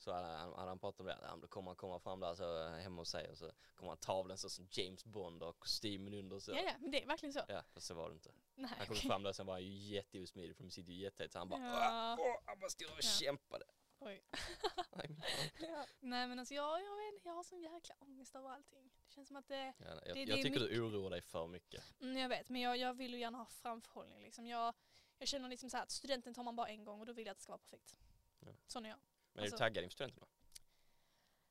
Så 0.00 0.12
hade 0.12 0.26
han, 0.26 0.52
hade 0.54 0.68
han 0.68 0.78
pratat 0.78 1.00
om 1.00 1.06
det, 1.06 1.18
ja, 1.22 1.36
då 1.42 1.48
kommer 1.48 1.70
han 1.70 1.76
komma 1.76 1.98
fram 2.00 2.20
där 2.20 2.34
så 2.34 2.68
hemma 2.68 3.00
hos 3.00 3.08
sig 3.10 3.30
och 3.30 3.38
så 3.38 3.50
kommer 3.74 3.90
han 3.90 3.98
tavlan 3.98 4.38
så 4.38 4.50
som 4.50 4.68
James 4.70 5.04
Bond 5.04 5.42
och 5.42 5.58
kostymen 5.58 6.14
under 6.14 6.38
så. 6.38 6.52
Ja, 6.52 6.60
ja, 6.62 6.72
men 6.80 6.90
det 6.90 7.02
är 7.02 7.06
verkligen 7.06 7.32
så. 7.32 7.40
Ja, 7.48 7.62
fast 7.74 7.86
så 7.86 7.94
var 7.94 8.08
det 8.08 8.14
inte. 8.14 8.30
Nej, 8.54 8.70
Han 8.78 8.86
kom 8.86 8.96
okej. 8.96 9.08
fram 9.10 9.22
där 9.22 9.32
sen 9.32 9.46
var 9.46 9.54
han 9.54 9.62
ju 9.62 9.68
jätteosmidig 9.94 10.56
för 10.56 10.64
de 10.64 10.70
sitter 10.70 10.92
ju 10.92 11.02
jättetätt 11.02 11.32
så 11.32 11.38
han 11.38 11.48
bara 11.48 11.60
Ja. 11.64 12.16
åh, 12.20 12.36
han 12.44 12.60
bara 12.60 12.70
stod 12.70 12.88
och 12.90 12.96
Ja. 12.96 13.02
kämpade. 13.02 13.64
Oj. 13.98 14.22
Ja. 15.60 15.86
Nej 16.00 16.26
men 16.28 16.38
alltså 16.38 16.54
jag, 16.54 16.80
jag, 16.82 16.96
vet, 16.96 17.24
jag 17.24 17.32
har 17.32 17.42
sån 17.42 17.60
jäkla 17.62 17.94
ångest 17.98 18.34
över 18.36 18.48
allting. 18.50 18.90
Det 19.06 19.12
känns 19.14 19.28
som 19.28 19.36
att 19.36 19.48
det, 19.48 19.56
Ja, 19.78 19.84
jag, 19.86 19.96
Det- 20.04 20.12
det 20.14 20.20
jag 20.30 20.42
tycker 20.42 20.60
du 20.60 20.80
oroar 20.80 21.10
dig 21.10 21.20
för 21.20 21.46
mycket. 21.46 21.84
mm, 22.00 22.16
jag 22.16 22.28
vet 22.28 22.48
men 22.48 22.60
jag, 22.60 22.76
jag 22.76 22.94
vill 22.94 23.14
ju 23.14 23.20
gärna 23.20 23.38
ha 23.38 23.46
framförhållning 23.46 24.22
liksom. 24.22 24.46
Jag, 24.46 24.74
jag 25.18 25.28
känner 25.28 25.48
liksom 25.48 25.70
så 25.70 25.76
här 25.76 25.84
att 25.84 25.90
studenten 25.90 26.34
tar 26.34 26.42
man 26.42 26.56
bara 26.56 26.68
en 26.68 26.84
gång 26.84 27.00
och 27.00 27.06
då 27.06 27.12
vill 27.12 27.26
jag 27.26 27.32
att 27.32 27.38
det 27.38 27.42
ska 27.42 27.52
vara 27.52 27.58
perfekt. 27.58 27.96
Ja. 28.40 28.48
Sån 28.66 28.84
är 28.86 28.90
jag. 28.90 28.98
Men 29.32 29.40
är 29.40 29.42
Alltså- 29.46 29.56
du 29.56 29.58
taggad 29.58 29.84
inför 29.84 29.94
studenterna? 29.94 30.26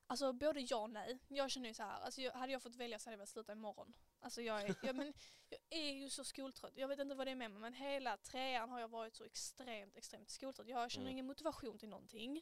Alltså 0.07 0.33
både 0.33 0.59
ja 0.59 0.77
och 0.77 0.89
nej. 0.89 1.19
Jag 1.27 1.51
känner 1.51 1.67
ju 1.67 1.73
så 1.73 1.83
här, 1.83 1.99
alltså 1.99 2.21
jag, 2.21 2.31
hade 2.31 2.51
jag 2.51 2.61
fått 2.61 2.75
välja 2.75 2.99
så 2.99 3.09
hade 3.09 3.13
jag 3.13 3.17
velat 3.17 3.29
sluta 3.29 3.51
imorgon. 3.51 3.93
Alltså 4.19 4.41
jag 4.41 4.61
är, 4.61 4.75
jag, 4.83 4.95
men, 4.95 5.13
jag 5.49 5.59
är 5.69 5.91
ju 5.93 6.09
så 6.09 6.23
skoltrött. 6.23 6.73
Jag 6.77 6.87
vet 6.87 6.99
inte 6.99 7.15
vad 7.15 7.27
det 7.27 7.31
är 7.31 7.35
med 7.35 7.51
mig 7.51 7.59
men 7.59 7.73
hela 7.73 8.17
trean 8.17 8.69
har 8.69 8.79
jag 8.79 8.87
varit 8.87 9.15
så 9.15 9.23
extremt, 9.23 9.95
extremt 9.97 10.29
skoltrött. 10.29 10.67
Jag 10.67 10.91
känner 10.91 11.05
Mm. 11.05 11.11
ingen 11.13 11.25
motivation 11.25 11.77
till 11.77 11.89
någonting. 11.89 12.41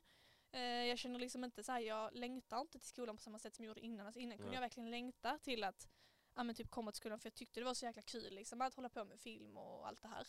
Eh, 0.51 0.61
jag 0.61 0.97
känner 0.99 1.19
liksom 1.19 1.43
inte 1.43 1.63
så 1.63 1.71
här, 1.71 1.79
jag 1.79 2.13
längtar 2.13 2.61
inte 2.61 2.79
till 2.79 2.87
skolan 2.89 3.17
på 3.17 3.21
samma 3.23 3.39
sätt 3.39 3.55
som 3.55 3.65
jag 3.65 3.69
gjorde 3.69 3.81
innan. 3.81 4.05
Alltså 4.05 4.19
innan 4.19 4.37
kunde 4.37 4.49
Nej. 4.49 4.55
jag 4.55 4.61
verkligen 4.61 4.91
längta 4.91 5.39
till 5.39 5.63
att 5.63 5.87
ja, 6.35 6.43
men 6.43 6.55
typ 6.55 6.69
komma 6.69 6.91
till 6.91 6.97
skolan 6.97 7.19
för 7.19 7.27
jag 7.27 7.35
tyckte 7.35 7.59
det 7.59 7.63
var 7.63 7.73
så 7.73 7.85
jäkla 7.85 8.01
kul 8.01 8.33
liksom, 8.33 8.61
att 8.61 8.73
hålla 8.73 8.89
på 8.89 9.05
med 9.05 9.19
film 9.19 9.57
och 9.57 9.87
allt 9.87 10.01
det 10.01 10.07
här. 10.07 10.27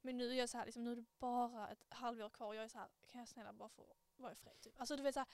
Men 0.00 0.16
nu 0.16 0.30
är 0.30 0.34
jag 0.34 0.48
så 0.48 0.58
här, 0.58 0.64
liksom, 0.66 0.84
nu 0.84 0.92
är 0.92 0.96
det 0.96 1.04
bara 1.18 1.68
ett 1.68 1.84
halvår 1.88 2.30
kvar 2.30 2.46
och 2.46 2.54
jag 2.56 2.64
är 2.64 2.68
så 2.68 2.78
här, 2.78 2.88
kan 3.06 3.18
jag 3.18 3.28
snälla 3.28 3.52
bara 3.52 3.68
få 3.68 3.94
vara 4.20 4.32
i 4.32 4.36
fred 4.36 4.60
typ. 4.60 4.80
Alltså 4.80 4.96
du 4.96 5.02
vet 5.02 5.14
så 5.14 5.20
här, 5.20 5.28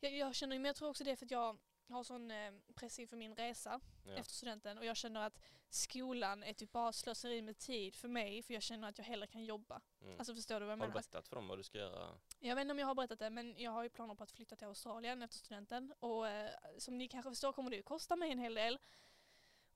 jag, 0.00 0.12
jag 0.12 0.34
känner, 0.34 0.56
men 0.58 0.64
jag 0.64 0.76
tror 0.76 0.88
också 0.88 1.04
det 1.04 1.10
är 1.10 1.16
för 1.16 1.24
att 1.26 1.30
jag 1.30 1.58
har 1.88 2.04
sån 2.04 2.30
eh, 2.30 2.52
press 2.74 2.98
inför 2.98 3.16
min 3.16 3.34
resa 3.34 3.80
Ja. 4.04 4.12
efter 4.12 4.34
studenten 4.34 4.78
och 4.78 4.84
jag 4.84 4.96
känner 4.96 5.20
att 5.26 5.38
skolan 5.68 6.42
är 6.42 6.52
typ 6.52 6.72
bara 6.72 6.92
slöseri 6.92 7.42
med 7.42 7.58
tid 7.58 7.96
för 7.96 8.08
mig 8.08 8.42
för 8.42 8.54
jag 8.54 8.62
känner 8.62 8.88
att 8.88 8.98
jag 8.98 9.04
hellre 9.04 9.26
kan 9.26 9.44
jobba. 9.44 9.80
Mm. 10.02 10.18
Alltså 10.18 10.34
förstår 10.34 10.60
du 10.60 10.66
vad 10.66 10.72
jag 10.72 10.76
har 10.78 10.86
du 10.86 10.88
menar? 10.88 10.92
Berättat 10.92 11.28
för 11.28 11.36
dem 11.36 11.48
vad 11.48 11.58
du 11.58 11.62
ska 11.62 11.78
göra? 11.78 12.18
jag 12.38 12.54
vet 12.54 12.62
inte 12.62 12.72
om 12.72 12.78
jag 12.78 12.86
har 12.86 12.94
berättat 12.94 13.18
det 13.18 13.30
men 13.30 13.54
jag 13.58 13.70
har 13.70 13.82
ju 13.82 13.88
planer 13.88 14.14
på 14.14 14.24
att 14.24 14.30
flytta 14.30 14.56
till 14.56 14.66
Australien 14.66 15.22
efter 15.22 15.38
studenten 15.38 15.92
och 16.00 16.28
eh, 16.28 16.50
som 16.78 16.98
ni 16.98 17.08
kanske 17.08 17.30
förstår 17.30 17.52
kommer 17.52 17.70
det 17.70 17.76
ju 17.76 17.82
kosta 17.82 18.16
mig 18.16 18.32
en 18.32 18.38
hel 18.38 18.54
del. 18.54 18.78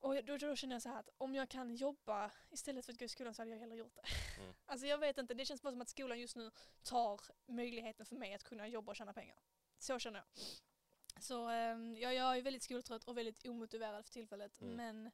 Och 0.05 0.25
då, 0.25 0.37
då 0.37 0.57
känner 0.57 0.75
jag 0.75 0.83
så 0.83 0.89
här 0.89 1.01
att 1.01 1.09
om 1.19 1.35
jag 1.35 1.49
kan 1.49 1.75
jobba 1.77 2.31
istället 2.51 2.85
för 2.87 2.93
att 2.93 2.99
gå 2.99 3.05
i 3.05 3.09
skolan 3.09 3.35
så 3.35 3.43
hade 3.43 3.51
jag 3.53 3.59
hellre 3.59 3.77
gjort 3.77 3.95
det. 3.95 4.03
Mm. 4.43 4.55
Alltså 4.67 4.87
jag 4.87 4.99
vet 4.99 5.19
inte, 5.19 5.35
det 5.35 5.45
känns 5.45 5.63
bara 5.63 5.71
som 5.73 5.81
att 5.81 5.89
skolan 5.89 6.21
just 6.21 6.37
nu 6.37 6.51
tar 6.83 7.21
möjligheten 7.47 8.07
för 8.07 8.17
mig 8.17 8.35
att 8.35 8.43
kunna 8.45 8.69
jobba 8.69 8.93
och 8.93 8.97
tjäna 8.97 9.13
pengar. 9.13 9.37
Så 9.79 9.99
känner 9.99 10.19
jag. 10.19 11.23
Så 11.23 11.35
ja, 12.01 12.13
jag 12.13 12.39
är 12.39 12.43
väldigt 12.43 12.63
skoltrött 12.63 13.05
och 13.05 13.19
väldigt 13.19 13.47
omotiverad 13.47 14.05
för 14.05 14.13
tillfället 14.13 14.61
Mm. 14.61 14.75
men 14.77 15.11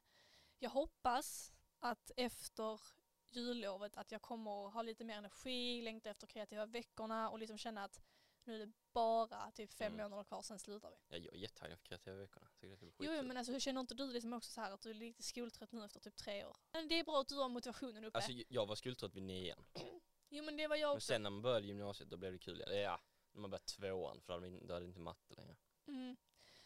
jag 0.59 0.69
hoppas 0.69 1.53
att 1.79 2.11
efter 2.17 2.81
jullovet 3.29 3.97
att 3.97 4.11
jag 4.11 4.21
kommer 4.21 4.69
ha 4.69 4.81
lite 4.81 5.03
mer 5.03 5.17
energi, 5.17 5.81
längta 5.81 6.09
efter 6.09 6.27
kreativa 6.27 6.65
veckorna 6.65 7.29
och 7.29 7.39
liksom 7.39 7.57
känna 7.57 7.83
att 7.83 8.01
nu 8.43 8.55
är 8.55 8.59
det 8.65 8.71
bara 8.93 9.51
typ 9.51 9.73
fem 9.73 9.93
Mm. 9.93 10.03
månader 10.03 10.23
kvar 10.23 10.41
sen 10.41 10.59
slutar 10.59 10.89
vi. 10.91 10.97
Ja, 11.07 11.17
jag 11.17 11.33
är 11.33 11.37
jättetaggad 11.37 11.79
för 11.79 11.85
kreativa 11.85 12.15
veckorna. 12.15 12.47
Tycker 12.61 12.85
det 12.85 13.05
Jo, 13.05 13.13
jo 13.17 13.23
men 13.23 13.37
alltså 13.37 13.51
hur 13.51 13.59
känner 13.59 13.81
inte 13.81 13.93
du 13.95 14.11
liksom 14.11 14.33
också 14.33 14.51
så 14.51 14.61
här 14.61 14.71
att 14.71 14.81
du 14.81 14.89
är 14.89 14.93
lite 14.93 15.23
skoltrött 15.23 15.71
nu 15.71 15.85
efter 15.85 15.99
typ 15.99 16.15
tre 16.15 16.45
år? 16.45 16.57
Men 16.71 16.87
det 16.87 16.99
är 16.99 17.03
bra 17.03 17.21
att 17.21 17.27
du 17.27 17.35
har 17.35 17.49
motivationen 17.49 18.05
uppe. 18.05 18.17
Alltså 18.17 18.31
jag 18.47 18.65
var 18.65 18.75
skoltrött 18.75 19.15
vid 19.15 19.23
nian. 19.23 19.65
jo 20.29 20.43
men 20.43 20.57
det 20.57 20.67
var 20.67 20.75
jag 20.75 20.89
Men 20.89 20.95
också. 20.97 21.07
sen 21.07 21.23
när 21.23 21.29
man 21.29 21.41
började 21.41 21.67
gymnasiet 21.67 22.09
då 22.09 22.17
blev 22.17 22.31
det 22.31 22.39
kul. 22.39 22.61
Eller 22.61 22.81
ja, 22.81 23.01
när 23.31 23.41
man 23.41 23.49
började 23.49 23.65
tvåan 23.65 24.21
för 24.21 24.27
då 24.27 24.33
hade, 24.33 24.49
vi, 24.49 24.59
då 24.65 24.73
hade 24.73 24.85
inte 24.85 24.99
matte 24.99 25.33
längre. 25.35 25.55
Mm. 25.87 26.17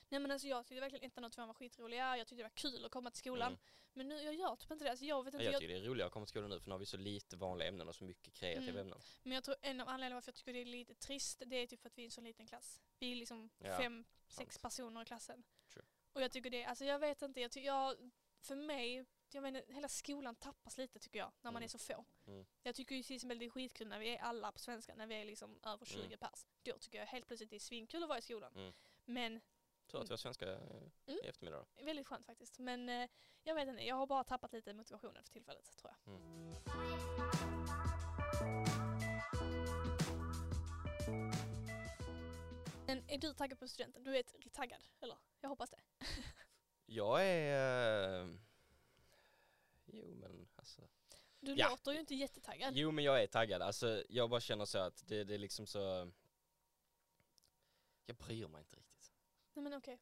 Nej 0.10 0.20
men 0.20 0.32
alltså 0.32 0.48
jag 0.48 0.66
tyckte 0.66 0.82
verkligen 0.82 1.06
ettan 1.06 1.24
och 1.24 1.32
tvåan 1.32 1.48
var 1.48 1.54
skitroliga, 1.54 2.18
jag 2.18 2.28
tyckte 2.28 2.40
det 2.44 2.44
var 2.44 2.50
kul 2.72 2.86
att 2.86 2.92
komma 2.92 3.12
till 3.12 3.20
skolan. 3.20 3.48
Mm. 3.48 3.60
Men 3.94 4.08
nu, 4.08 4.22
jag 4.22 4.34
gör 4.34 4.56
typ 4.56 4.72
inte 4.72 4.84
det. 4.86 4.90
Alltså 4.90 5.06
jag 5.06 5.24
vet 5.24 5.34
inte, 5.34 5.44
jag 5.44 5.54
jag, 5.54 5.62
tycker 5.62 5.74
det 5.74 5.80
är 5.80 5.84
roligare 5.84 6.08
att 6.08 6.14
komma 6.14 6.26
till 6.26 6.30
skolan 6.30 6.50
nu 6.50 6.60
för 6.60 6.68
nu 6.70 6.74
har 6.74 6.80
vi 6.80 6.86
så 6.86 6.98
lite 6.98 7.38
vanliga 7.38 7.68
ämnen 7.68 7.88
och 7.88 7.96
så 7.96 8.04
mycket 8.04 8.34
kreativa 8.34 8.70
Mm. 8.72 8.78
ämnen. 8.82 9.00
men 9.24 9.32
jag 9.34 9.44
tror 9.44 9.56
en 9.62 9.82
av 9.82 9.88
anledningarna 9.88 10.16
varför 10.16 10.30
jag 10.30 10.36
tycker 10.36 10.54
det 10.54 10.60
är 10.62 10.66
lite 10.66 10.94
trist, 10.96 11.44
det 11.46 11.56
är 11.56 11.68
typ 11.68 11.82
för 11.82 11.88
att 11.90 11.98
vi 11.98 12.02
är 12.02 12.06
en 12.06 12.12
så 12.12 12.22
liten 12.22 12.48
klass. 12.48 12.82
Vi 13.00 13.12
är 13.12 13.16
liksom 13.16 13.50
Ja, 13.58 13.78
fem, 13.78 14.06
sex 14.28 14.56
sant. 14.56 14.62
personer 14.62 15.02
i 15.02 15.06
klassen. 15.06 15.44
Och 16.16 16.22
jag 16.22 16.32
tycker 16.32 16.50
det, 16.50 16.66
alltså 16.66 16.86
jag 16.86 17.00
vet 17.00 17.22
inte, 17.22 17.42
jag, 17.42 17.52
ty- 17.52 17.62
jag 17.62 18.12
för 18.42 18.56
mig, 18.56 19.06
jag 19.32 19.42
menar 19.42 19.64
hela 19.68 19.90
skolan 19.90 20.36
tappas 20.36 20.78
lite 20.78 21.00
tycker 21.00 21.20
jag, 21.20 21.32
när 21.42 21.52
man 21.52 21.56
Mm. 21.56 21.64
är 21.64 21.68
så 21.68 21.78
få. 21.78 22.06
Mm. 22.28 22.46
Jag 22.64 22.76
tycker 22.76 22.96
ju 22.96 23.04
till 23.04 23.16
exempel 23.16 23.40
det 23.40 23.46
är 23.46 23.50
skitkul 23.50 23.88
när 23.88 24.00
vi 24.00 24.16
är 24.16 24.20
alla 24.22 24.52
på 24.52 24.60
svenska, 24.60 24.96
när 24.96 25.08
vi 25.08 25.16
är 25.16 25.26
liksom 25.26 25.60
över 25.64 25.86
20 25.86 26.06
Mm. 26.06 26.18
pers. 26.18 26.46
Då 26.64 26.78
tycker 26.78 27.00
jag 27.00 27.06
helt 27.06 27.28
plötsligt 27.28 27.50
det 27.50 27.56
är 27.56 27.60
svinkul 27.60 28.04
att 28.04 28.10
vara 28.10 28.20
i 28.20 28.22
skolan. 28.22 28.54
Mm. 28.56 28.74
Men 29.06 29.42
Tur 29.88 30.02
att 30.02 30.10
vi 30.10 30.14
har 30.14 30.18
svenska 30.18 30.52
eh, 30.54 30.60
Mm. 31.08 31.20
i 31.24 31.28
eftermiddag 31.28 31.58
då. 31.76 31.86
väldigt 31.86 32.08
skönt 32.08 32.26
faktiskt. 32.26 32.60
Men 32.60 32.90
eh, 32.90 33.10
jag 33.44 33.56
vet 33.56 33.68
inte, 33.68 33.84
jag 33.86 33.96
har 33.96 34.08
bara 34.08 34.24
tappat 34.24 34.54
lite 34.54 34.74
motivationen 34.74 35.24
för 35.24 35.32
tillfället 35.32 35.78
tror 35.78 35.94
jag. 36.06 36.22
Men 42.96 43.10
är 43.10 43.18
du 43.18 43.34
taggad 43.34 43.60
på 43.60 43.68
studenten? 43.68 44.04
Du 44.04 44.18
är 44.18 44.24
taggad, 44.52 44.84
eller? 45.02 45.18
Jag 45.42 45.50
hoppas 45.50 45.70
det. 45.70 45.80
Jag 46.86 47.26
är... 47.28 48.22
Eh, 48.24 48.30
jo 49.86 50.16
men 50.16 50.48
alltså. 50.56 50.82
Du 51.40 51.56
Ja. 51.56 51.70
låter 51.70 51.92
ju 51.92 52.00
inte 52.00 52.16
jättetaggad. 52.16 52.74
Jo 52.78 52.92
men 52.92 53.04
jag 53.04 53.24
är 53.24 53.28
taggad. 53.28 53.62
Alltså 53.62 54.04
jag 54.10 54.30
bara 54.30 54.40
känner 54.42 54.66
så 54.66 54.78
att 54.78 55.04
det, 55.08 55.24
det 55.24 55.34
är 55.34 55.38
liksom 55.38 55.68
så... 55.68 56.12
Jag 58.06 58.18
bryr 58.18 58.48
mig 58.48 58.60
inte 58.60 58.76
riktigt. 58.76 59.12
Nej 59.54 59.64
men 59.64 59.74
okej. 59.74 60.00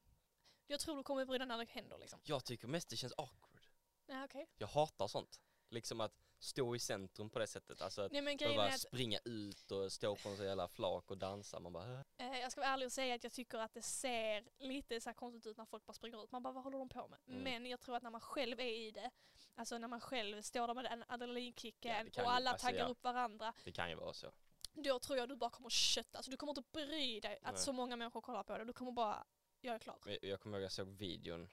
Jag 0.68 0.80
tror 0.80 0.98
du 0.98 1.04
kommer 1.04 1.26
bry 1.26 1.38
dig 1.38 1.48
när 1.48 1.58
det 1.58 1.70
händer 1.70 1.98
liksom. 1.98 2.20
Jag 2.24 2.44
tycker 2.46 2.68
mest 2.68 2.90
det 2.90 2.98
känns 2.98 3.14
awkward. 3.18 3.68
Ja, 4.06 4.24
okej. 4.26 4.50
Jag 4.58 4.68
hatar 4.68 5.08
sånt. 5.08 5.42
Liksom 5.70 6.02
att 6.02 6.14
stå 6.44 6.76
i 6.76 6.80
centrum 6.80 7.30
på 7.30 7.40
det 7.40 7.48
sättet. 7.48 7.82
Alltså 7.82 8.02
att 8.02 8.12
Nej 8.12 8.38
är 8.40 8.60
att 8.60 8.80
springa 8.80 9.20
ut 9.26 9.72
och 9.72 9.92
stå 9.92 10.16
på 10.16 10.30
en 10.30 10.38
sån 10.38 10.46
jävla 10.46 10.68
flak 10.68 11.12
och 11.12 11.18
dansa. 11.18 11.60
Man 11.60 11.74
bara... 11.74 12.04
Eh, 12.18 12.40
jag 12.40 12.52
ska 12.52 12.62
vara 12.62 12.72
ärlig 12.72 12.86
och 12.86 12.92
säga 12.92 13.16
att 13.16 13.24
jag 13.24 13.34
tycker 13.34 13.58
att 13.58 13.74
det 13.74 13.82
ser 13.82 14.50
lite 14.60 15.02
så 15.02 15.14
konstigt 15.14 15.46
ut 15.46 15.58
när 15.58 15.66
folk 15.66 15.86
bara 15.86 15.94
springer 15.94 16.24
ut. 16.24 16.32
Man 16.32 16.44
bara 16.44 16.54
vad 16.54 16.64
håller 16.64 16.78
de 16.78 16.90
på 16.90 17.08
med? 17.08 17.20
Mm. 17.28 17.44
Men 17.44 17.66
jag 17.66 17.80
tror 17.80 17.96
att 17.96 18.04
när 18.04 18.10
man 18.10 18.22
själv 18.22 18.60
är 18.60 18.64
i 18.64 18.92
det, 18.92 19.12
alltså 19.56 19.78
när 19.78 19.88
man 19.88 20.02
själv 20.02 20.42
står 20.42 20.68
där 20.68 20.74
med 20.74 20.86
den 20.86 21.00
Ja, 21.00 21.14
adrenalinkicken 21.14 22.12
kan 22.12 22.26
och 22.26 22.32
ju- 22.32 22.36
alla 22.36 22.52
alltså, 22.52 22.68
taggar 22.68 22.80
ja. 22.80 22.88
upp 22.88 23.04
varandra. 23.04 23.54
Det 23.64 23.72
kan 23.72 23.90
ju 23.90 23.96
vara 23.96 24.14
så. 24.14 24.32
Då 24.74 25.00
tror 25.00 25.18
jag 25.18 25.30
du 25.30 25.36
bara 25.36 25.50
kommer 25.50 25.70
kötta. 25.70 26.18
Alltså 26.18 26.32
du 26.32 26.38
kommer 26.38 26.52
inte 26.52 26.70
bry 26.72 27.20
dig 27.20 27.40
att 27.42 27.54
Nej. 27.54 27.62
så 27.64 27.74
många 27.74 27.96
människor 27.96 28.22
kollar 28.22 28.44
på 28.44 28.58
det. 28.58 28.66
Du 28.66 28.74
kommer 28.74 28.92
bara, 28.92 29.26
jag 29.62 29.76
är 29.76 29.80
klar. 29.80 29.98
Men 30.06 30.18
Jag 30.22 30.40
kommer 30.40 30.58
ihåg 30.58 30.64
jag 30.64 30.72
såg 30.72 30.88
videon 30.88 31.50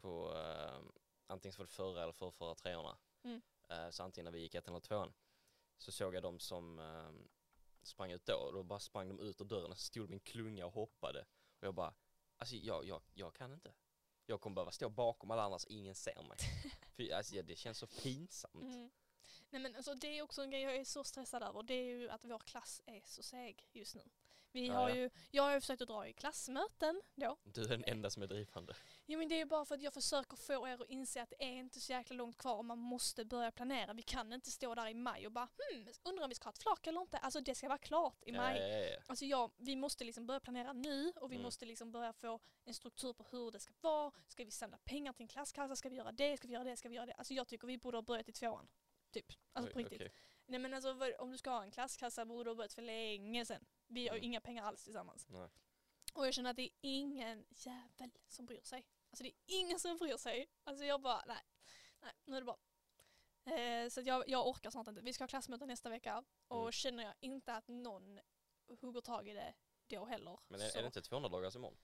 på 0.00 0.36
eh, 0.36 0.80
antingen 1.26 1.54
det 1.58 1.66
förra 1.66 2.02
eller 2.02 2.12
förra, 2.12 2.32
förra 2.32 2.54
treorna. 2.54 2.98
Mm. 3.24 3.42
Eh, 3.74 3.90
så 3.90 4.02
antingen 4.02 4.24
när 4.24 4.32
vi 4.32 4.40
gick 4.40 4.54
ettan 4.54 4.74
eller 4.74 4.80
tvåan. 4.80 5.12
Så 5.78 5.92
såg 5.92 6.14
jag 6.14 6.22
de 6.22 6.38
som 6.38 6.78
eh, 6.78 7.10
sprang 7.82 8.12
ut 8.12 8.26
då 8.26 8.34
och 8.34 8.52
då 8.52 8.62
bara 8.62 8.80
sprang 8.80 9.08
de 9.08 9.20
ut 9.20 9.40
ur 9.40 9.44
dörren 9.44 9.70
och 9.70 9.78
så 9.78 9.84
stod 9.84 10.12
en 10.12 10.20
klunga 10.20 10.66
och 10.66 10.72
hoppade. 10.72 11.20
Och 11.60 11.66
jag 11.66 11.74
bara, 11.74 11.94
alltså 12.36 12.56
jag, 12.56 12.84
jag, 12.84 13.02
jag 13.14 13.34
kan 13.34 13.52
inte. 13.52 13.74
Jag 14.26 14.40
kommer 14.40 14.54
behöva 14.54 14.70
stå 14.70 14.88
bakom 14.88 15.30
alla 15.30 15.42
andra 15.42 15.58
så 15.58 15.68
ingen 15.68 15.94
ser 15.94 16.22
mig. 16.22 16.38
För 16.96 17.14
alltså, 17.14 17.42
det 17.42 17.56
känns 17.56 17.78
så 17.78 17.86
pinsamt. 17.86 18.54
Mm. 18.54 18.90
Nej 19.50 19.62
men 19.62 19.76
alltså 19.76 19.94
det 19.94 20.18
är 20.18 20.22
också 20.22 20.42
en 20.42 20.50
grej 20.50 20.62
jag 20.62 20.76
är 20.76 20.84
så 20.84 21.04
stressad 21.04 21.42
över. 21.42 21.62
Det 21.62 21.74
är 21.74 21.84
ju 21.84 22.10
att 22.10 22.24
vår 22.24 22.38
klass 22.38 22.82
är 22.86 23.02
så 23.04 23.22
seg 23.22 23.68
just 23.72 23.94
nu. 23.94 24.02
Vi 24.54 24.66
Ja, 24.66 24.74
har 24.74 24.88
ja. 24.88 24.94
ju, 24.96 25.10
jag 25.30 25.42
har 25.42 25.54
ju 25.54 25.60
försökt 25.60 25.82
att 25.82 25.88
dra 25.88 26.08
i 26.08 26.12
klassmöten 26.12 27.02
då. 27.14 27.36
Du 27.44 27.62
är 27.64 27.68
den 27.68 27.84
enda 27.84 28.10
som 28.10 28.22
är 28.22 28.26
drivande. 28.26 28.74
Jo 29.06 29.18
men 29.18 29.28
det 29.28 29.34
är 29.34 29.38
ju 29.38 29.44
bara 29.44 29.64
för 29.64 29.74
att 29.74 29.82
jag 29.82 29.94
försöker 29.94 30.36
få 30.36 30.68
er 30.68 30.74
att 30.82 30.88
inse 30.90 31.22
att 31.22 31.30
det 31.30 31.44
är 31.44 31.52
inte 31.52 31.80
så 31.80 31.92
jäkla 31.92 32.16
långt 32.16 32.38
kvar 32.38 32.56
och 32.56 32.64
man 32.64 32.78
måste 32.78 33.24
börja 33.24 33.50
planera. 33.52 33.92
Vi 33.92 34.02
kan 34.02 34.32
inte 34.32 34.50
stå 34.50 34.74
där 34.74 34.88
i 34.88 34.94
maj 34.94 35.26
och 35.26 35.32
bara 35.32 35.48
hmm, 35.72 35.86
undrar 36.04 36.22
om 36.24 36.28
vi 36.28 36.34
ska 36.34 36.44
ha 36.44 36.52
ett 36.52 36.62
flak 36.62 36.86
eller 36.86 37.00
inte. 37.00 37.18
Alltså 37.18 37.40
det 37.40 37.54
ska 37.54 37.68
vara 37.68 37.78
klart 37.78 38.22
i 38.26 38.32
maj. 38.32 38.58
Ja, 38.60 38.66
ja, 38.68 38.78
ja. 38.78 38.98
Alltså 39.06 39.24
jag, 39.24 39.50
vi 39.56 39.76
måste 39.76 40.04
liksom 40.04 40.26
börja 40.26 40.40
planera 40.40 40.72
nu 40.72 41.12
och 41.16 41.30
vi 41.30 41.34
Mm. 41.34 41.42
måste 41.44 41.66
liksom 41.66 41.92
börja 41.92 42.12
få 42.12 42.40
en 42.64 42.74
struktur 42.74 43.12
på 43.12 43.24
hur 43.30 43.50
det 43.50 43.60
ska 43.60 43.72
vara. 43.80 44.12
Ska 44.28 44.44
vi 44.44 44.50
samla 44.50 44.78
pengar 44.78 45.12
till 45.12 45.22
en 45.22 45.28
klasskassa? 45.28 45.76
Ska 45.76 45.88
vi 45.88 45.96
göra 45.96 46.12
det? 46.12 46.36
Ska 46.36 46.48
vi 46.48 46.54
göra 46.54 46.64
det? 46.64 46.76
Ska 46.76 46.88
vi 46.88 46.94
göra 46.94 47.06
det? 47.06 47.12
Alltså 47.14 47.34
jag 47.34 47.48
tycker 47.48 47.66
vi 47.66 47.78
borde 47.78 47.96
ha 47.96 48.02
börjat 48.02 48.28
i 48.28 48.32
tvåan. 48.32 48.68
Typ. 49.10 49.26
Alltså 49.52 49.68
Oj, 49.68 49.72
på 49.72 49.78
riktigt. 49.78 50.00
okej. 50.00 50.12
Nej 50.46 50.60
men 50.60 50.74
alltså 50.74 50.96
om 51.18 51.30
du 51.30 51.38
ska 51.38 51.50
ha 51.50 51.62
en 51.64 51.70
klasskassa 51.70 52.24
borde 52.24 52.44
du 52.44 52.50
ha 52.50 52.54
börjat 52.54 52.72
för 52.74 52.82
länge 52.82 53.44
sedan. 53.46 53.64
Vi 53.94 54.08
har 54.08 54.14
ju 54.14 54.18
Mm. 54.20 54.24
inga 54.30 54.40
pengar 54.40 54.64
alls 54.64 54.84
tillsammans. 54.84 55.26
Nej. 55.28 55.48
Och 56.14 56.26
jag 56.26 56.34
känner 56.34 56.50
att 56.50 56.56
det 56.56 56.62
är 56.62 56.70
ingen 56.80 57.44
jävel 57.48 58.10
som 58.28 58.46
bryr 58.46 58.60
sig. 58.62 58.86
Alltså 59.10 59.22
det 59.24 59.28
är 59.28 59.34
ingen 59.46 59.80
som 59.80 59.96
bryr 59.96 60.16
sig. 60.16 60.46
Alltså 60.64 60.84
jag 60.84 61.00
bara, 61.00 61.24
nej. 61.26 61.42
Nej, 62.02 62.12
nu 62.24 62.36
är 62.36 62.40
det 62.40 62.44
bra. 62.44 62.58
Eh, 63.54 63.88
så 63.88 64.00
jag, 64.00 64.28
jag 64.28 64.48
orkar 64.48 64.70
snart 64.70 64.88
inte. 64.88 65.00
Vi 65.00 65.12
ska 65.12 65.22
ha 65.24 65.28
klassmöte 65.28 65.66
nästa 65.66 65.88
vecka 65.90 66.24
och 66.48 66.60
Mm. 66.60 66.72
känner 66.72 67.02
jag 67.04 67.14
inte 67.20 67.54
att 67.54 67.68
någon 67.68 68.20
hugger 68.80 69.00
tag 69.00 69.28
i 69.28 69.32
det 69.32 69.54
då 69.86 70.04
heller. 70.04 70.38
Men 70.48 70.60
är, 70.60 70.76
är 70.76 70.80
det 70.82 70.86
inte 70.86 71.02
200 71.02 71.28
dagars 71.28 71.56
imorgon? 71.56 71.78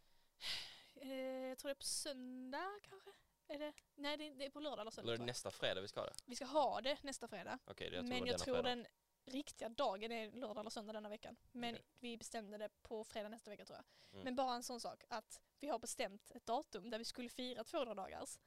eh, 0.94 1.08
jag 1.48 1.58
tror 1.58 1.68
det 1.68 1.72
är 1.72 1.74
på 1.74 1.82
söndag 1.84 2.80
kanske? 2.82 3.10
Är 3.48 3.58
det? 3.58 3.72
Nej 3.94 4.16
det, 4.16 4.44
är 4.44 4.50
på 4.50 4.60
lördag 4.60 4.72
eller 4.72 4.82
Eller 4.82 4.90
söndag. 4.90 5.12
är 5.14 5.18
det 5.18 5.24
nästa 5.24 5.50
fredag 5.50 5.80
vi 5.80 5.88
ska 5.88 6.00
ha 6.00 6.06
det? 6.06 6.14
Vi 6.26 6.36
ska 6.36 6.44
ha 6.44 6.80
det 6.80 7.02
nästa 7.02 7.28
fredag. 7.28 7.58
Okej, 7.64 7.86
jag 7.94 8.06
tror 8.06 8.08
men 8.18 8.26
jag 8.26 8.38
tror 8.40 8.62
den 8.62 8.86
riktiga 9.24 9.68
dagen 9.68 10.12
är 10.12 10.32
lördag 10.32 10.60
eller 10.60 10.70
söndag 10.70 10.92
denna 10.92 11.08
veckan. 11.08 11.36
Men 11.52 11.74
Okej. 11.74 11.86
vi 11.98 12.16
bestämde 12.16 12.58
det 12.58 12.68
på 12.82 13.04
fredag 13.04 13.28
nästa 13.28 13.50
vecka 13.50 13.64
tror 13.64 13.76
jag. 13.78 13.84
Mm. 14.12 14.24
Men 14.24 14.36
bara 14.36 14.54
en 14.54 14.62
sån 14.62 14.80
sak 14.80 15.04
att 15.08 15.40
vi 15.60 15.68
har 15.68 15.78
bestämt 15.78 16.30
ett 16.30 16.46
datum 16.46 16.90
där 16.90 16.98
vi 16.98 17.04
skulle 17.04 17.28
fira 17.28 17.64
200 17.64 17.94
dagars 17.94 18.38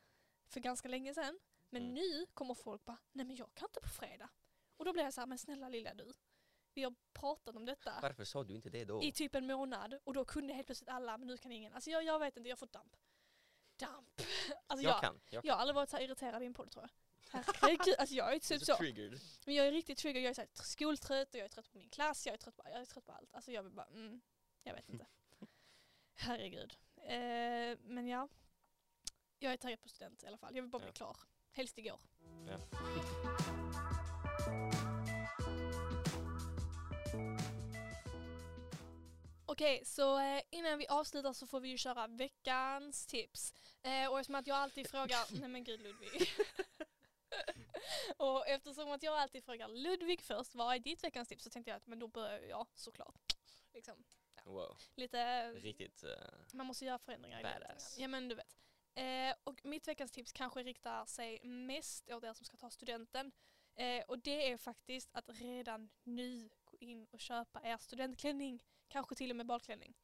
för 0.48 0.60
ganska 0.60 0.88
länge 0.90 1.14
sedan. 1.14 1.40
Men 1.70 1.82
Mm. 1.82 1.94
nu 1.94 2.26
kommer 2.34 2.54
folk 2.54 2.86
bara, 2.86 2.98
nej 3.12 3.26
men 3.26 3.36
jag 3.36 3.54
kan 3.54 3.66
inte 3.70 3.82
på 3.82 3.90
fredag. 3.90 4.30
Och 4.78 4.86
då 4.86 4.94
blir 4.94 5.04
jag 5.04 5.14
så 5.14 5.22
här, 5.22 5.28
men 5.28 5.38
snälla 5.38 5.70
lilla 5.70 5.94
du. 5.94 6.14
Vi 6.74 6.84
har 6.84 6.96
pratat 7.14 7.56
om 7.56 7.66
detta 7.66 8.00
Varför 8.02 8.24
sa 8.24 8.44
du 8.44 8.56
inte 8.56 8.70
det 8.70 8.86
då? 8.86 9.04
i 9.04 9.12
typ 9.12 9.36
en 9.36 9.48
månad 9.48 10.00
och 10.04 10.14
då 10.14 10.26
kunde 10.26 10.54
helt 10.54 10.66
plötsligt 10.68 10.90
alla, 10.90 11.18
men 11.18 11.28
nu 11.28 11.38
kan 11.38 11.52
ingen. 11.52 11.74
Alltså 11.74 11.90
jag, 11.90 12.04
jag 12.04 12.20
vet 12.20 12.38
inte, 12.38 12.50
jag 12.50 12.60
får 12.60 12.68
damp. 12.68 12.96
Damp. 13.76 14.10
Alltså 14.68 14.84
jag 14.84 14.94
jag, 14.96 15.02
kan. 15.02 15.22
Jag 15.30 15.46
jag 15.46 15.54
har 15.54 15.62
aldrig 15.62 15.76
varit 15.76 15.90
så 15.90 15.98
här 15.98 16.04
irriterad 16.04 16.44
i 16.44 16.46
en 16.46 16.54
podd 16.54 16.72
tror 16.72 16.84
jag. 16.84 16.90
Herregud, 17.32 17.96
alltså 18.00 18.16
jag 18.16 18.34
är 18.36 18.40
typ 18.50 18.62
så 18.64 18.76
triggered. 18.76 19.20
Men 19.46 19.56
jag 19.56 19.68
är 19.68 19.72
riktigt 19.72 19.98
trigger, 19.98 20.22
jag 20.22 20.30
är 20.30 20.34
så 20.34 20.42
här 20.42 20.50
skoltrött 20.54 21.30
och 21.34 21.40
jag 21.40 21.46
är 21.46 21.50
trött 21.50 21.72
på 21.72 21.78
min 21.78 21.90
klass, 21.90 22.26
jag 22.26 22.34
är 22.34 22.38
trött 22.38 22.56
på, 22.56 22.64
jag 22.66 22.82
är 22.82 22.86
trött 22.86 23.06
på 23.06 23.12
allt. 23.12 23.34
Alltså 23.34 23.52
jag 23.52 23.64
vill 23.64 23.72
bara, 23.74 23.86
mm, 23.88 24.22
jag 24.64 24.74
vet 24.74 24.90
inte. 24.90 25.06
Herregud. 26.16 26.74
Eh, 26.98 27.78
men 27.82 28.08
ja, 28.08 28.28
jag 29.40 29.54
är 29.54 29.58
taggad 29.58 29.82
på 29.82 29.90
student 29.90 30.24
i 30.24 30.28
alla 30.28 30.38
fall. 30.38 30.56
Jag 30.56 30.62
vill 30.62 30.72
bara 30.72 30.80
bli 30.80 30.88
Ja. 30.88 30.94
klar. 30.94 31.18
Helst 31.52 31.78
igår. 31.78 32.00
Ja. 32.48 32.60
Okej, 39.46 39.82
så 39.86 40.20
eh, 40.20 40.42
innan 40.50 40.78
vi 40.78 40.88
avslutar 40.88 41.34
så 41.34 41.48
får 41.48 41.60
vi 41.60 41.70
ju 41.70 41.78
köra 41.78 42.08
veckans 42.08 43.06
tips. 43.06 43.54
Eh, 43.84 44.08
och 44.12 44.20
eftersom 44.20 44.36
att 44.36 44.48
jag 44.48 44.58
alltid 44.58 44.90
frågar, 44.90 45.40
nej 45.40 45.50
men 45.50 45.64
gud 45.64 45.82
Ludvig. 45.82 46.30
och 48.18 48.48
eftersom 48.48 48.92
att 48.92 49.04
jag 49.04 49.18
alltid 49.18 49.44
frågar 49.44 49.68
Ludvig 49.68 50.22
först, 50.22 50.56
vad 50.56 50.76
är 50.76 50.80
ditt 50.80 51.04
veckans 51.04 51.28
tips? 51.28 51.44
Så 51.44 51.50
tänkte 51.50 51.70
jag 51.72 51.78
att 51.78 51.88
men 51.88 52.00
då 52.00 52.08
börjar 52.08 52.40
jag 52.40 52.68
såklart. 52.76 53.34
Liksom, 53.74 54.04
Wow, 54.46 54.78
lite, 54.96 55.52
riktigt. 55.52 56.04
eh, 56.04 56.10
man 56.54 56.66
måste 56.66 56.86
göra 56.86 57.00
förändringar 57.00 57.40
i. 57.40 57.44
Badass. 57.44 57.98
Ja 58.00 58.08
men 58.08 58.30
du 58.30 58.36
vet. 58.36 58.58
Eh, 58.96 59.36
och 59.44 59.66
mitt 59.66 59.88
veckans 59.88 60.12
tips 60.12 60.34
kanske 60.34 60.64
riktar 60.64 61.06
sig 61.06 61.40
mest 61.44 62.10
åt 62.10 62.24
er 62.24 62.34
som 62.34 62.46
ska 62.46 62.58
ta 62.58 62.70
studenten. 62.70 63.32
Eh, 63.76 64.04
och 64.08 64.20
det 64.20 64.52
är 64.52 64.58
faktiskt 64.58 65.10
att 65.14 65.30
redan 65.30 65.90
nu 66.04 66.50
gå 66.66 66.78
in 66.80 67.08
och 67.12 67.20
köpa 67.20 67.62
er 67.64 67.78
studentklänning. 67.78 68.64
Kanske 68.88 69.16
till 69.16 69.30
och 69.30 69.36
med 69.36 69.46
balklänning. 69.46 69.96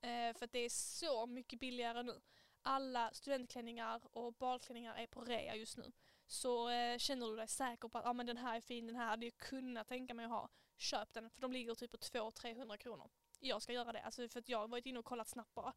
Eh, 0.00 0.34
för 0.36 0.44
att 0.44 0.52
det 0.52 0.58
är 0.58 0.70
så 0.70 1.26
mycket 1.26 1.60
billigare 1.60 2.02
nu. 2.02 2.20
Alla 2.62 3.10
studentklänningar 3.14 4.16
och 4.16 4.32
balklänningar 4.34 4.94
är 4.96 5.06
på 5.06 5.24
rea 5.24 5.54
just 5.56 5.76
nu. 5.76 5.92
Så 6.26 6.68
eh, 6.68 6.98
känner 6.98 7.26
du 7.26 7.36
dig 7.36 7.48
säker 7.48 7.88
på 7.88 7.98
att 7.98 8.06
ah, 8.06 8.12
men 8.12 8.26
den 8.26 8.36
här 8.36 8.56
är 8.56 8.60
fin, 8.60 8.86
den 8.86 8.96
här 8.96 9.06
hade 9.06 9.26
jag 9.26 9.36
kunnat 9.36 9.88
tänka 9.88 10.14
mig 10.14 10.24
att 10.24 10.30
ha. 10.30 10.48
Köp 10.76 11.12
den 11.12 11.30
för 11.30 11.40
de 11.40 11.52
ligger 11.52 11.74
typ 11.74 11.90
på 11.90 11.96
200-300 11.96 12.76
kronor. 12.76 13.10
Jag 13.40 13.62
ska 13.62 13.72
göra 13.72 13.92
det, 13.92 14.02
alltså 14.02 14.28
för 14.28 14.38
att 14.40 14.48
jag 14.48 14.58
har 14.58 14.68
varit 14.68 14.86
inne 14.86 14.98
och 14.98 15.04
kollat 15.04 15.28
snabbt 15.28 15.54
bara. 15.54 15.72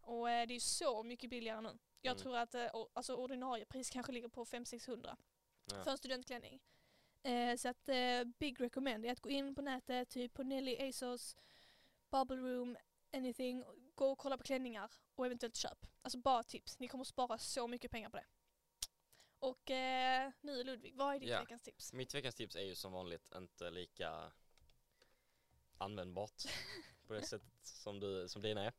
Och 0.00 0.30
eh, 0.30 0.46
det 0.46 0.54
är 0.54 0.60
så 0.60 1.02
mycket 1.02 1.30
billigare 1.30 1.60
nu. 1.60 1.78
Jag 2.02 2.12
Mm. 2.12 2.22
tror 2.22 2.36
att 2.36 2.54
eh, 2.54 2.66
alltså, 2.92 3.14
ordinarie 3.16 3.64
pris 3.64 3.90
kanske 3.90 4.12
ligger 4.12 4.28
på 4.28 4.44
500-600 4.44 5.16
Ja. 5.72 5.84
för 5.84 5.90
en 5.90 5.98
studentklänning. 5.98 6.60
Eh, 7.22 7.56
så 7.56 7.68
att 7.68 7.88
eh, 7.88 8.24
big 8.38 8.60
recommend 8.60 9.06
är 9.06 9.12
att 9.12 9.20
gå 9.20 9.30
in 9.30 9.54
på 9.54 9.62
nätet, 9.62 10.08
typ 10.08 10.34
på 10.34 10.42
Nelly, 10.42 10.88
ASOS, 10.88 11.36
Bubble 12.10 12.36
Room, 12.36 12.76
anything. 13.12 13.64
Gå 13.94 14.10
och 14.12 14.18
kolla 14.18 14.38
på 14.38 14.44
klänningar 14.44 14.90
och 15.14 15.26
eventuellt 15.26 15.56
köp. 15.56 15.86
Alltså 16.02 16.18
bara 16.18 16.42
tips. 16.42 16.78
Ni 16.78 16.88
kommer 16.88 17.04
spara 17.04 17.38
så 17.38 17.68
mycket 17.68 17.90
pengar 17.90 18.10
på 18.10 18.16
det. 18.16 18.24
Och 19.44 19.70
eh, 19.70 20.30
nu 20.40 20.64
Ludvig, 20.64 20.94
vad 20.96 21.14
är 21.14 21.18
ditt 21.20 21.28
Ja. 21.28 21.40
veckans 21.40 21.62
tips? 21.62 21.92
Mitt 21.92 22.14
veckans 22.14 22.34
tips 22.34 22.56
är 22.56 22.62
ju 22.62 22.74
som 22.74 22.92
vanligt 22.92 23.32
inte 23.36 23.70
lika 23.70 24.32
användbart 25.78 26.42
på 27.06 27.12
det 27.12 27.22
sättet 27.22 27.52
som, 27.66 28.00
du, 28.00 28.28
som 28.28 28.42
dina 28.42 28.64
är. 28.64 28.72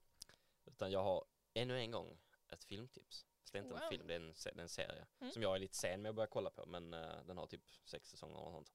Utan 0.66 0.92
jag 0.92 1.04
har 1.04 1.26
ännu 1.54 1.80
en 1.80 1.92
gång 1.92 2.18
ett 2.50 2.64
filmtips. 2.64 3.26
Så 3.44 3.52
det 3.52 3.58
är 3.60 3.64
inte 3.64 3.74
Wow. 3.74 3.84
en 3.84 3.90
film, 3.90 4.08
det 4.08 4.14
är 4.16 4.20
en, 4.20 4.36
se- 4.36 4.52
det 4.54 4.60
är 4.60 4.64
en 4.64 4.70
serie. 4.70 5.08
Mm. 5.20 5.34
Som 5.34 5.42
jag 5.42 5.56
är 5.56 5.60
lite 5.60 5.76
sen 5.78 6.02
med 6.02 6.10
att 6.10 6.16
börja 6.16 6.28
kolla 6.28 6.50
på 6.50 6.66
men 6.66 6.94
eh, 6.94 7.24
den 7.26 7.38
har 7.38 7.48
typ 7.48 7.70
sex 7.86 8.10
säsonger 8.10 8.38
och 8.40 8.52
sånt. 8.52 8.74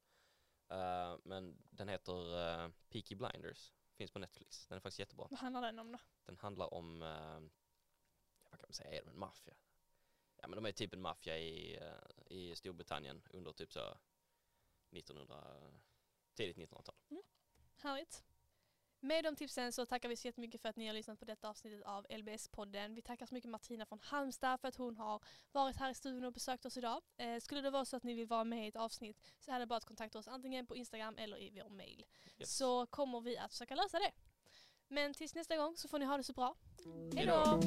Eh, 0.69 1.17
men 1.25 1.57
den 1.71 1.89
heter 1.89 2.13
uh, 2.37 2.71
Peaky 2.89 3.15
Blinders, 3.15 3.73
finns 3.95 4.11
på 4.11 4.19
Netflix. 4.19 4.67
Den 4.67 4.77
är 4.77 4.81
faktiskt 4.81 4.99
jättebra. 4.99 5.27
Vad 5.31 5.41
handlar 5.41 5.63
den 5.63 5.79
om 5.79 5.93
då? 5.93 5.99
Den 6.25 6.37
handlar 6.37 6.75
om, 6.75 7.03
eh, 7.03 7.41
vad 8.51 8.61
kan 8.61 8.67
man 8.69 8.73
säga, 8.73 8.91
är 8.91 9.05
de 9.05 9.09
en 9.11 9.19
maffia? 9.19 9.55
Ja 10.43 10.49
men 10.49 10.57
de 10.57 10.67
är 10.67 10.73
typ 10.73 10.95
en 10.95 11.01
maffia 11.01 11.39
i, 11.39 11.77
eh, 11.77 12.37
i 12.37 12.57
Storbritannien 12.57 13.23
under 13.31 13.53
typ 13.53 13.73
så 13.73 13.99
1900, 14.91 15.45
tidigt 16.35 16.57
1900-tal. 16.57 16.95
Härligt. 17.77 18.25
Med 19.03 19.25
de 19.25 19.37
tipsen 19.37 19.73
så 19.73 19.87
tackar 19.87 20.09
vi 20.09 20.17
så 20.17 20.29
jättemycket 20.29 20.63
för 20.63 20.69
att 20.69 20.77
ni 20.77 20.87
har 20.87 20.95
lyssnat 20.95 21.19
på 21.19 21.25
detta 21.25 21.49
avsnittet 21.49 21.83
av 21.83 22.07
LBS-podden. 22.11 22.95
Vi 22.95 23.03
tackar 23.03 23.27
så 23.27 23.35
mycket 23.35 23.51
Martina 23.51 23.87
från 23.87 24.01
Halmstad 24.03 24.61
för 24.61 24.69
att 24.69 24.77
hon 24.77 24.97
har 24.97 25.23
varit 25.53 25.77
här 25.77 25.91
i 25.91 25.95
studion 25.95 26.25
och 26.25 26.33
besökt 26.33 26.67
oss 26.67 26.77
idag. 26.77 27.03
Eh, 27.17 27.41
skulle 27.41 27.61
det 27.61 27.71
vara 27.71 27.85
så 27.85 27.97
att 27.97 28.03
ni 28.03 28.15
vill 28.15 28.27
vara 28.27 28.45
med 28.45 28.65
i 28.65 28.69
ett 28.69 28.77
avsnitt 28.77 29.21
så 29.39 29.53
är 29.53 29.59
det 29.59 29.67
bara 29.67 29.77
att 29.77 29.85
kontakta 29.85 30.19
oss 30.19 30.29
antingen 30.29 30.67
på 30.67 30.77
Instagram 30.77 31.19
eller 31.19 31.39
i 31.43 31.51
vår 31.51 31.69
mail. 31.69 32.05
Yes. 32.39 32.57
Så 32.57 32.87
kommer 32.87 33.21
vi 33.21 33.39
att 33.39 33.53
försöka 33.53 33.75
lösa 33.75 33.99
det. 33.99 34.13
Men 34.89 35.15
tills 35.15 35.35
nästa 35.35 35.57
gång 35.57 35.77
så 35.77 35.89
får 35.89 35.99
ni 35.99 36.05
ha 36.05 36.17
det 36.17 36.25
så 36.25 36.33
bra. 36.33 36.57
Hej 37.15 37.27
då! 37.27 37.61